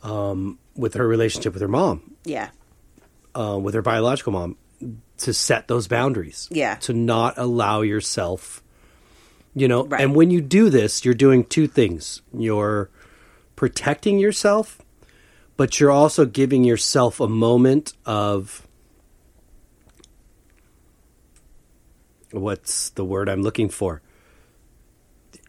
with 0.03 0.93
her 0.95 1.07
relationship 1.07 1.53
with 1.53 1.61
her 1.61 1.67
mom, 1.67 2.15
Yeah. 2.25 2.49
uh, 3.35 3.57
with 3.61 3.73
her 3.75 3.81
biological 3.81 4.33
mom, 4.33 4.57
to 5.19 5.33
set 5.33 5.67
those 5.67 5.87
boundaries. 5.87 6.47
Yeah. 6.51 6.75
To 6.75 6.93
not 6.93 7.37
allow 7.37 7.81
yourself, 7.81 8.63
you 9.55 9.67
know, 9.67 9.85
Right. 9.85 10.01
and 10.01 10.15
when 10.15 10.31
you 10.31 10.41
do 10.41 10.69
this, 10.69 11.03
you're 11.03 11.13
doing 11.13 11.43
two 11.43 11.67
things. 11.67 12.21
You're 12.33 12.89
protecting 13.55 14.19
yourself, 14.19 14.81
but 15.57 15.79
you're 15.79 15.91
also 15.91 16.25
giving 16.25 16.63
yourself 16.63 17.19
a 17.19 17.27
moment 17.27 17.93
of 18.05 18.65
what's 22.31 22.89
the 22.91 23.03
word 23.05 23.27
I'm 23.29 23.41
looking 23.41 23.69
for? 23.69 24.01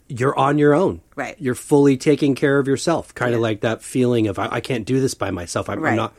You're 0.08 0.36
on 0.36 0.58
your 0.58 0.74
own. 0.74 1.02
Right. 1.14 1.36
You're 1.38 1.54
fully 1.54 1.96
taking 1.96 2.34
care 2.34 2.58
of 2.58 2.66
yourself. 2.66 3.14
Kind 3.14 3.32
of 3.34 3.38
Yeah. 3.38 3.42
like 3.42 3.60
that 3.60 3.82
feeling 3.82 4.26
of, 4.26 4.38
I, 4.38 4.48
I 4.52 4.60
can't 4.60 4.84
do 4.84 5.00
this 5.00 5.14
by 5.14 5.30
myself. 5.30 5.68
I'm, 5.68 5.84
I'm 5.84 5.94
not. 5.96 6.14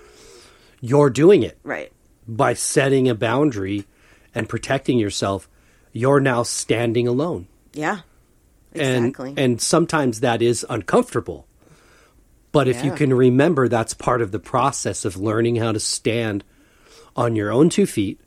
You're 0.79 1.09
doing 1.09 1.43
it 1.43 1.57
Right. 1.63 1.91
by 2.27 2.53
setting 2.53 3.09
a 3.09 3.15
boundary 3.15 3.85
and 4.33 4.47
protecting 4.47 4.97
yourself. 4.97 5.49
You're 5.91 6.21
now 6.21 6.43
standing 6.43 7.05
alone. 7.07 7.47
Yeah. 7.73 7.99
And, 8.73 9.07
Exactly. 9.07 9.33
and 9.37 9.61
sometimes 9.61 10.21
that 10.21 10.41
is 10.41 10.65
uncomfortable. 10.69 11.47
But 12.51 12.67
if 12.67 12.83
you 12.83 12.91
can 12.91 13.13
remember 13.13 13.67
that's 13.69 13.93
part 13.93 14.21
of 14.21 14.31
the 14.31 14.39
process 14.39 15.05
of 15.05 15.15
learning 15.15 15.55
how 15.55 15.71
to 15.71 15.79
stand 15.79 16.43
on 17.15 17.35
your 17.35 17.51
own 17.51 17.69
two 17.69 17.85
feet 17.85 18.19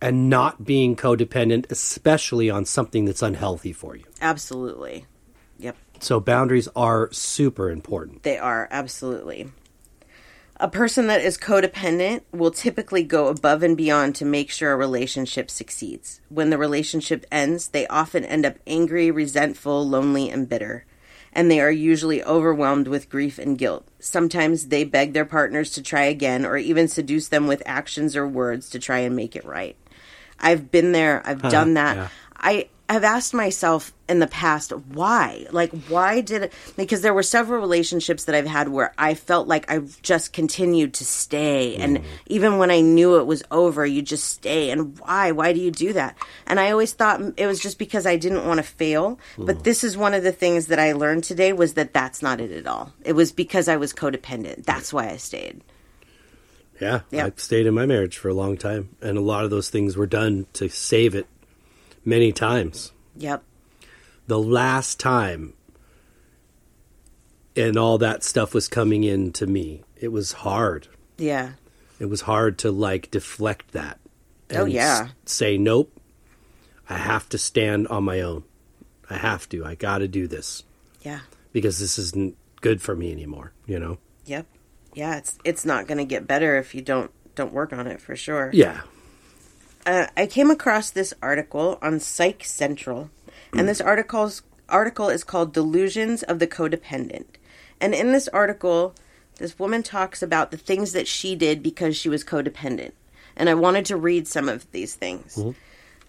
and 0.00 0.28
not 0.28 0.64
being 0.64 0.96
codependent, 0.96 1.70
especially 1.70 2.50
on 2.50 2.64
something 2.64 3.04
that's 3.04 3.22
unhealthy 3.22 3.72
for 3.72 3.94
you. 3.96 4.04
absolutely. 4.20 5.06
Yep. 5.58 5.76
So 6.00 6.18
boundaries 6.18 6.66
are 6.74 7.08
super 7.12 7.70
important. 7.70 8.24
They 8.24 8.36
are 8.38 8.66
absolutely. 8.72 9.48
A 10.62 10.68
person 10.68 11.08
that 11.08 11.20
is 11.20 11.36
codependent 11.36 12.20
will 12.30 12.52
typically 12.52 13.02
go 13.02 13.26
above 13.26 13.64
and 13.64 13.76
beyond 13.76 14.14
to 14.14 14.24
make 14.24 14.48
sure 14.48 14.70
a 14.70 14.76
relationship 14.76 15.50
succeeds. 15.50 16.20
When 16.28 16.50
the 16.50 16.56
relationship 16.56 17.26
ends, 17.32 17.66
they 17.66 17.84
often 17.88 18.24
end 18.24 18.46
up 18.46 18.60
angry, 18.64 19.10
resentful, 19.10 19.88
lonely, 19.88 20.30
and 20.30 20.48
bitter. 20.48 20.84
And 21.32 21.50
they 21.50 21.60
are 21.60 21.72
usually 21.72 22.22
overwhelmed 22.22 22.86
with 22.86 23.08
grief 23.08 23.40
and 23.40 23.58
guilt. 23.58 23.88
Sometimes 23.98 24.68
they 24.68 24.84
beg 24.84 25.14
their 25.14 25.24
partners 25.24 25.72
to 25.72 25.82
try 25.82 26.04
again 26.04 26.46
or 26.46 26.56
even 26.56 26.86
seduce 26.86 27.26
them 27.26 27.48
with 27.48 27.64
actions 27.66 28.14
or 28.14 28.28
words 28.28 28.70
to 28.70 28.78
try 28.78 29.00
and 29.00 29.16
make 29.16 29.34
it 29.34 29.44
right. 29.44 29.74
I've 30.38 30.70
been 30.70 30.92
there, 30.92 31.22
I've 31.26 31.42
done 31.42 31.74
that. 31.74 31.96
yeah. 31.96 32.08
I 32.36 32.68
have 32.88 33.04
asked 33.04 33.32
myself 33.32 33.92
in 34.08 34.18
the 34.18 34.26
past 34.26 34.72
why? 34.72 35.46
Like 35.50 35.72
why 35.88 36.20
did 36.20 36.42
it 36.42 36.52
because 36.76 37.00
there 37.00 37.14
were 37.14 37.22
several 37.22 37.60
relationships 37.60 38.24
that 38.24 38.34
i've 38.34 38.46
had 38.46 38.68
where 38.68 38.92
i 38.98 39.14
felt 39.14 39.48
like 39.48 39.70
i 39.70 39.78
just 40.02 40.32
continued 40.32 40.94
to 40.94 41.04
stay. 41.04 41.76
And 41.76 41.98
mm-hmm. 41.98 42.06
even 42.26 42.58
when 42.58 42.70
i 42.70 42.80
knew 42.80 43.18
it 43.18 43.26
was 43.26 43.42
over 43.50 43.86
you 43.86 44.02
just 44.02 44.24
stay. 44.24 44.70
And 44.70 44.98
why? 44.98 45.32
Why 45.32 45.52
do 45.52 45.60
you 45.60 45.70
do 45.70 45.92
that? 45.94 46.16
And 46.46 46.60
i 46.60 46.70
always 46.70 46.92
thought 46.92 47.20
it 47.36 47.46
was 47.46 47.60
just 47.60 47.78
because 47.78 48.06
i 48.06 48.16
didn't 48.16 48.46
want 48.46 48.58
to 48.58 48.64
fail. 48.64 49.18
But 49.38 49.56
mm-hmm. 49.56 49.62
this 49.62 49.84
is 49.84 49.96
one 49.96 50.14
of 50.14 50.22
the 50.22 50.32
things 50.32 50.66
that 50.66 50.78
i 50.78 50.92
learned 50.92 51.24
today 51.24 51.52
was 51.52 51.74
that 51.74 51.94
that's 51.94 52.22
not 52.22 52.40
it 52.40 52.50
at 52.50 52.66
all. 52.66 52.92
It 53.04 53.14
was 53.14 53.32
because 53.32 53.68
i 53.68 53.76
was 53.76 53.92
codependent. 53.92 54.64
That's 54.64 54.92
why 54.92 55.08
i 55.08 55.16
stayed. 55.16 55.62
Yeah, 56.80 57.00
Yeah. 57.10 57.26
I 57.26 57.32
stayed 57.36 57.66
in 57.66 57.74
my 57.74 57.86
marriage 57.86 58.18
for 58.18 58.28
a 58.28 58.34
long 58.34 58.56
time, 58.56 58.96
and 59.00 59.16
a 59.16 59.20
lot 59.20 59.44
of 59.44 59.50
those 59.50 59.70
things 59.70 59.96
were 59.96 60.06
done 60.06 60.46
to 60.54 60.68
save 60.68 61.14
it 61.14 61.28
many 62.04 62.32
times. 62.32 62.92
yep 63.16 63.42
The 64.26 64.38
last 64.38 64.98
time, 65.00 65.54
and 67.56 67.76
all 67.76 67.98
that 67.98 68.22
stuff 68.24 68.54
was 68.54 68.68
coming 68.68 69.04
in 69.04 69.32
to 69.32 69.46
me, 69.46 69.82
it 69.96 70.08
was 70.08 70.32
hard. 70.32 70.88
yeah 71.18 71.52
It 71.98 72.06
was 72.06 72.22
hard 72.22 72.58
to 72.58 72.70
like 72.70 73.10
deflect 73.10 73.72
that. 73.72 73.98
Oh, 74.50 74.64
and 74.64 74.72
yeah. 74.72 75.08
s- 75.08 75.12
say 75.32 75.56
nope. 75.58 75.92
I 76.88 76.96
have 76.98 77.28
to 77.30 77.38
stand 77.38 77.88
on 77.88 78.04
my 78.04 78.20
own. 78.20 78.44
I 79.08 79.16
have 79.16 79.48
to. 79.50 79.64
I 79.64 79.74
got 79.74 79.98
to 79.98 80.08
do 80.08 80.26
this 80.26 80.64
yeah 81.02 81.20
because 81.52 81.78
this 81.80 81.98
isn't 81.98 82.36
good 82.60 82.80
for 82.80 82.94
me 82.96 83.10
anymore. 83.12 83.52
You 83.66 83.78
know. 83.78 83.98
yep 84.24 84.46
yeah 84.94 85.16
it's 85.16 85.38
it's 85.44 85.64
not 85.64 85.86
going 85.86 85.98
to 85.98 86.04
get 86.04 86.26
better 86.26 86.56
if 86.58 86.74
you 86.74 86.82
don't 86.82 87.10
don't 87.34 87.52
work 87.52 87.72
on 87.72 87.86
it 87.86 88.00
for 88.00 88.14
sure 88.16 88.50
Yeah. 88.52 88.82
Uh, 89.86 90.06
I 90.16 90.26
came 90.26 90.50
across 90.50 90.90
this 90.90 91.14
article 91.22 91.78
on 91.82 92.00
Psych 92.00 92.44
Central, 92.44 93.10
and 93.52 93.68
this 93.68 93.80
article's 93.80 94.42
article 94.68 95.08
is 95.08 95.24
called 95.24 95.52
"Delusions 95.52 96.22
of 96.22 96.38
the 96.38 96.46
Codependent." 96.46 97.26
And 97.80 97.94
in 97.94 98.12
this 98.12 98.28
article, 98.28 98.94
this 99.38 99.58
woman 99.58 99.82
talks 99.82 100.22
about 100.22 100.50
the 100.50 100.56
things 100.56 100.92
that 100.92 101.08
she 101.08 101.34
did 101.34 101.62
because 101.62 101.96
she 101.96 102.08
was 102.08 102.22
codependent. 102.24 102.92
And 103.36 103.48
I 103.48 103.54
wanted 103.54 103.86
to 103.86 103.96
read 103.96 104.28
some 104.28 104.48
of 104.48 104.70
these 104.70 104.94
things. 104.94 105.36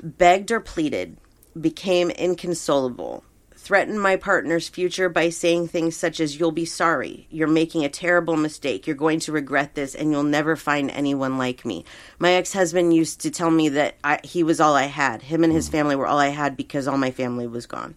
Begged 0.01 0.51
or 0.51 0.59
pleaded, 0.59 1.17
became 1.59 2.11
inconsolable, 2.11 3.23
threatened 3.63 4.01
my 4.01 4.17
partner's 4.17 4.67
future 4.67 5.07
by 5.07 5.29
saying 5.29 5.69
things 5.69 5.95
such 5.95 6.19
as, 6.19 6.37
You'll 6.37 6.51
be 6.51 6.65
sorry, 6.65 7.27
you're 7.31 7.47
making 7.47 7.85
a 7.85 7.89
terrible 7.89 8.35
mistake, 8.35 8.85
you're 8.85 8.95
going 8.95 9.19
to 9.21 9.31
regret 9.31 9.73
this, 9.73 9.95
and 9.95 10.11
you'll 10.11 10.23
never 10.23 10.55
find 10.55 10.91
anyone 10.91 11.37
like 11.37 11.65
me. 11.65 11.85
My 12.19 12.33
ex 12.33 12.51
husband 12.53 12.93
used 12.93 13.21
to 13.21 13.31
tell 13.31 13.49
me 13.49 13.69
that 13.69 13.95
I, 14.03 14.19
he 14.23 14.43
was 14.43 14.59
all 14.59 14.75
I 14.75 14.85
had. 14.85 15.21
Him 15.21 15.43
and 15.43 15.53
his 15.53 15.69
family 15.69 15.95
were 15.95 16.07
all 16.07 16.19
I 16.19 16.27
had 16.27 16.57
because 16.57 16.87
all 16.87 16.97
my 16.97 17.11
family 17.11 17.47
was 17.47 17.65
gone. 17.65 17.95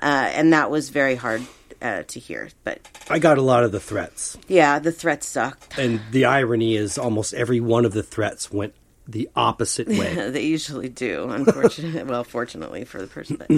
Uh, 0.00 0.30
and 0.32 0.52
that 0.52 0.70
was 0.70 0.88
very 0.90 1.16
hard 1.16 1.42
uh, 1.82 2.04
to 2.04 2.20
hear. 2.20 2.48
But 2.64 2.80
I 3.10 3.18
got 3.18 3.38
a 3.38 3.42
lot 3.42 3.64
of 3.64 3.72
the 3.72 3.80
threats. 3.80 4.38
yeah, 4.48 4.78
the 4.78 4.92
threats 4.92 5.26
sucked. 5.26 5.76
And 5.78 6.00
the 6.12 6.24
irony 6.26 6.76
is 6.76 6.98
almost 6.98 7.34
every 7.34 7.60
one 7.60 7.84
of 7.84 7.92
the 7.92 8.02
threats 8.02 8.52
went 8.52 8.74
the 9.10 9.28
opposite 9.34 9.88
way. 9.88 10.14
they 10.30 10.44
usually 10.44 10.88
do, 10.88 11.30
unfortunately. 11.30 12.02
well, 12.04 12.24
fortunately 12.24 12.84
for 12.84 13.00
the 13.00 13.06
person. 13.06 13.36
But 13.36 13.50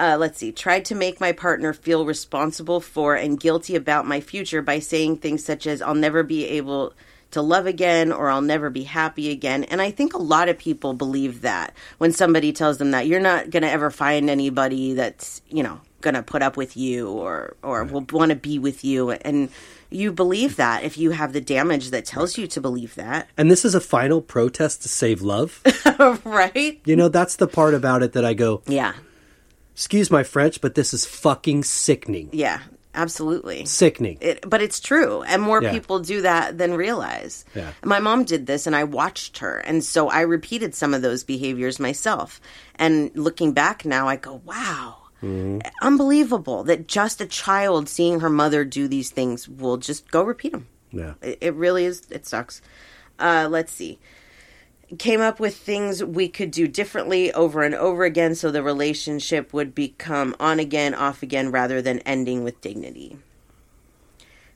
uh, 0.00 0.16
let's 0.18 0.38
see. 0.38 0.52
Tried 0.52 0.84
to 0.86 0.94
make 0.94 1.20
my 1.20 1.32
partner 1.32 1.72
feel 1.72 2.04
responsible 2.04 2.80
for 2.80 3.14
and 3.14 3.38
guilty 3.38 3.76
about 3.76 4.06
my 4.06 4.20
future 4.20 4.62
by 4.62 4.78
saying 4.78 5.18
things 5.18 5.44
such 5.44 5.66
as, 5.66 5.82
I'll 5.82 5.94
never 5.94 6.22
be 6.22 6.46
able 6.46 6.94
to 7.32 7.42
love 7.42 7.66
again 7.66 8.12
or 8.12 8.28
I'll 8.28 8.42
never 8.42 8.70
be 8.70 8.82
happy 8.82 9.30
again. 9.30 9.64
And 9.64 9.80
I 9.80 9.90
think 9.90 10.14
a 10.14 10.18
lot 10.18 10.48
of 10.48 10.58
people 10.58 10.94
believe 10.94 11.42
that 11.42 11.74
when 11.98 12.12
somebody 12.12 12.52
tells 12.52 12.78
them 12.78 12.90
that 12.90 13.06
you're 13.06 13.20
not 13.20 13.50
going 13.50 13.62
to 13.62 13.70
ever 13.70 13.90
find 13.90 14.28
anybody 14.28 14.94
that's, 14.94 15.42
you 15.48 15.62
know, 15.62 15.80
going 16.00 16.14
to 16.14 16.22
put 16.22 16.42
up 16.42 16.56
with 16.56 16.76
you 16.76 17.10
or 17.10 17.56
or 17.62 17.84
will 17.84 18.06
want 18.10 18.30
to 18.30 18.36
be 18.36 18.58
with 18.58 18.84
you 18.84 19.10
and 19.10 19.50
you 19.90 20.12
believe 20.12 20.56
that 20.56 20.84
if 20.84 20.96
you 20.96 21.10
have 21.10 21.32
the 21.32 21.40
damage 21.40 21.90
that 21.90 22.04
tells 22.04 22.38
you 22.38 22.46
to 22.48 22.60
believe 22.60 22.94
that, 22.94 23.28
and 23.36 23.50
this 23.50 23.64
is 23.64 23.74
a 23.74 23.80
final 23.80 24.20
protest 24.22 24.82
to 24.82 24.88
save 24.88 25.20
love. 25.22 25.60
right? 26.24 26.80
you 26.84 26.96
know, 26.96 27.08
that's 27.08 27.36
the 27.36 27.48
part 27.48 27.74
about 27.74 28.02
it 28.02 28.12
that 28.12 28.24
I 28.24 28.34
go, 28.34 28.62
Yeah. 28.66 28.92
excuse 29.74 30.10
my 30.10 30.22
French, 30.22 30.60
but 30.60 30.74
this 30.74 30.92
is 30.94 31.04
fucking 31.06 31.64
sickening. 31.64 32.28
Yeah, 32.32 32.60
absolutely. 32.94 33.64
Sickening. 33.66 34.18
It, 34.20 34.48
but 34.48 34.60
it's 34.62 34.78
true, 34.80 35.22
and 35.22 35.40
more 35.42 35.62
Yeah. 35.62 35.72
people 35.72 35.98
do 36.00 36.22
that 36.22 36.58
than 36.58 36.74
realize. 36.74 37.44
Yeah. 37.54 37.72
My 37.84 37.98
mom 37.98 38.24
did 38.24 38.46
this, 38.46 38.66
and 38.66 38.76
I 38.76 38.84
watched 38.84 39.38
her, 39.38 39.58
and 39.58 39.82
so 39.84 40.08
I 40.08 40.20
repeated 40.22 40.74
some 40.74 40.94
of 40.94 41.02
those 41.02 41.24
behaviors 41.24 41.80
myself. 41.80 42.40
And 42.76 43.10
looking 43.14 43.52
back 43.52 43.84
now, 43.84 44.06
I 44.08 44.16
go, 44.16 44.40
"Wow, 44.44 44.96
Mm-hmm. 45.22 45.58
unbelievable 45.82 46.64
that 46.64 46.88
just 46.88 47.20
a 47.20 47.26
child 47.26 47.90
seeing 47.90 48.20
her 48.20 48.30
mother 48.30 48.64
do 48.64 48.88
these 48.88 49.10
things 49.10 49.48
will 49.48 49.76
just 49.76 50.10
go 50.10 50.22
repeat 50.22 50.52
them." 50.52 50.66
yeah. 50.92 51.14
It, 51.22 51.38
it 51.40 51.54
really 51.54 51.84
is. 51.84 52.02
It 52.10 52.26
sucks. 52.26 52.62
Uh, 53.18 53.48
let's 53.50 53.72
see. 53.72 53.98
Came 54.98 55.20
up 55.20 55.38
with 55.38 55.56
things 55.56 56.02
we 56.02 56.28
could 56.28 56.50
do 56.50 56.66
differently 56.66 57.32
over 57.32 57.62
and 57.62 57.74
over 57.74 58.04
again 58.04 58.34
so 58.34 58.50
the 58.50 58.62
relationship 58.62 59.52
would 59.52 59.72
become 59.74 60.34
on 60.40 60.58
again, 60.58 60.94
off 60.94 61.22
again, 61.22 61.52
rather 61.52 61.80
than 61.80 62.00
ending 62.00 62.42
with 62.42 62.60
dignity. 62.60 63.16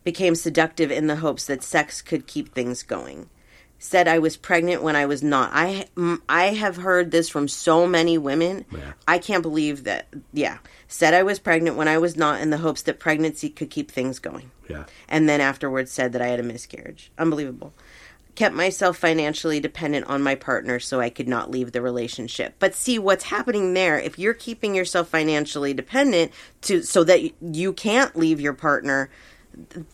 Became 0.03 0.35
seductive 0.35 0.91
in 0.91 1.07
the 1.07 1.17
hopes 1.17 1.47
that 1.47 1.63
sex 1.63 2.03
could 2.03 2.27
keep 2.27 2.53
things 2.53 2.83
going. 2.83 3.29
Said 3.85 4.09
I 4.09 4.19
was 4.19 4.39
pregnant 4.39 4.83
when 4.83 4.97
I 4.97 5.05
was 5.05 5.23
not. 5.23 5.51
I 5.53 5.85
I 6.27 6.55
have 6.55 6.77
heard 6.79 7.11
this 7.11 7.29
from 7.29 7.49
so 7.49 7.87
many 7.87 8.17
women. 8.17 8.65
Yeah. 8.73 8.93
I 9.07 9.19
can't 9.19 9.43
believe 9.43 9.85
that. 9.85 10.07
Yeah, 10.33 10.57
said 10.89 11.13
I 11.13 11.23
was 11.23 11.39
pregnant 11.39 11.77
when 11.77 11.87
I 11.87 11.99
was 11.99 12.17
not, 12.17 12.41
in 12.41 12.49
the 12.49 12.57
hopes 12.57 12.81
that 12.83 12.99
pregnancy 12.99 13.51
could 13.51 13.69
keep 13.69 13.91
things 13.91 14.19
going 14.21 14.51
Yeah. 14.71 14.85
and 15.07 15.29
then 15.29 15.43
afterwards 15.43 15.91
said 15.93 16.15
that 16.15 16.23
I 16.23 16.29
had 16.29 16.41
a 16.41 16.43
miscarriage. 16.43 17.13
Unbelievable. 17.19 17.75
Kept 18.35 18.55
myself 18.55 18.97
financially 18.97 19.61
dependent 19.61 20.07
on 20.07 20.23
my 20.23 20.35
partner 20.35 20.81
so 20.81 20.99
I 20.99 21.11
could 21.11 21.29
not 21.29 21.51
leave 21.51 21.73
the 21.73 21.83
relationship. 21.83 22.55
But 22.59 22.75
see 22.75 22.99
what's 22.99 23.25
happening 23.25 23.75
there 23.75 24.01
if 24.01 24.19
you're 24.19 24.33
keeping 24.33 24.75
yourself 24.75 25.09
financially 25.09 25.75
dependent 25.75 26.33
to 26.63 26.83
so 26.83 27.05
that 27.05 27.21
you 27.43 27.75
can't 27.75 28.17
leave 28.17 28.41
your 28.41 28.55
partner 28.55 29.11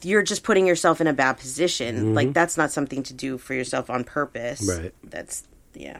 you're 0.02 0.22
just 0.22 0.42
putting 0.42 0.66
yourself 0.66 1.00
in 1.00 1.06
a 1.06 1.12
bad 1.12 1.34
position. 1.34 2.14
Like 2.14 2.32
that's 2.32 2.56
not 2.56 2.70
something 2.70 3.02
to 3.04 3.14
do 3.14 3.38
for 3.38 3.54
yourself 3.54 3.90
on 3.90 4.04
purpose. 4.04 4.66
Right. 4.68 4.94
That's 5.04 5.44
yeah. 5.74 5.98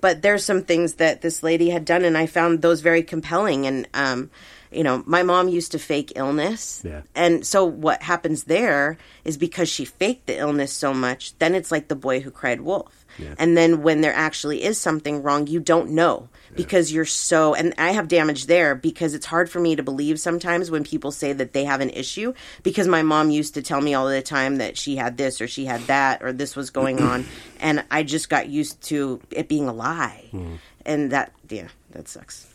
But 0.00 0.22
there's 0.22 0.44
some 0.44 0.62
things 0.62 0.94
that 0.94 1.20
this 1.20 1.42
lady 1.42 1.70
had 1.70 1.84
done 1.84 2.04
and 2.04 2.18
I 2.18 2.26
found 2.26 2.62
those 2.62 2.80
very 2.80 3.02
compelling 3.02 3.66
and 3.66 3.88
um 3.94 4.30
you 4.72 4.82
know, 4.82 5.02
my 5.06 5.22
mom 5.22 5.48
used 5.48 5.72
to 5.72 5.78
fake 5.78 6.12
illness. 6.16 6.82
Yeah. 6.84 7.02
And 7.14 7.46
so 7.46 7.64
what 7.64 8.02
happens 8.02 8.44
there 8.44 8.96
is 9.24 9.36
because 9.36 9.68
she 9.68 9.84
faked 9.84 10.26
the 10.26 10.38
illness 10.38 10.72
so 10.72 10.94
much, 10.94 11.38
then 11.38 11.54
it's 11.54 11.70
like 11.70 11.88
the 11.88 11.94
boy 11.94 12.20
who 12.20 12.30
cried 12.30 12.62
wolf. 12.62 13.01
Yeah. 13.18 13.34
And 13.38 13.56
then 13.56 13.82
when 13.82 14.00
there 14.00 14.14
actually 14.14 14.62
is 14.62 14.78
something 14.78 15.22
wrong, 15.22 15.46
you 15.46 15.60
don't 15.60 15.90
know 15.90 16.28
because 16.54 16.92
you're 16.92 17.04
so 17.04 17.54
and 17.54 17.74
I 17.78 17.92
have 17.92 18.08
damage 18.08 18.46
there 18.46 18.74
because 18.74 19.14
it's 19.14 19.26
hard 19.26 19.50
for 19.50 19.58
me 19.58 19.76
to 19.76 19.82
believe 19.82 20.20
sometimes 20.20 20.70
when 20.70 20.84
people 20.84 21.10
say 21.10 21.32
that 21.32 21.52
they 21.52 21.64
have 21.64 21.80
an 21.80 21.90
issue 21.90 22.34
because 22.62 22.86
my 22.86 23.02
mom 23.02 23.30
used 23.30 23.54
to 23.54 23.62
tell 23.62 23.80
me 23.80 23.94
all 23.94 24.06
the 24.06 24.22
time 24.22 24.56
that 24.56 24.76
she 24.76 24.96
had 24.96 25.16
this 25.16 25.40
or 25.40 25.48
she 25.48 25.64
had 25.64 25.80
that 25.82 26.22
or 26.22 26.32
this 26.32 26.54
was 26.54 26.70
going 26.70 27.00
on 27.00 27.24
and 27.60 27.84
I 27.90 28.02
just 28.02 28.28
got 28.28 28.48
used 28.48 28.82
to 28.82 29.20
it 29.30 29.48
being 29.48 29.68
a 29.68 29.72
lie. 29.72 30.24
Hmm. 30.30 30.56
And 30.84 31.12
that 31.12 31.32
yeah, 31.48 31.68
that 31.92 32.08
sucks. 32.08 32.48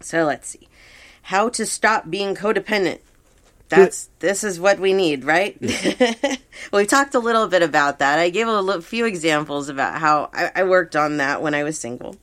So 0.00 0.24
let's 0.24 0.48
see. 0.48 0.68
How 1.22 1.48
to 1.50 1.64
stop 1.64 2.10
being 2.10 2.34
codependent. 2.34 2.98
That's 3.78 4.10
this 4.18 4.44
is 4.44 4.60
what 4.60 4.78
we 4.78 4.92
need, 4.92 5.24
right? 5.24 5.56
we 6.72 6.86
talked 6.86 7.14
a 7.14 7.18
little 7.18 7.48
bit 7.48 7.62
about 7.62 7.98
that. 7.98 8.18
I 8.18 8.30
gave 8.30 8.46
a 8.46 8.60
little, 8.60 8.82
few 8.82 9.06
examples 9.06 9.68
about 9.68 10.00
how 10.00 10.30
I, 10.32 10.50
I 10.56 10.62
worked 10.64 10.96
on 10.96 11.16
that 11.18 11.42
when 11.42 11.54
I 11.54 11.64
was 11.64 11.78
single. 11.78 12.16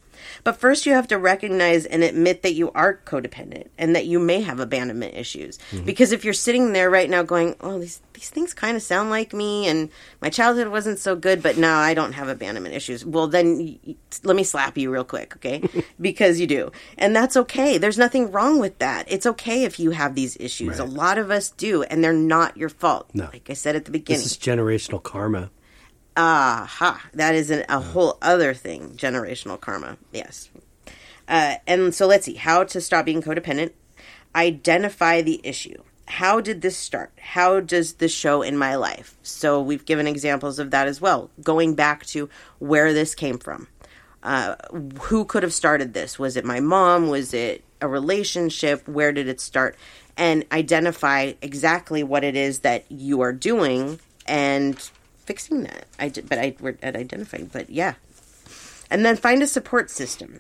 But 0.43 0.57
first, 0.57 0.85
you 0.85 0.93
have 0.93 1.07
to 1.09 1.17
recognize 1.17 1.85
and 1.85 2.03
admit 2.03 2.41
that 2.43 2.53
you 2.53 2.71
are 2.71 2.99
codependent 3.05 3.67
and 3.77 3.95
that 3.95 4.05
you 4.05 4.19
may 4.19 4.41
have 4.41 4.59
abandonment 4.59 5.15
issues. 5.15 5.57
Mm-hmm. 5.71 5.85
Because 5.85 6.11
if 6.11 6.23
you're 6.23 6.33
sitting 6.33 6.73
there 6.73 6.89
right 6.89 7.09
now 7.09 7.23
going, 7.23 7.55
"Oh, 7.61 7.79
these 7.79 8.01
these 8.13 8.29
things 8.29 8.53
kind 8.53 8.75
of 8.75 8.83
sound 8.83 9.09
like 9.09 9.33
me, 9.33 9.67
and 9.67 9.89
my 10.21 10.29
childhood 10.29 10.67
wasn't 10.67 10.99
so 10.99 11.15
good, 11.15 11.41
but 11.41 11.57
now 11.57 11.79
I 11.79 11.93
don't 11.93 12.13
have 12.13 12.27
abandonment 12.27 12.75
issues," 12.75 13.05
well, 13.05 13.27
then 13.27 13.79
y- 13.85 13.95
let 14.23 14.35
me 14.35 14.43
slap 14.43 14.77
you 14.77 14.91
real 14.91 15.03
quick, 15.03 15.35
okay? 15.37 15.63
because 16.01 16.39
you 16.39 16.47
do, 16.47 16.71
and 16.97 17.15
that's 17.15 17.37
okay. 17.37 17.77
There's 17.77 17.97
nothing 17.97 18.31
wrong 18.31 18.59
with 18.59 18.79
that. 18.79 19.05
It's 19.11 19.25
okay 19.25 19.63
if 19.63 19.79
you 19.79 19.91
have 19.91 20.15
these 20.15 20.37
issues. 20.39 20.79
A 20.79 20.85
lot 20.85 21.17
of 21.17 21.31
us 21.31 21.51
do, 21.51 21.83
and 21.83 22.03
they're 22.03 22.13
not 22.13 22.57
your 22.57 22.69
fault. 22.69 23.09
No. 23.13 23.29
Like 23.31 23.49
I 23.49 23.53
said 23.53 23.75
at 23.75 23.85
the 23.85 23.91
beginning. 23.91 24.23
This 24.23 24.31
is 24.31 24.37
generational 24.37 25.01
karma. 25.01 25.51
Aha, 26.20 27.01
that 27.13 27.34
is 27.34 27.49
an, 27.49 27.63
a 27.70 27.80
whole 27.80 28.17
other 28.22 28.53
thing. 28.53 28.89
Generational 28.97 29.57
karma. 29.57 29.95
Yes. 30.11 30.49
Uh, 31.30 31.55
and 31.65 31.95
so 31.95 32.07
let's 32.07 32.26
see 32.26 32.34
how 32.34 32.65
to 32.65 32.82
stop 32.82 33.05
being 33.05 33.22
codependent. 33.22 33.72
Identify 34.36 35.22
the 35.22 35.39
issue. 35.45 35.82
How 36.07 36.41
did 36.41 36.61
this 36.61 36.76
start? 36.76 37.13
How 37.22 37.61
does 37.61 37.93
this 37.93 38.13
show 38.13 38.41
in 38.41 38.57
my 38.57 38.76
life? 38.76 39.15
So 39.24 39.61
we've 39.61 39.86
given 39.86 40.07
examples 40.07 40.59
of 40.59 40.72
that 40.72 40.89
as 40.89 40.99
well. 40.99 41.30
Going 41.41 41.74
back 41.74 42.05
to 42.07 42.30
where 42.57 42.91
this 42.91 43.15
came 43.15 43.38
from. 43.38 43.70
Uh, 44.22 44.55
who 45.03 45.24
could 45.24 45.43
have 45.43 45.53
started 45.53 45.93
this? 45.93 46.20
Was 46.20 46.36
it 46.36 46.43
my 46.43 46.59
mom? 46.59 47.07
Was 47.07 47.34
it 47.34 47.63
a 47.80 47.88
relationship? 47.88 48.86
Where 48.89 49.13
did 49.13 49.30
it 49.30 49.39
start? 49.39 49.78
And 50.17 50.43
identify 50.51 51.34
exactly 51.41 52.03
what 52.03 52.26
it 52.26 52.36
is 52.36 52.59
that 52.59 52.84
you 52.91 53.22
are 53.22 53.32
doing 53.32 54.01
and 54.28 54.91
fixing 55.30 55.61
that. 55.61 55.86
I 55.99 56.09
did, 56.09 56.27
but 56.27 56.39
I 56.39 56.55
we're 56.59 56.80
at 56.82 56.95
identifying. 56.95 57.51
But 57.53 57.69
yeah, 57.69 57.93
and 58.89 59.05
then 59.05 59.15
find 59.15 59.43
a 59.43 59.47
support 59.47 59.91
system, 59.91 60.39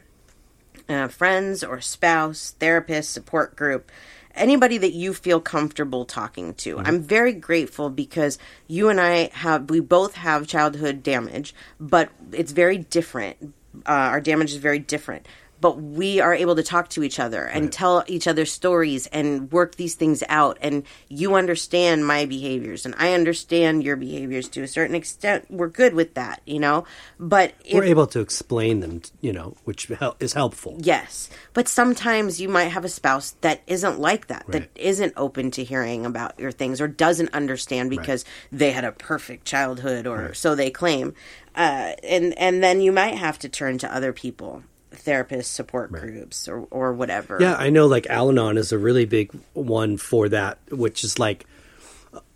uh, 0.89 1.09
friends 1.09 1.63
or 1.63 1.79
spouse, 1.79 2.55
therapist, 2.59 3.13
support 3.13 3.55
group, 3.55 3.91
anybody 4.33 4.79
that 4.79 4.93
you 4.93 5.13
feel 5.13 5.39
comfortable 5.41 6.05
talking 6.05 6.55
to. 6.55 6.79
I'm 6.79 7.01
very 7.01 7.33
grateful 7.33 7.91
because 7.91 8.39
you 8.65 8.89
and 8.89 8.99
I 8.99 9.29
have 9.33 9.69
we 9.69 9.79
both 9.79 10.15
have 10.15 10.47
childhood 10.47 11.03
damage, 11.03 11.53
but 11.79 12.09
it's 12.31 12.51
very 12.51 12.79
different. 12.79 13.53
Uh, 13.85 14.09
our 14.09 14.19
damage 14.19 14.49
is 14.49 14.57
very 14.57 14.79
different. 14.79 15.27
But 15.61 15.81
we 15.81 16.19
are 16.19 16.33
able 16.33 16.55
to 16.55 16.63
talk 16.63 16.89
to 16.89 17.03
each 17.03 17.19
other 17.19 17.43
and 17.45 17.71
tell 17.71 18.03
each 18.07 18.27
other 18.27 18.45
stories 18.45 19.07
and 19.07 19.51
work 19.51 19.75
these 19.75 19.95
things 19.95 20.23
out. 20.29 20.57
And 20.61 20.83
you 21.09 21.35
understand 21.35 22.05
my 22.07 22.25
behaviors, 22.25 22.85
and 22.85 22.95
I 22.97 23.13
understand 23.13 23.83
your 23.83 23.95
behaviors 23.95 24.47
to 24.49 24.61
a 24.61 24.67
certain 24.67 24.95
extent. 24.95 25.45
We're 25.49 25.67
good 25.67 25.93
with 25.93 26.13
that, 26.13 26.41
you 26.45 26.59
know. 26.59 26.85
But 27.19 27.53
if, 27.65 27.73
We're 27.73 27.83
able 27.83 28.07
to 28.07 28.19
explain 28.19 28.79
them, 28.79 29.01
you 29.21 29.33
know, 29.33 29.55
which 29.65 29.91
is 30.19 30.33
helpful. 30.33 30.77
Yes. 30.79 31.29
But 31.53 31.67
sometimes 31.67 32.39
you 32.39 32.47
might 32.49 32.69
have 32.69 32.85
a 32.85 32.89
spouse 32.89 33.31
that 33.41 33.61
isn't 33.67 33.99
like 33.99 34.27
that, 34.27 34.45
that 34.47 34.59
Right. 34.59 34.69
isn't 34.75 35.13
open 35.17 35.51
to 35.51 35.63
hearing 35.63 36.05
about 36.05 36.39
your 36.39 36.51
things 36.51 36.79
or 36.79 36.87
doesn't 36.87 37.33
understand 37.33 37.89
because 37.89 38.23
they 38.51 38.71
had 38.71 38.85
a 38.85 38.91
perfect 38.91 39.45
childhood 39.45 40.07
or 40.07 40.33
so 40.33 40.55
they 40.55 40.71
claim. 40.71 41.13
Uh, 41.55 41.93
and, 42.03 42.37
and 42.37 42.63
then 42.63 42.79
you 42.81 42.91
might 42.91 43.15
have 43.15 43.37
to 43.39 43.49
turn 43.49 43.77
to 43.79 43.93
other 43.93 44.13
people, 44.13 44.63
therapists, 44.91 45.45
support 45.45 45.91
groups, 45.91 46.47
or, 46.47 46.67
or 46.71 46.93
whatever. 46.93 47.37
Yeah, 47.39 47.55
I 47.55 47.69
know 47.69 47.87
like 47.87 48.07
Al 48.07 48.29
Anon 48.29 48.57
is 48.57 48.71
a 48.71 48.77
really 48.77 49.05
big 49.05 49.31
one 49.53 49.97
for 49.97 50.29
that, 50.29 50.57
which 50.71 51.03
is 51.03 51.19
like 51.19 51.45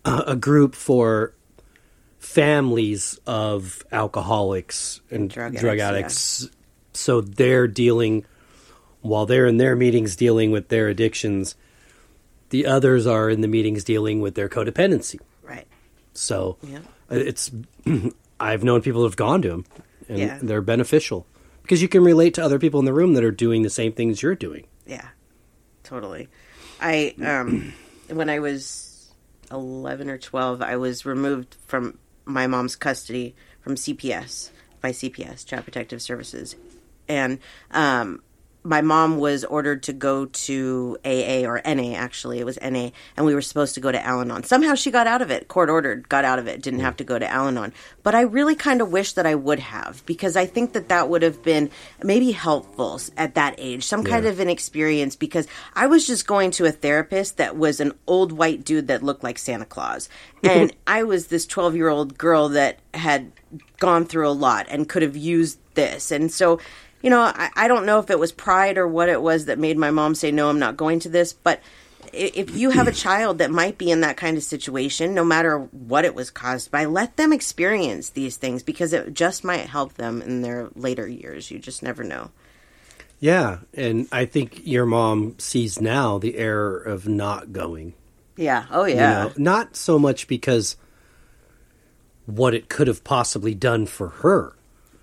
a, 0.04 0.24
a 0.28 0.36
group 0.36 0.74
for 0.74 1.32
families 2.18 3.18
of 3.26 3.84
alcoholics 3.92 5.00
and 5.10 5.28
Drug 5.30 5.54
drug, 5.56 5.78
addicts, 5.78 6.42
addicts. 6.42 6.56
So 6.94 7.20
they're 7.20 7.66
dealing, 7.68 8.24
while 9.02 9.26
they're 9.26 9.46
in 9.46 9.56
their 9.58 9.76
meetings 9.76 10.16
dealing 10.16 10.50
with 10.50 10.68
their 10.68 10.88
addictions, 10.88 11.54
the 12.50 12.66
others 12.66 13.06
are 13.06 13.28
in 13.28 13.40
the 13.40 13.48
meetings 13.48 13.84
dealing 13.84 14.20
with 14.20 14.34
their 14.36 14.48
codependency. 14.48 15.18
Right. 15.42 15.66
So 16.14 16.56
Yeah. 16.62 16.78
it's, 17.10 17.50
I've 18.40 18.64
known 18.64 18.80
people 18.82 19.00
who 19.00 19.06
have 19.06 19.16
gone 19.16 19.42
to 19.42 19.48
them 19.48 19.64
and 20.08 20.18
Yeah. 20.18 20.38
they're 20.40 20.62
beneficial 20.62 21.26
because 21.64 21.80
you 21.80 21.88
can 21.88 22.04
relate 22.04 22.34
to 22.34 22.44
other 22.44 22.58
people 22.58 22.78
in 22.78 22.86
the 22.86 22.92
room 22.92 23.14
that 23.14 23.24
are 23.24 23.30
doing 23.30 23.62
the 23.62 23.70
same 23.70 23.92
things 23.92 24.22
you're 24.22 24.34
doing. 24.34 24.66
Yeah, 24.86 25.08
totally. 25.82 26.28
I 26.78 27.14
um, 27.24 27.72
when 28.08 28.28
I 28.28 28.38
was 28.38 29.10
eleven 29.50 30.10
or 30.10 30.18
twelve, 30.18 30.60
I 30.60 30.76
was 30.76 31.06
removed 31.06 31.56
from 31.66 31.98
my 32.26 32.46
mom's 32.46 32.76
custody 32.76 33.34
from 33.60 33.76
CPS 33.76 34.50
by 34.82 34.92
CPS, 34.92 35.46
Child 35.46 35.64
Protective 35.64 36.02
Services, 36.02 36.54
and 37.08 37.38
um, 37.70 38.22
my 38.66 38.80
mom 38.80 39.18
was 39.18 39.44
ordered 39.44 39.82
to 39.84 39.92
go 39.92 40.24
to 40.24 40.96
AA 41.04 41.44
or 41.46 41.60
NA. 41.66 41.94
Actually, 41.94 42.38
it 42.40 42.44
was 42.46 42.58
NA, 42.62 42.88
and 43.16 43.26
we 43.26 43.34
were 43.34 43.42
supposed 43.42 43.74
to 43.74 43.80
go 43.80 43.92
to 43.92 44.04
Al-Anon. 44.04 44.42
Somehow 44.44 44.74
she 44.74 44.90
got 44.90 45.06
out 45.06 45.20
of 45.20 45.30
it. 45.30 45.48
Court 45.48 45.68
ordered, 45.68 46.08
got 46.08 46.24
out 46.24 46.38
of 46.38 46.48
it. 46.48 46.62
Didn't 46.62 46.80
have 46.80 46.96
to 46.96 47.04
go 47.04 47.18
to 47.18 47.30
Al-Anon. 47.30 47.74
But 48.02 48.14
I 48.14 48.22
really 48.22 48.54
kind 48.54 48.80
of 48.80 48.90
wish 48.90 49.12
that 49.12 49.26
I 49.26 49.34
would 49.34 49.58
have 49.60 50.02
because 50.06 50.34
I 50.34 50.46
think 50.46 50.72
that 50.72 50.88
that 50.88 51.10
would 51.10 51.22
have 51.22 51.42
been 51.42 51.68
maybe 52.02 52.32
helpful 52.32 52.98
at 53.16 53.34
that 53.34 53.54
age, 53.58 53.84
some 53.84 54.02
kind 54.02 54.24
Yeah. 54.24 54.30
of 54.30 54.40
an 54.40 54.48
experience. 54.48 55.14
Because 55.14 55.46
I 55.74 55.86
was 55.86 56.06
just 56.06 56.26
going 56.26 56.50
to 56.52 56.64
a 56.64 56.72
therapist 56.72 57.36
that 57.36 57.56
was 57.58 57.80
an 57.80 57.92
old 58.06 58.32
white 58.32 58.64
dude 58.64 58.88
that 58.88 59.02
looked 59.02 59.22
like 59.22 59.38
Santa 59.38 59.66
Claus, 59.66 60.08
and 60.42 60.74
I 60.86 61.02
was 61.02 61.26
this 61.26 61.46
twelve-year-old 61.46 62.16
girl 62.16 62.48
that 62.50 62.78
had 62.94 63.30
gone 63.78 64.06
through 64.06 64.28
a 64.28 64.32
lot 64.32 64.66
and 64.70 64.88
could 64.88 65.02
have 65.02 65.16
used 65.16 65.58
this, 65.74 66.10
and 66.10 66.32
so 66.32 66.58
you 67.04 67.10
know, 67.10 67.20
I, 67.20 67.50
I 67.54 67.68
don't 67.68 67.84
know 67.84 67.98
if 67.98 68.08
it 68.08 68.18
was 68.18 68.32
pride 68.32 68.78
or 68.78 68.88
what 68.88 69.10
it 69.10 69.20
was 69.20 69.44
that 69.44 69.58
made 69.58 69.76
my 69.76 69.90
mom 69.90 70.14
say, 70.14 70.30
no, 70.32 70.48
I'm 70.48 70.58
not 70.58 70.78
going 70.78 71.00
to 71.00 71.10
this. 71.10 71.34
But 71.34 71.60
if 72.14 72.56
you 72.56 72.70
have 72.70 72.88
a 72.88 72.92
child 73.06 73.36
that 73.38 73.50
might 73.50 73.76
be 73.76 73.90
in 73.90 74.00
that 74.00 74.16
kind 74.16 74.38
of 74.38 74.42
situation, 74.42 75.12
no 75.12 75.22
matter 75.22 75.58
what 75.58 76.06
it 76.06 76.14
was 76.14 76.30
caused 76.30 76.70
by, 76.70 76.86
let 76.86 77.18
them 77.18 77.30
experience 77.30 78.08
these 78.08 78.38
things 78.38 78.62
because 78.62 78.94
it 78.94 79.12
just 79.12 79.44
might 79.44 79.66
help 79.66 79.94
them 79.94 80.22
in 80.22 80.40
their 80.40 80.70
later 80.74 81.06
years. 81.06 81.50
You 81.50 81.58
just 81.58 81.82
never 81.82 82.02
know. 82.04 82.30
Yeah, 83.20 83.58
and 83.74 84.08
I 84.10 84.24
think 84.24 84.66
your 84.66 84.86
mom 84.86 85.38
sees 85.38 85.82
now 85.82 86.16
the 86.16 86.38
error 86.38 86.78
of 86.78 87.06
not 87.06 87.52
going. 87.52 87.92
Yeah. 88.38 88.64
Oh, 88.70 88.86
You 88.86 88.94
yeah. 88.94 89.24
know, 89.24 89.32
not 89.36 89.76
so 89.76 89.98
much 89.98 90.26
because 90.26 90.78
what 92.24 92.54
it 92.54 92.70
could 92.70 92.88
have 92.88 93.04
possibly 93.04 93.54
done 93.54 93.84
for 93.84 94.08
her, 94.08 94.56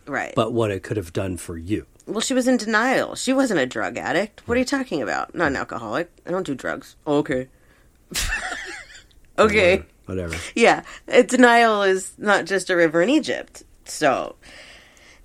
right. 0.08 0.34
but 0.36 0.52
what 0.52 0.72
it 0.72 0.82
could 0.82 0.98
have 0.98 1.14
done 1.14 1.38
for 1.38 1.58
you. 1.58 1.86
Well, 2.08 2.22
she 2.22 2.34
was 2.34 2.48
in 2.48 2.58
denial. 2.58 3.16
She 3.16 3.34
wasn't 3.34 3.60
a 3.60 3.66
drug 3.66 3.98
addict. 3.98 4.48
What 4.48 4.56
are 4.56 4.60
you 4.60 4.66
talking 4.66 5.02
about? 5.02 5.36
Not 5.36 5.48
an 5.48 5.56
alcoholic. 5.56 6.12
I 6.26 6.32
don't 6.32 6.46
do 6.46 6.56
drugs. 6.56 6.96
Okay. 7.06 7.48
okay. 9.40 9.84
Whatever. 10.06 10.36
Yeah, 10.56 10.84
uh, 11.12 11.22
denial 11.22 11.84
is 11.84 12.14
not 12.18 12.46
just 12.46 12.70
a 12.70 12.76
river 12.76 13.02
in 13.02 13.10
Egypt. 13.10 13.64
So, 13.86 14.36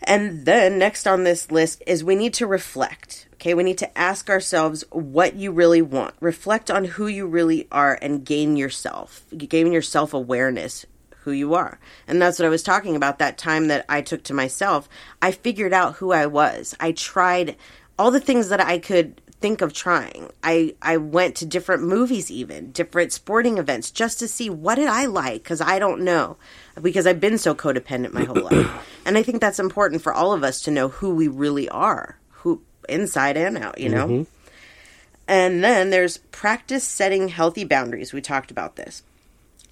and 0.03 0.45
then 0.45 0.79
next 0.79 1.07
on 1.07 1.25
this 1.25 1.51
list 1.51 1.83
is 1.87 2.05
we 2.05 2.15
need 2.15 2.35
to 2.35 2.47
reflect. 2.47 3.27
Okay, 3.35 3.55
we 3.55 3.65
need 3.65 3.79
to 3.79 3.99
ask 3.99 4.31
ourselves 4.31 4.85
what 4.91 5.35
you 5.35 5.53
really 5.53 5.83
want. 5.83 6.15
Reflect 6.21 6.71
on 6.71 6.85
who 6.85 7.07
you 7.07 7.27
really 7.27 7.67
are 7.71 7.99
and 8.01 8.25
gain 8.25 8.57
yourself. 8.57 9.25
Gain 9.37 9.73
your 9.73 9.83
self 9.83 10.15
awareness 10.15 10.87
who 11.27 11.33
you 11.33 11.55
are. 11.55 11.81
And 12.07 12.23
that's 12.23 12.39
what 12.39 12.47
I 12.47 12.51
was 12.51 12.63
talking 12.63 12.95
about 12.95 13.19
that 13.19 13.37
time 13.37 13.67
that 13.67 13.85
I 13.89 14.01
took 14.01 14.23
to 14.25 14.35
myself. 14.35 14.89
I 15.21 15.33
figured 15.33 15.73
out 15.73 15.97
who 15.97 16.13
I 16.13 16.27
was. 16.27 16.77
I 16.79 16.93
tried 16.93 17.57
all 17.99 18.13
the 18.13 18.21
things 18.21 18.49
that 18.49 18.61
I 18.61 18.79
could 18.79 19.21
think 19.41 19.61
of 19.61 19.73
trying. 19.73 20.31
I 20.45 20.77
I 20.81 20.99
went 20.99 21.35
to 21.37 21.47
different 21.47 21.83
movies 21.83 22.31
even, 22.31 22.71
different 22.71 23.13
sporting 23.13 23.59
events 23.59 23.91
just 23.91 24.21
to 24.21 24.29
see 24.29 24.49
what 24.49 24.77
did 24.77 24.87
I 24.87 25.07
like 25.07 25.43
cuz 25.43 25.61
I 25.61 25.81
don't 25.81 26.03
know 26.03 26.37
because 26.81 27.09
I've 27.09 27.21
been 27.21 27.39
so 27.39 27.57
codependent 27.57 28.13
my 28.13 28.25
whole 28.25 28.43
life. 28.43 28.71
And 29.07 29.17
I 29.17 29.23
think 29.23 29.41
that's 29.41 29.61
important 29.61 30.03
for 30.03 30.13
all 30.13 30.33
of 30.33 30.43
us 30.43 30.63
to 30.63 30.73
know 30.73 30.89
who 30.89 31.15
we 31.15 31.29
really 31.29 31.69
are, 31.69 32.19
who 32.43 32.63
inside 32.89 33.37
and 33.37 33.57
out, 33.57 33.79
you 33.79 33.89
know? 33.89 34.09
Mm-hmm. 34.09 34.23
And 35.29 35.63
then 35.63 35.91
there's 35.91 36.19
practice 36.19 36.83
setting 36.83 37.29
healthy 37.29 37.63
boundaries. 37.63 38.13
We 38.13 38.21
talked 38.21 38.51
about 38.51 38.75
this. 38.75 39.05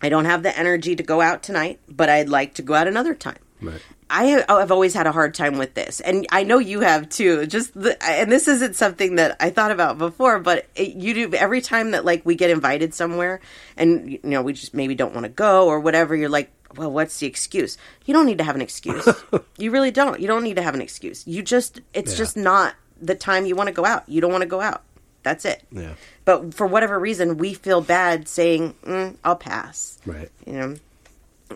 I 0.04 0.08
don't 0.10 0.26
have 0.26 0.42
the 0.42 0.56
energy 0.58 0.94
to 0.96 1.02
go 1.02 1.20
out 1.22 1.42
tonight, 1.42 1.80
but 1.88 2.08
I'd 2.08 2.28
like 2.28 2.54
to 2.54 2.62
go 2.62 2.74
out 2.74 2.86
another 2.86 3.14
time. 3.14 3.38
Right. 3.62 3.80
I 4.10 4.24
have, 4.26 4.44
oh, 4.50 4.58
I've 4.60 4.70
always 4.70 4.92
had 4.92 5.06
a 5.06 5.12
hard 5.12 5.32
time 5.34 5.56
with 5.56 5.72
this, 5.74 6.00
and 6.00 6.26
I 6.30 6.42
know 6.42 6.58
you 6.58 6.80
have 6.80 7.08
too. 7.08 7.46
Just 7.46 7.72
the, 7.72 7.96
and 8.04 8.30
this 8.30 8.46
isn't 8.48 8.76
something 8.76 9.14
that 9.14 9.36
I 9.40 9.48
thought 9.48 9.70
about 9.70 9.96
before, 9.96 10.38
but 10.38 10.66
it, 10.76 10.94
you 10.96 11.14
do 11.14 11.34
every 11.34 11.62
time 11.62 11.92
that 11.92 12.04
like 12.04 12.24
we 12.26 12.34
get 12.34 12.50
invited 12.50 12.92
somewhere, 12.92 13.40
and 13.78 14.12
you 14.12 14.20
know 14.22 14.42
we 14.42 14.52
just 14.52 14.74
maybe 14.74 14.94
don't 14.94 15.14
want 15.14 15.24
to 15.24 15.30
go 15.30 15.66
or 15.68 15.80
whatever. 15.80 16.14
You're 16.14 16.28
like, 16.28 16.52
well, 16.76 16.92
what's 16.92 17.18
the 17.18 17.26
excuse? 17.26 17.78
You 18.04 18.12
don't 18.12 18.26
need 18.26 18.38
to 18.38 18.44
have 18.44 18.54
an 18.56 18.62
excuse. 18.62 19.08
you 19.58 19.70
really 19.70 19.90
don't. 19.90 20.20
You 20.20 20.26
don't 20.28 20.44
need 20.44 20.56
to 20.56 20.62
have 20.62 20.74
an 20.74 20.82
excuse. 20.82 21.26
You 21.26 21.42
just 21.42 21.80
it's 21.94 22.12
Yeah. 22.12 22.18
just 22.18 22.36
not 22.36 22.74
the 23.00 23.14
time 23.14 23.46
you 23.46 23.56
want 23.56 23.68
to 23.68 23.72
go 23.74 23.86
out. 23.86 24.06
You 24.06 24.20
don't 24.20 24.30
want 24.32 24.42
to 24.42 24.48
go 24.48 24.60
out. 24.60 24.82
That's 25.24 25.44
it. 25.44 25.64
Yeah. 25.72 25.94
But 26.24 26.54
for 26.54 26.66
whatever 26.66 26.98
reason, 26.98 27.38
we 27.38 27.54
feel 27.54 27.80
bad 27.80 28.28
saying, 28.28 28.74
mm, 28.84 29.16
"I'll 29.24 29.36
pass." 29.36 29.98
Right. 30.06 30.30
you 30.46 30.52
know 30.52 30.76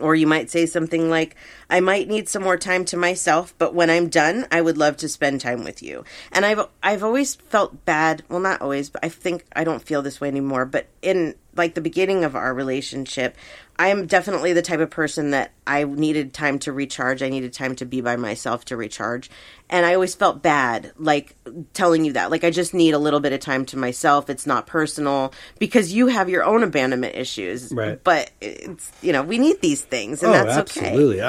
or 0.01 0.14
you 0.14 0.27
might 0.27 0.51
say 0.51 0.66
something 0.66 1.11
like 1.11 1.37
I 1.71 1.81
might 1.81 2.09
need 2.09 2.29
some 2.29 2.43
more 2.43 2.57
time 2.57 2.85
to 2.87 2.97
myself, 2.97 3.55
but 3.59 3.75
when 3.75 3.91
I'm 3.91 4.09
done, 4.09 4.47
I 4.51 4.61
would 4.61 4.79
love 4.79 4.97
to 4.99 5.09
spend 5.09 5.41
time 5.41 5.64
with 5.64 5.83
you. 5.83 6.05
And 6.33 6.47
I've 6.47 6.66
I've 6.83 7.05
always 7.05 7.35
felt 7.35 7.85
bad. 7.85 8.23
Well, 8.29 8.41
not 8.41 8.62
always, 8.62 8.89
but 8.89 9.05
I 9.05 9.09
think 9.09 9.45
I 9.55 9.64
don't 9.64 9.83
feel 9.83 10.01
this 10.01 10.21
way 10.21 10.29
anymore. 10.29 10.64
But 10.64 10.87
in 11.03 11.35
like 11.55 11.75
the 11.75 11.81
beginning 11.81 12.25
of 12.25 12.37
our 12.37 12.55
relationship, 12.55 13.37
I 13.79 13.89
am 13.89 14.07
definitely 14.07 14.53
the 14.53 14.62
type 14.62 14.81
of 14.81 14.91
person 14.91 15.31
that 15.33 15.53
I 15.66 15.85
needed 15.85 16.33
time 16.33 16.59
to 16.61 16.73
recharge. 16.73 17.23
I 17.23 17.29
needed 17.29 17.53
time 17.53 17.77
to 17.77 17.85
be 17.85 18.01
by 18.01 18.16
myself 18.16 18.64
to 18.66 18.77
recharge. 18.77 19.31
And 19.69 19.85
I 19.85 19.95
always 19.95 20.14
felt 20.14 20.43
bad, 20.43 20.93
like 20.97 21.37
telling 21.75 22.05
you 22.05 22.14
that. 22.14 22.31
Like, 22.31 22.43
I 22.43 22.51
just 22.51 22.75
need 22.75 22.95
a 22.95 22.99
little 22.99 23.21
bit 23.21 23.33
of 23.33 23.41
time 23.41 23.66
to 23.66 23.77
myself. 23.77 24.31
It's 24.31 24.47
not 24.47 24.66
personal 24.66 25.35
because 25.59 25.93
you 25.93 26.07
have 26.07 26.29
your 26.29 26.45
own 26.45 26.62
abandonment 26.62 27.14
issues. 27.14 27.71
Right. 27.71 28.03
But 28.03 28.31
it's, 28.41 28.91
you 29.03 29.12
know, 29.12 29.23
we 29.23 29.39
need 29.39 29.61
these 29.61 29.83
things, 29.83 30.23
and 30.23 30.31
oh, 30.31 30.45
that's 30.45 30.71
okay. 30.71 30.87
absolutely. 30.87 31.21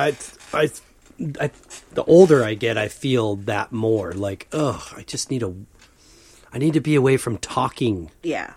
I, 0.54 0.70
I, 1.40 1.52
the 1.94 2.04
older 2.06 2.44
I 2.44 2.54
get, 2.54 2.78
I 2.78 2.88
feel 2.88 3.36
that 3.38 3.72
more. 3.72 4.12
Like, 4.14 4.48
oh, 4.52 4.86
I 4.96 5.02
just 5.04 5.30
need 5.32 5.44
a, 5.44 5.54
I 6.54 6.58
need 6.58 6.74
to 6.74 6.82
be 6.82 6.96
away 6.96 7.18
from 7.18 7.38
talking 7.38 8.10
Yeah. 8.24 8.54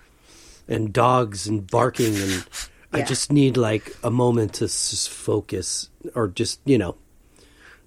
and 0.68 0.92
dogs 0.92 1.46
and 1.46 1.66
barking, 1.70 2.14
and 2.16 2.46
I 2.92 2.98
Yeah. 2.98 3.04
just 3.04 3.32
need 3.32 3.56
like 3.56 3.96
a 4.02 4.10
moment 4.10 4.54
to 4.54 4.64
s- 4.66 5.06
focus, 5.06 5.88
or 6.14 6.28
just 6.28 6.60
you 6.64 6.78
know, 6.78 6.96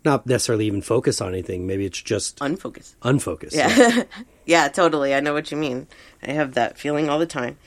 not 0.04 0.28
necessarily 0.28 0.68
even 0.68 0.82
focus 0.82 1.22
on 1.22 1.30
anything. 1.30 1.66
Maybe 1.66 1.86
it's 1.86 2.02
just 2.02 2.38
Unfocused. 2.42 2.96
unfocused. 3.02 3.56
Yeah. 3.56 4.04
yeah, 4.46 4.68
totally. 4.68 5.16
I 5.16 5.20
know 5.20 5.34
what 5.34 5.50
you 5.52 5.58
mean. 5.58 5.88
I 6.22 6.32
have 6.34 6.54
that 6.54 6.78
feeling 6.78 7.10
all 7.10 7.18
the 7.18 7.26
time. 7.26 7.58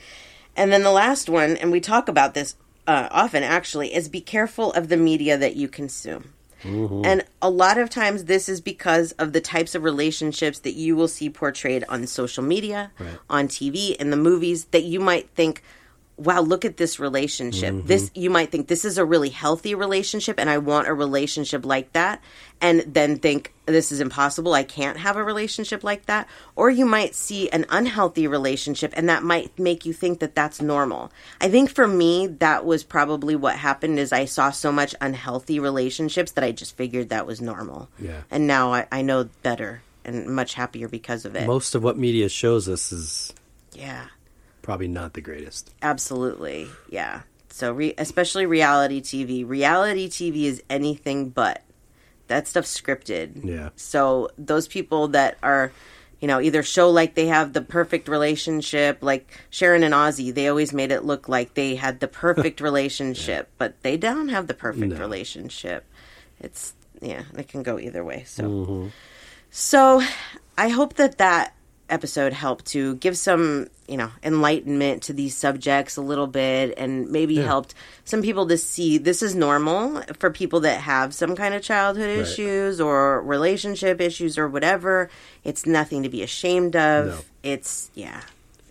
And 0.55 0.71
then 0.71 0.83
the 0.83 0.91
last 0.91 1.29
one, 1.29 1.57
and 1.57 1.71
we 1.71 1.79
talk 1.79 2.07
about 2.09 2.33
this 2.33 2.55
uh, 2.89 3.07
often 3.11 3.43
actually, 3.43 3.93
is 3.93 4.09
be 4.09 4.19
careful 4.19 4.73
of 4.73 4.89
the 4.89 4.97
media 4.97 5.37
that 5.37 5.55
you 5.55 5.67
consume. 5.67 6.33
And 6.63 7.23
a 7.41 7.49
lot 7.49 7.77
of 7.77 7.89
times, 7.89 8.25
this 8.25 8.49
is 8.49 8.59
because 8.59 9.13
of 9.13 9.31
the 9.31 9.39
types 9.39 9.75
of 9.75 9.83
relationships 9.83 10.59
that 10.59 10.73
you 10.73 10.95
will 10.97 11.07
see 11.07 11.29
portrayed 11.29 11.85
on 11.87 12.05
social 12.07 12.43
media, 12.43 12.91
Right. 12.99 13.17
on 13.29 13.47
TV, 13.47 13.95
in 13.95 14.09
the 14.09 14.17
movies 14.17 14.65
that 14.71 14.83
you 14.83 14.99
might 14.99 15.29
think, 15.35 15.63
wow, 16.19 16.41
look 16.41 16.65
at 16.65 16.77
this 16.77 16.99
relationship. 16.99 17.73
Mm-hmm. 17.73 17.87
This 17.87 18.11
you 18.13 18.29
might 18.29 18.51
think 18.51 18.67
this 18.67 18.83
is 18.83 18.97
a 18.97 19.05
really 19.05 19.29
healthy 19.29 19.73
relationship 19.73 20.39
and 20.39 20.49
I 20.49 20.57
want 20.57 20.87
a 20.87 20.93
relationship 20.93 21.65
like 21.65 21.93
that 21.93 22.21
and 22.61 22.81
then 22.81 23.17
think 23.17 23.53
this 23.65 23.91
is 23.91 24.01
impossible. 24.01 24.53
I 24.53 24.63
can't 24.63 24.97
have 24.97 25.15
a 25.15 25.23
relationship 25.23 25.83
like 25.83 26.05
that. 26.07 26.27
Or 26.55 26.69
you 26.69 26.85
might 26.85 27.15
see 27.15 27.49
an 27.51 27.65
unhealthy 27.69 28.27
relationship 28.27 28.93
and 28.95 29.07
that 29.07 29.23
might 29.23 29.57
make 29.57 29.85
you 29.85 29.93
think 29.93 30.19
that 30.19 30.35
that's 30.35 30.61
normal. 30.61 31.11
I 31.39 31.49
think 31.49 31.69
for 31.69 31.87
me 31.87 32.27
that 32.27 32.65
was 32.65 32.83
probably 32.83 33.35
what 33.35 33.55
happened 33.55 33.97
is 33.97 34.11
I 34.11 34.25
saw 34.25 34.51
so 34.51 34.71
much 34.71 34.93
unhealthy 34.99 35.59
relationships 35.59 36.33
that 36.33 36.43
I 36.43 36.51
just 36.51 36.75
figured 36.75 37.09
that 37.09 37.25
was 37.25 37.39
normal. 37.39 37.89
Yeah. 37.97 38.21
And 38.29 38.45
now 38.45 38.73
I, 38.73 38.87
I 38.91 39.01
know 39.03 39.29
better 39.41 39.81
and 40.03 40.27
much 40.27 40.53
happier 40.53 40.89
because 40.89 41.23
of 41.23 41.35
it. 41.35 41.47
Most 41.47 41.75
of 41.75 41.83
what 41.83 41.97
media 41.97 42.27
shows 42.27 42.67
us 42.67 42.91
is 42.91 43.33
yeah. 43.73 44.07
Probably 44.61 44.87
not 44.87 45.13
the 45.13 45.21
greatest. 45.21 45.71
Absolutely. 45.81 46.67
Yeah. 46.89 47.21
So, 47.49 47.71
re- 47.73 47.95
especially 47.97 48.45
reality 48.45 49.01
TV. 49.01 49.47
Reality 49.47 50.07
TV 50.09 50.43
is 50.43 50.61
anything 50.69 51.29
but. 51.29 51.63
That 52.27 52.47
stuff's 52.47 52.79
scripted. 52.79 53.43
Yeah. 53.43 53.69
So, 53.75 54.29
those 54.37 54.67
people 54.67 55.07
that 55.09 55.37
are, 55.41 55.71
you 56.19 56.27
know, 56.27 56.39
either 56.39 56.61
show 56.61 56.91
like 56.91 57.15
they 57.15 57.25
have 57.27 57.53
the 57.53 57.61
perfect 57.61 58.07
relationship, 58.07 58.99
like 59.01 59.35
Sharon 59.49 59.81
and 59.83 59.93
Ozzy, 59.95 60.31
they 60.33 60.47
always 60.47 60.71
made 60.71 60.91
it 60.91 61.03
look 61.03 61.27
like 61.27 61.55
they 61.55 61.73
had 61.75 61.99
the 62.01 62.07
perfect 62.07 62.61
relationship, 62.69 63.49
but 63.57 63.81
they 63.81 63.97
don't 63.97 64.29
have 64.29 64.45
the 64.47 64.53
perfect 64.53 64.93
No. 64.93 64.99
relationship. 64.99 65.85
It's, 66.39 66.73
yeah, 67.01 67.23
it 67.35 67.47
can 67.47 67.63
go 67.63 67.79
either 67.79 68.03
way. 68.05 68.23
So, 68.27 68.43
Mm-hmm. 68.43 68.87
so 69.49 70.01
I 70.57 70.67
hope 70.69 70.93
that 70.95 71.17
that 71.17 71.55
episode 71.89 72.33
helped 72.33 72.65
to 72.67 72.95
give 72.95 73.17
some, 73.17 73.67
you 73.87 73.97
know, 73.97 74.09
enlightenment 74.23 75.03
to 75.03 75.13
these 75.13 75.35
subjects 75.35 75.97
a 75.97 76.01
little 76.01 76.27
bit 76.27 76.73
and 76.77 77.09
maybe 77.09 77.35
helped 77.37 77.73
some 78.05 78.21
people 78.21 78.47
to 78.47 78.57
see 78.57 78.97
this 78.97 79.21
is 79.23 79.35
normal 79.35 80.01
for 80.19 80.29
people 80.31 80.59
that 80.61 80.81
have 80.81 81.13
some 81.13 81.35
kind 81.35 81.53
of 81.53 81.61
childhood 81.61 82.09
Right. 82.09 82.19
issues 82.27 82.79
or 82.79 83.21
relationship 83.21 83.99
issues 84.01 84.37
or 84.37 84.47
whatever. 84.47 85.09
It's 85.43 85.65
nothing 85.65 86.03
to 86.03 86.09
be 86.09 86.23
ashamed 86.23 86.75
of. 86.75 87.05
No. 87.07 87.19
It's 87.43 87.89
yeah. 87.95 88.21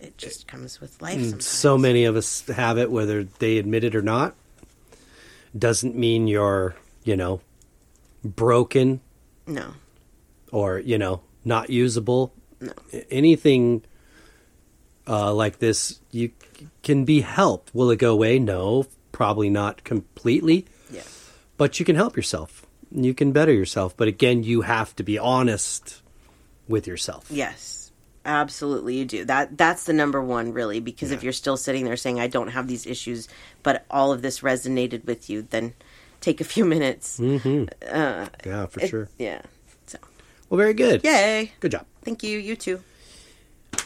It 0.01 0.17
just 0.17 0.47
comes 0.47 0.79
with 0.79 1.01
life. 1.01 1.15
And 1.15 1.23
Sometimes. 1.25 1.45
so 1.45 1.77
many 1.77 2.05
of 2.05 2.15
us 2.15 2.47
have 2.47 2.77
it, 2.77 2.89
whether 2.89 3.23
they 3.25 3.57
admit 3.57 3.83
it 3.83 3.95
or 3.95 4.01
not. 4.01 4.33
Doesn't 5.57 5.95
mean 5.95 6.27
you're, 6.27 6.75
you 7.03 7.17
know, 7.17 7.41
broken 8.23 9.01
no. 9.47 9.73
or 10.51 10.79
you 10.79 10.97
know 10.97 11.21
not 11.43 11.69
usable. 11.69 12.31
A- 12.93 13.13
Anything 13.13 13.83
uh, 15.07 15.33
like 15.33 15.59
this, 15.59 15.99
you 16.11 16.31
c- 16.57 16.67
can 16.83 17.05
be 17.05 17.21
helped. 17.21 17.73
Will 17.73 17.89
it 17.91 17.97
go 17.97 18.11
away? 18.13 18.39
No, 18.39 18.85
probably 19.11 19.49
not 19.49 19.83
completely, 19.83 20.65
Yeah. 20.91 21.01
but 21.57 21.79
you 21.79 21.85
can 21.85 21.95
help 21.95 22.15
yourself. 22.15 22.65
You 22.91 23.13
can 23.13 23.31
better 23.31 23.51
yourself. 23.53 23.95
But 23.97 24.07
again, 24.07 24.43
you 24.43 24.61
have 24.61 24.95
to 24.97 25.03
be 25.03 25.17
honest 25.17 26.01
with 26.67 26.87
yourself. 26.87 27.25
Yes. 27.29 27.91
Absolutely 28.25 28.95
you 28.97 29.05
do. 29.05 29.25
That 29.25 29.57
that's 29.57 29.85
the 29.85 29.93
number 29.93 30.21
one 30.21 30.51
really 30.53 30.79
because 30.81 31.11
if 31.11 31.23
you're 31.23 31.33
still 31.33 31.55
sitting 31.57 31.85
there 31.85 31.95
saying 31.97 32.19
I 32.19 32.27
don't 32.27 32.49
have 32.49 32.67
these 32.67 32.85
issues 32.85 33.27
but 33.63 33.85
all 33.89 34.11
of 34.11 34.21
this 34.21 34.41
resonated 34.41 35.05
with 35.05 35.29
you 35.31 35.41
then 35.41 35.73
take 36.21 36.39
a 36.41 36.43
few 36.43 36.65
minutes. 36.65 37.17
Yeah, 37.19 38.65
for 38.67 38.79
It- 38.81 38.89
sure. 38.89 39.09
Yeah. 39.17 39.41
So, 39.87 39.97
Well, 40.49 40.57
very 40.57 40.73
good. 40.73 41.03
yay. 41.03 41.53
Good 41.61 41.71
job. 41.71 41.85
Thank 42.09 42.23
you. 42.23 42.39
You 42.39 42.55
too. 42.55 42.81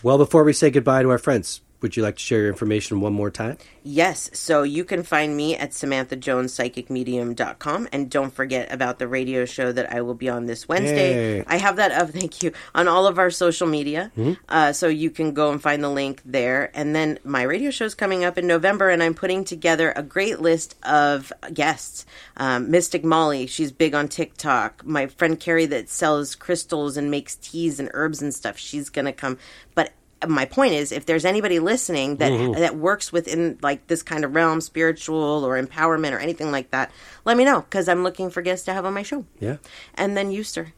Well, 0.01 0.17
before 0.17 0.45
we 0.45 0.53
say 0.53 0.71
goodbye 0.71 1.03
to 1.03 1.09
our 1.09 1.17
friends, 1.17 1.59
would 1.83 1.95
you 1.95 2.01
like 2.01 2.15
to 2.15 2.21
share 2.21 2.39
your 2.39 2.47
information 2.47 2.99
one 3.01 3.13
more 3.13 3.29
time? 3.29 3.59
Yes, 3.83 4.31
so 4.33 4.63
you 4.63 4.83
can 4.85 5.03
find 5.03 5.35
me 5.35 5.57
at 5.57 5.71
SamanthaJonesPsychicMedium.com 5.71 7.89
and 7.91 8.09
don't 8.09 8.33
forget 8.33 8.71
about 8.71 8.99
the 8.99 9.07
radio 9.07 9.43
show 9.43 9.73
that 9.73 9.91
I 9.93 9.99
will 10.01 10.13
be 10.15 10.29
on 10.29 10.45
this 10.45 10.65
Wednesday. 10.67 11.39
Yay. 11.39 11.43
I 11.45 11.57
have 11.57 11.75
that 11.75 11.91
up, 11.91 12.09
thank 12.11 12.41
you, 12.41 12.53
on 12.73 12.87
all 12.87 13.05
of 13.05 13.19
our 13.19 13.29
social 13.29 13.67
media. 13.67 14.11
Uh, 14.47 14.71
so 14.71 14.87
you 14.87 15.09
can 15.11 15.33
go 15.33 15.51
and 15.51 15.61
find 15.61 15.83
the 15.83 15.89
link 15.89 16.21
there. 16.23 16.71
And 16.73 16.95
then 16.95 17.19
my 17.25 17.41
radio 17.43 17.69
show 17.69 17.83
is 17.85 17.93
coming 17.93 18.23
up 18.23 18.37
in 18.37 18.47
November 18.47 18.87
and 18.89 19.03
I'm 19.03 19.13
putting 19.13 19.43
together 19.43 19.91
a 19.95 20.01
great 20.01 20.39
list 20.39 20.77
of 20.83 21.33
guests. 21.53 22.05
Um, 22.37 22.71
Mystic 22.71 23.03
Molly, 23.03 23.45
she's 23.45 23.73
big 23.73 23.93
on 23.93 24.07
TikTok. 24.07 24.85
My 24.85 25.07
friend 25.07 25.37
Carrie 25.37 25.65
that 25.65 25.89
sells 25.89 26.33
crystals 26.35 26.95
and 26.95 27.11
makes 27.11 27.35
teas 27.35 27.81
and 27.81 27.89
herbs 27.93 28.21
and 28.21 28.33
stuff, 28.33 28.57
she's 28.57 28.89
going 28.89 29.03
to 29.05 29.11
come. 29.11 29.37
But 29.75 29.91
my 30.29 30.45
point 30.45 30.73
is 30.73 30.91
if 30.91 31.05
there's 31.05 31.25
anybody 31.25 31.59
listening 31.59 32.17
that 32.17 32.31
that 32.59 32.75
works 32.77 33.11
within 33.11 33.57
like 33.61 33.87
this 33.87 34.03
kind 34.03 34.23
of 34.25 34.33
realm 34.35 34.61
spiritual 34.61 35.43
or 35.45 35.61
empowerment 35.61 36.11
or 36.13 36.19
anything 36.19 36.51
like 36.51 36.69
that 36.71 36.91
let 37.25 37.35
me 37.37 37.43
know 37.45 37.61
because 37.61 37.87
i'm 37.87 38.03
looking 38.03 38.29
for 38.29 38.41
guests 38.41 38.65
to 38.65 38.73
have 38.73 38.85
on 38.85 38.93
my 38.93 39.03
show 39.03 39.25
Yeah. 39.39 39.57
and 39.95 40.15
then 40.17 40.31
you 40.31 40.43
sir 40.43 40.73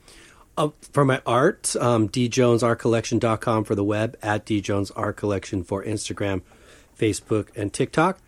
Uh, 0.58 0.70
for 0.94 1.04
my 1.04 1.22
art, 1.26 1.76
um, 1.82 2.08
djonesartcollection.com 2.08 3.64
for 3.66 3.76
the 3.76 3.84
web, 3.84 4.18
at 4.22 4.46
djonesartcollection 4.46 5.66
for 5.66 5.84
Instagram, 5.84 6.42
Facebook, 6.98 7.48
and 7.58 7.74
TikTok. 7.74 8.20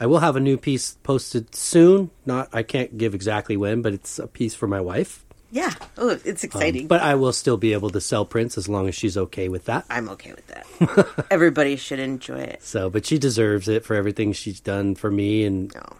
I 0.00 0.06
will 0.06 0.20
have 0.20 0.34
a 0.34 0.40
new 0.40 0.56
piece 0.56 0.96
posted 1.02 1.54
soon. 1.54 2.10
Not, 2.26 2.48
I 2.52 2.62
can't 2.62 2.96
give 2.96 3.14
exactly 3.14 3.56
when, 3.56 3.82
but 3.82 3.92
it's 3.92 4.18
a 4.18 4.26
piece 4.26 4.54
for 4.54 4.66
my 4.66 4.80
wife. 4.80 5.23
Yeah 5.54 5.72
oh 5.98 6.10
it's 6.24 6.42
um, 6.44 6.48
exciting 6.48 6.86
But 6.88 7.00
I 7.00 7.14
will 7.14 7.32
still 7.32 7.56
be 7.56 7.72
able 7.72 7.90
to 7.90 8.00
sell 8.00 8.24
prints 8.24 8.58
as 8.58 8.68
long 8.68 8.88
as 8.88 8.94
she's 8.94 9.16
okay 9.16 9.48
with 9.48 9.64
that. 9.66 9.84
i'm 9.88 10.08
okay 10.10 10.32
with 10.34 10.46
that 10.48 11.26
everybody 11.30 11.76
should 11.76 12.00
enjoy 12.00 12.40
it 12.40 12.62
So, 12.62 12.90
but 12.90 13.06
she 13.06 13.18
deserves 13.18 13.68
it 13.68 13.84
for 13.84 13.94
everything 13.94 14.32
she's 14.32 14.58
done 14.60 14.94
for 14.96 15.10
me 15.10 15.44
and 15.44 15.72
oh, 15.76 15.96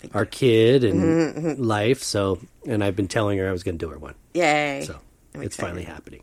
Thank 0.00 0.14
our 0.14 0.24
kid 0.26 0.84
and 0.84 1.02
mm-hmm. 1.02 1.62
life. 1.62 2.04
So, 2.04 2.38
and 2.68 2.84
I've 2.84 2.94
been 2.94 3.08
telling 3.08 3.36
her 3.38 3.48
I 3.48 3.52
was 3.52 3.64
going 3.64 3.76
to 3.76 3.84
do 3.84 3.90
her 3.90 3.98
one. 3.98 4.14
yay 4.32 4.84
So 4.86 4.94
I'm 5.34 5.42
it's 5.42 5.56
excited. 5.56 5.66
finally 5.68 5.84
happening. 5.84 6.22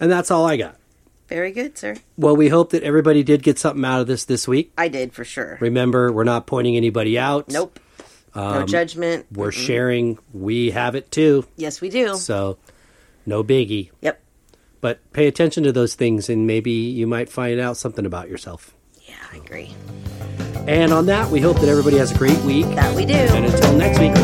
And 0.00 0.10
that's 0.10 0.30
all 0.30 0.46
I 0.46 0.56
got. 0.56 0.76
very 1.28 1.52
good 1.52 1.76
sir 1.78 1.96
Well, 2.16 2.34
we 2.34 2.48
hope 2.48 2.70
that 2.70 2.82
everybody 2.82 3.22
did 3.22 3.42
get 3.42 3.58
something 3.58 3.84
out 3.84 4.00
of 4.00 4.06
this 4.06 4.24
this 4.24 4.48
week. 4.48 4.72
i 4.78 4.88
did 4.88 5.12
for 5.12 5.24
sure 5.24 5.58
Remember, 5.60 6.10
we're 6.10 6.24
not 6.24 6.46
pointing 6.46 6.76
anybody 6.76 7.18
out. 7.18 7.48
nope 7.48 7.78
Um, 8.34 8.60
no 8.60 8.66
judgment 8.66 9.26
We're 9.32 9.52
sharing. 9.52 10.18
We 10.32 10.70
have 10.70 10.94
it 10.94 11.10
too. 11.10 11.44
yes 11.56 11.80
we 11.80 11.88
do 11.90 12.16
So, 12.16 12.58
no 13.26 13.44
biggie. 13.44 13.90
yep 14.00 14.20
But 14.80 15.00
pay 15.12 15.26
attention 15.26 15.64
to 15.64 15.72
those 15.72 15.94
things 15.94 16.28
and 16.30 16.46
maybe 16.46 16.70
you 16.72 17.06
might 17.06 17.28
find 17.28 17.60
out 17.60 17.76
something 17.76 18.06
about 18.06 18.28
yourself. 18.28 18.74
yeah 19.06 19.14
i 19.32 19.36
agree 19.36 19.74
And 20.66 20.92
on 20.92 21.06
that, 21.06 21.28
we 21.30 21.40
hope 21.40 21.58
that 21.60 21.68
everybody 21.68 21.98
has 21.98 22.12
a 22.12 22.16
great 22.18 22.38
week. 22.40 22.66
that 22.76 22.94
we 22.96 23.04
do 23.04 23.14
And 23.14 23.44
until 23.46 23.76
next 23.76 23.98
week, 23.98 24.14